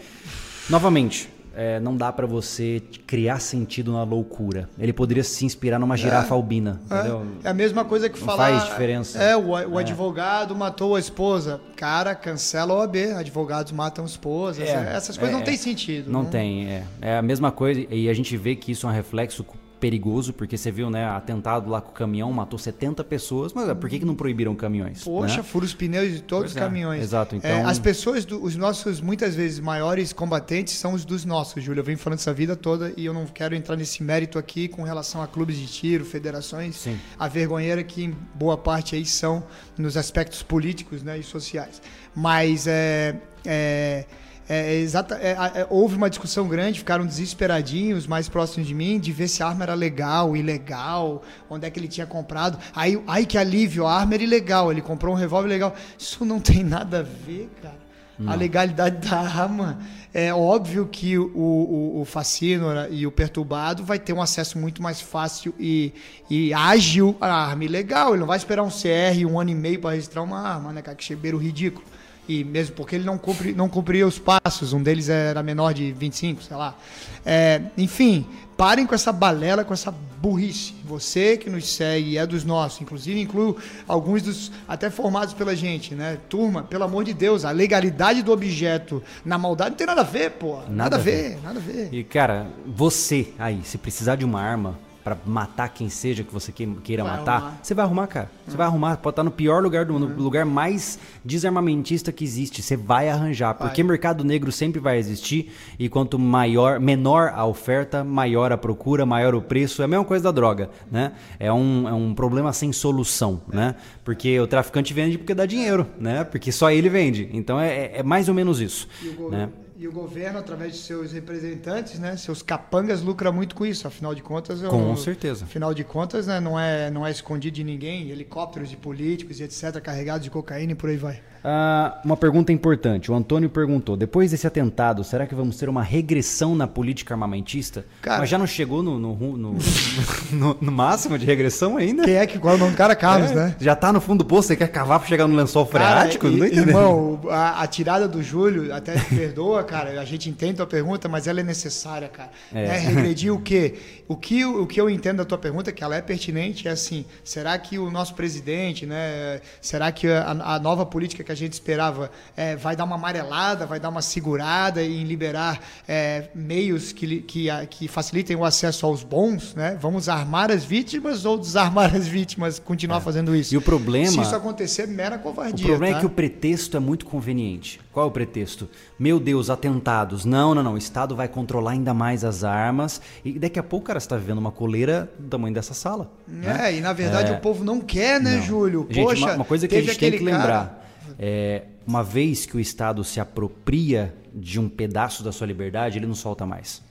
[0.68, 4.68] novamente, é, não dá para você criar sentido na loucura.
[4.78, 6.80] Ele poderia se inspirar numa girafa é, albina.
[6.90, 8.50] É, é a mesma coisa que não falar.
[8.50, 9.22] Faz diferença.
[9.22, 9.82] É, o, o é.
[9.82, 11.60] advogado matou a esposa.
[11.76, 12.96] Cara, cancela o OAB.
[13.16, 14.68] Advogados matam esposas.
[14.68, 16.10] É, essas coisas não é, têm sentido.
[16.10, 16.68] Não, não tem.
[16.68, 16.84] É.
[17.00, 17.84] é a mesma coisa.
[17.90, 19.44] E a gente vê que isso é um reflexo
[19.82, 23.90] perigoso, porque você viu, né, atentado lá com o caminhão, matou 70 pessoas, mas por
[23.90, 25.02] que, que não proibiram caminhões?
[25.02, 25.42] Poxa, né?
[25.42, 27.02] fura os pneus de todos pois os é, caminhões.
[27.02, 27.50] exato, então...
[27.50, 31.80] É, as pessoas, do, os nossos, muitas vezes, maiores combatentes são os dos nossos, Júlio.
[31.80, 34.84] Eu venho falando essa vida toda e eu não quero entrar nesse mérito aqui com
[34.84, 36.96] relação a clubes de tiro, federações, Sim.
[37.18, 39.42] a vergonheira que em boa parte aí são
[39.76, 41.82] nos aspectos políticos né, e sociais.
[42.14, 44.04] Mas é, é
[44.48, 49.12] é, exata, é, é, houve uma discussão grande, ficaram desesperadinhos mais próximos de mim, de
[49.12, 52.58] ver se a arma era legal, ilegal, onde é que ele tinha comprado.
[52.74, 55.74] Aí, ai que alívio, a arma era ilegal, ele comprou um revólver legal.
[55.98, 57.82] Isso não tem nada a ver, cara.
[58.18, 58.32] Não.
[58.32, 59.78] A legalidade da arma.
[60.14, 64.82] É óbvio que o, o, o fascínora e o perturbado vai ter um acesso muito
[64.82, 65.94] mais fácil e,
[66.28, 68.10] e ágil à arma ilegal.
[68.10, 70.82] Ele não vai esperar um CR um ano e meio para registrar uma arma, né,
[70.82, 70.94] cara?
[70.94, 71.86] Que chebeiro ridículo
[72.28, 75.92] e mesmo porque ele não, cumpri, não cumpria os passos, um deles era menor de
[75.92, 76.76] 25, sei lá.
[77.24, 80.72] É, enfim, parem com essa balela, com essa burrice.
[80.84, 83.56] Você que nos segue é dos nossos, inclusive incluo
[83.88, 86.18] alguns dos até formados pela gente, né?
[86.28, 90.04] Turma, pelo amor de Deus, a legalidade do objeto na maldade não tem nada a
[90.04, 90.56] ver, pô.
[90.56, 91.88] Nada, nada a ver, ver, nada a ver.
[91.92, 96.52] E cara, você aí, se precisar de uma arma, para matar quem seja que você
[96.52, 97.58] queira vai matar, arrumar.
[97.62, 98.30] você vai arrumar, cara.
[98.46, 98.96] Você vai arrumar.
[98.98, 102.62] Pode estar no pior lugar do mundo, no lugar mais desarmamentista que existe.
[102.62, 103.68] Você vai arranjar, vai.
[103.68, 109.04] porque mercado negro sempre vai existir e quanto maior, menor a oferta, maior a procura,
[109.04, 109.82] maior o preço.
[109.82, 111.12] É a mesma coisa da droga, né?
[111.38, 113.56] É um, é um problema sem solução, é.
[113.56, 113.74] né?
[114.04, 116.24] Porque o traficante vende porque dá dinheiro, né?
[116.24, 117.28] Porque só ele vende.
[117.32, 118.88] Então é, é, é mais ou menos isso,
[119.30, 119.48] né?
[119.82, 123.88] E o governo, através de seus representantes, né, seus capangas, lucra muito com isso.
[123.88, 125.44] Afinal de contas, com certeza.
[125.44, 128.08] Afinal de contas, né, não é não é escondido de ninguém.
[128.08, 129.80] Helicópteros de políticos e etc.
[129.82, 131.20] carregados de cocaína e por aí vai.
[131.44, 133.10] Ah, uma pergunta importante.
[133.10, 137.84] O Antônio perguntou: depois desse atentado, será que vamos ter uma regressão na política armamentista?
[138.00, 139.56] Cara, Mas já não chegou no, no, no,
[140.32, 142.04] no, no máximo de regressão ainda?
[142.04, 142.94] Quem é que qual é o nome do cara?
[142.94, 143.56] Carlos, é, né?
[143.58, 146.26] Já tá no fundo do poço, você quer cavar para chegar no lençol freático?
[146.26, 150.52] Cara, não e, irmão, a, a, tirada do Júlio, até perdoa, cara, a gente entende
[150.52, 152.30] a tua pergunta, mas ela é necessária, cara.
[152.54, 152.68] É.
[152.68, 152.78] Né?
[152.78, 153.74] Regredir o quê?
[154.06, 157.04] O que, o que eu entendo da tua pergunta, que ela é pertinente, é assim:
[157.24, 159.40] será que o nosso presidente, né?
[159.60, 162.96] Será que a, a nova política que que a gente esperava é, vai dar uma
[162.96, 168.84] amarelada, vai dar uma segurada em liberar é, meios que, que, que facilitem o acesso
[168.86, 169.76] aos bons, né?
[169.80, 173.00] Vamos armar as vítimas ou desarmar as vítimas, continuar é.
[173.00, 173.54] fazendo isso.
[173.54, 174.12] E o problema...
[174.12, 175.64] Se isso acontecer, mera covardia.
[175.64, 175.98] O problema tá?
[175.98, 177.80] é que o pretexto é muito conveniente.
[177.92, 178.68] Qual é o pretexto?
[178.98, 180.24] Meu Deus, atentados.
[180.24, 180.74] Não, não, não.
[180.74, 183.00] O Estado vai controlar ainda mais as armas.
[183.24, 186.10] E daqui a pouco, cara, você está vivendo uma coleira do tamanho dessa sala.
[186.28, 186.74] É, né?
[186.76, 187.34] e na verdade é...
[187.34, 188.42] o povo não quer, né, não.
[188.42, 188.86] Júlio?
[188.88, 190.68] Gente, Poxa, uma, uma coisa que a gente tem que lembrar.
[190.68, 190.81] Cara
[191.24, 196.06] é, uma vez que o Estado se apropria de um pedaço da sua liberdade, ele
[196.06, 196.82] não solta mais.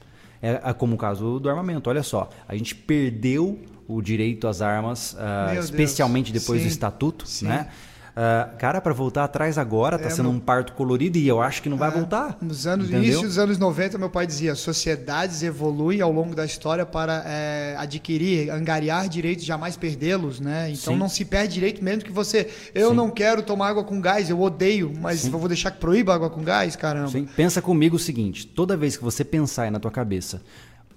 [0.42, 1.90] É, é como o caso do armamento.
[1.90, 6.44] Olha só, a gente perdeu o direito às armas, uh, especialmente Deus.
[6.44, 6.68] depois Sim.
[6.68, 7.48] do Estatuto, Sim.
[7.48, 7.68] né?
[8.12, 10.36] Uh, cara, para voltar atrás agora, tá é, sendo no...
[10.36, 12.38] um parto colorido e eu acho que não vai é, voltar.
[12.41, 16.86] Nos anos, início dos anos 90, meu pai dizia: sociedades evoluem ao longo da história
[16.86, 20.70] para é, adquirir, angariar direitos, jamais perdê-los, né?
[20.72, 20.99] Então Sim.
[20.99, 22.49] não se perde direito mesmo que você.
[22.76, 22.95] Eu Sim.
[22.95, 25.32] não quero tomar água com gás, eu odeio, mas Sim.
[25.32, 27.07] eu vou deixar que proíba água com gás, caramba.
[27.07, 27.26] Sim.
[27.36, 30.41] Pensa comigo o seguinte: toda vez que você pensar aí na tua cabeça,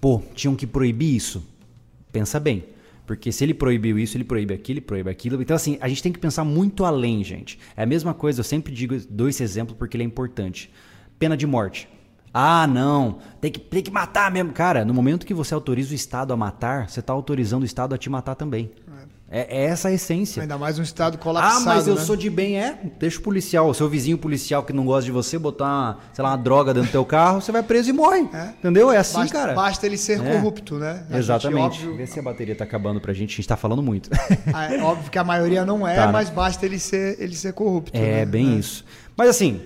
[0.01, 1.47] pô, tinham que proibir isso,
[2.11, 2.74] pensa bem
[3.07, 5.41] Porque se ele proibiu isso, ele proíbe aquilo, ele proíbe aquilo.
[5.41, 7.59] Então, assim, a gente tem que pensar muito além, gente.
[7.77, 10.71] É a mesma coisa, eu sempre digo, dou esse exemplo porque ele é importante.
[11.19, 11.89] Pena de morte.
[12.37, 14.53] Ah, não, tem que, tem que matar mesmo.
[14.53, 17.95] Cara, no momento que você autoriza o Estado a matar, você está autorizando o Estado
[17.95, 18.73] a te matar também.
[19.37, 20.43] É, é essa a essência.
[20.43, 21.63] Ainda mais um estado colapsado.
[21.63, 22.01] Ah, mas eu né?
[22.01, 22.79] sou de bem, é.
[23.01, 26.31] Deixa o policial, o seu vizinho policial que não gosta de você, botar, sei lá,
[26.31, 28.29] uma droga dentro do teu carro, você vai preso e morre.
[28.33, 28.51] É.
[28.61, 28.93] Entendeu?
[28.93, 29.53] É assim, basta, cara.
[29.53, 30.33] Basta ele ser É.
[30.35, 30.91] corrupto, né?
[30.91, 31.81] A gente, Exatamente.
[31.81, 34.09] óbvio, Vê se a bateria tá acabando pra gente, a gente tá falando muito.
[34.71, 36.13] é óbvio que a maioria não é, Tá, né?
[36.13, 37.97] mas basta ele ser, ele ser corrupto.
[37.99, 38.27] É, né?
[38.27, 38.85] bem isso.
[39.17, 39.61] Mas assim,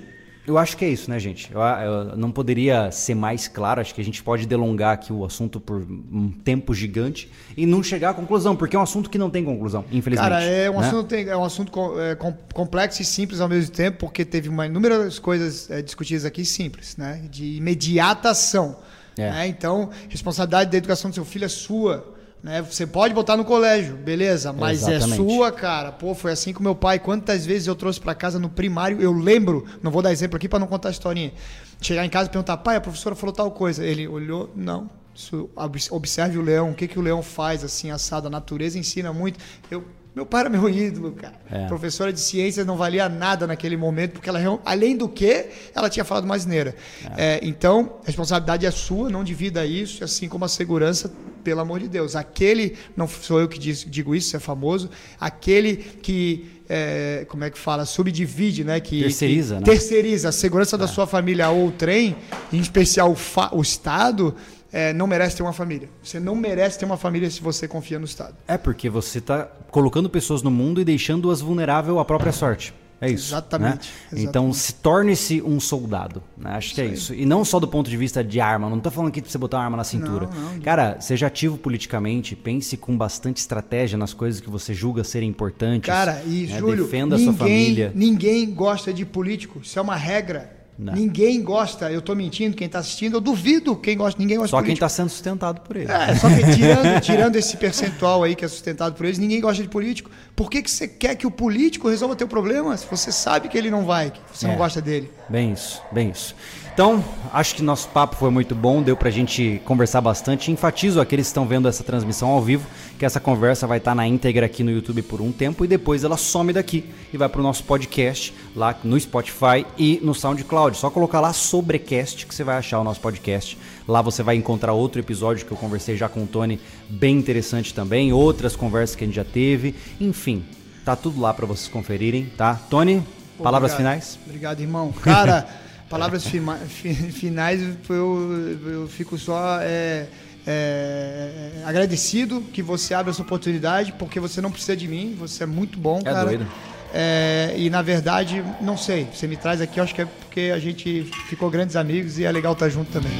[0.48, 1.52] eu acho que é isso, né, gente?
[1.52, 3.80] Eu, eu não poderia ser mais claro.
[3.80, 7.82] Acho que a gente pode delongar aqui o assunto por um tempo gigante e não
[7.82, 10.30] chegar à conclusão, porque é um assunto que não tem conclusão, infelizmente.
[10.30, 10.86] Cara, é um né?
[10.86, 14.66] assunto, é um assunto é, com- complexo e simples ao mesmo tempo, porque teve uma
[14.66, 17.22] inúmeras coisas é, discutidas aqui simples, né?
[17.30, 18.76] De imediata ação.
[19.16, 19.30] É.
[19.30, 19.48] né?
[19.48, 22.17] Então, responsabilidade da educação do seu filho é sua.
[22.43, 22.62] Né?
[22.62, 25.12] Você pode botar no colégio, beleza, mas Exatamente.
[25.12, 25.90] é sua, cara.
[25.90, 26.98] Pô, foi assim com meu pai.
[27.01, 30.48] Quantas vezes eu trouxe pra casa no primário, eu lembro, não vou dar exemplo aqui
[30.48, 31.32] pra não contar a historinha.
[31.81, 33.85] Chegar em casa e perguntar, pai, a professora falou tal coisa.
[33.85, 34.89] Ele olhou, não.
[35.15, 38.28] Isso, obs- observe o leão, o que, que o leão faz, assim, assado.
[38.28, 39.40] A natureza ensina muito.
[39.69, 39.85] Eu,
[40.18, 41.34] meu pai era meu ídolo, cara.
[41.48, 41.66] É.
[41.66, 46.04] Professora de ciências não valia nada naquele momento, porque ela, além do que, ela tinha
[46.04, 46.74] falado mais neira.
[47.16, 51.12] É, então, a responsabilidade é sua, não divida isso, assim como a segurança,
[51.44, 52.16] pelo amor de Deus.
[52.16, 54.90] Aquele, não sou eu que diz- digo isso, é famoso,
[55.20, 56.50] aquele que.
[56.68, 57.86] é, como é que fala?
[57.86, 58.80] Subdivide, né?
[58.80, 59.66] Que, Terceiriza, que né?
[59.66, 62.16] terceiriza a segurança da sua família ou o trem,
[62.52, 64.34] em especial o, o Estado,
[64.72, 65.88] é, não merece ter uma família.
[66.02, 68.34] Você não merece ter uma família se você confia no Estado.
[68.46, 72.74] É porque você tá colocando pessoas no mundo e deixando-as vulnerável à própria sorte.
[73.00, 73.28] É isso.
[73.32, 73.78] Exatamente, né?
[74.06, 74.28] exatamente.
[74.28, 76.20] Então se torne-se um soldado.
[76.36, 76.50] né?
[76.50, 77.14] Acho que é isso.
[77.14, 78.68] E não só do ponto de vista de arma.
[78.68, 80.26] Não tô falando aqui pra você botar uma arma na cintura.
[80.26, 80.60] Não, não.
[80.60, 85.86] Cara, seja ativo politicamente, pense com bastante estratégia nas coisas que você julga serem importantes.
[85.86, 86.58] Cara, e né?
[86.58, 87.92] Júlio, defenda a ninguém, sua família.
[87.94, 89.60] ninguém gosta de político.
[89.62, 90.57] Isso é uma regra.
[90.78, 90.92] Não.
[90.92, 91.90] Ninguém gosta.
[91.90, 94.74] Eu tô mentindo, quem tá assistindo, eu duvido quem gosta, ninguém gosta Só de quem
[94.74, 95.90] está sendo sustentado por ele.
[95.90, 99.60] É, só que tirando, tirando esse percentual aí que é sustentado por eles, ninguém gosta
[99.60, 100.09] de político.
[100.36, 103.59] Por que, que você quer que o político resolva teu problema se você sabe que
[103.59, 104.50] ele não vai, que você É.
[104.50, 105.10] não gosta dele?
[105.28, 106.34] Bem isso, bem isso.
[106.78, 110.52] Então, acho que nosso papo foi muito bom, deu pra gente conversar bastante.
[110.52, 114.06] Enfatizo aqueles que estão vendo essa transmissão ao vivo, que essa conversa vai estar na
[114.06, 117.42] íntegra aqui no YouTube por um tempo e depois ela some daqui e vai pro
[117.42, 120.76] nosso podcast lá no Spotify e no SoundCloud.
[120.76, 123.59] Só colocar lá Sobrecast que você vai achar o nosso podcast.
[123.88, 127.74] Lá você vai encontrar outro episódio que eu conversei já com o Tony, bem interessante
[127.74, 129.74] também, outras conversas que a gente já teve.
[130.00, 130.44] Enfim,
[130.84, 132.55] tá tudo lá pra vocês conferirem, tá?
[132.55, 133.02] Tony,
[133.42, 133.94] palavras Obrigado.
[133.94, 134.18] finais?
[134.24, 134.92] Obrigado, irmão.
[135.02, 135.48] Cara,
[135.89, 140.06] palavras fima- fi- finais, eu, eu fico só é,
[140.47, 145.47] é, agradecido que você abre essa oportunidade, porque você não precisa de mim, você é
[145.47, 146.24] muito bom, É cara.
[146.24, 146.47] doido.
[146.93, 150.59] É, e na verdade, não sei, você me traz aqui, acho que é porque a
[150.59, 153.12] gente ficou grandes amigos e é legal estar junto também.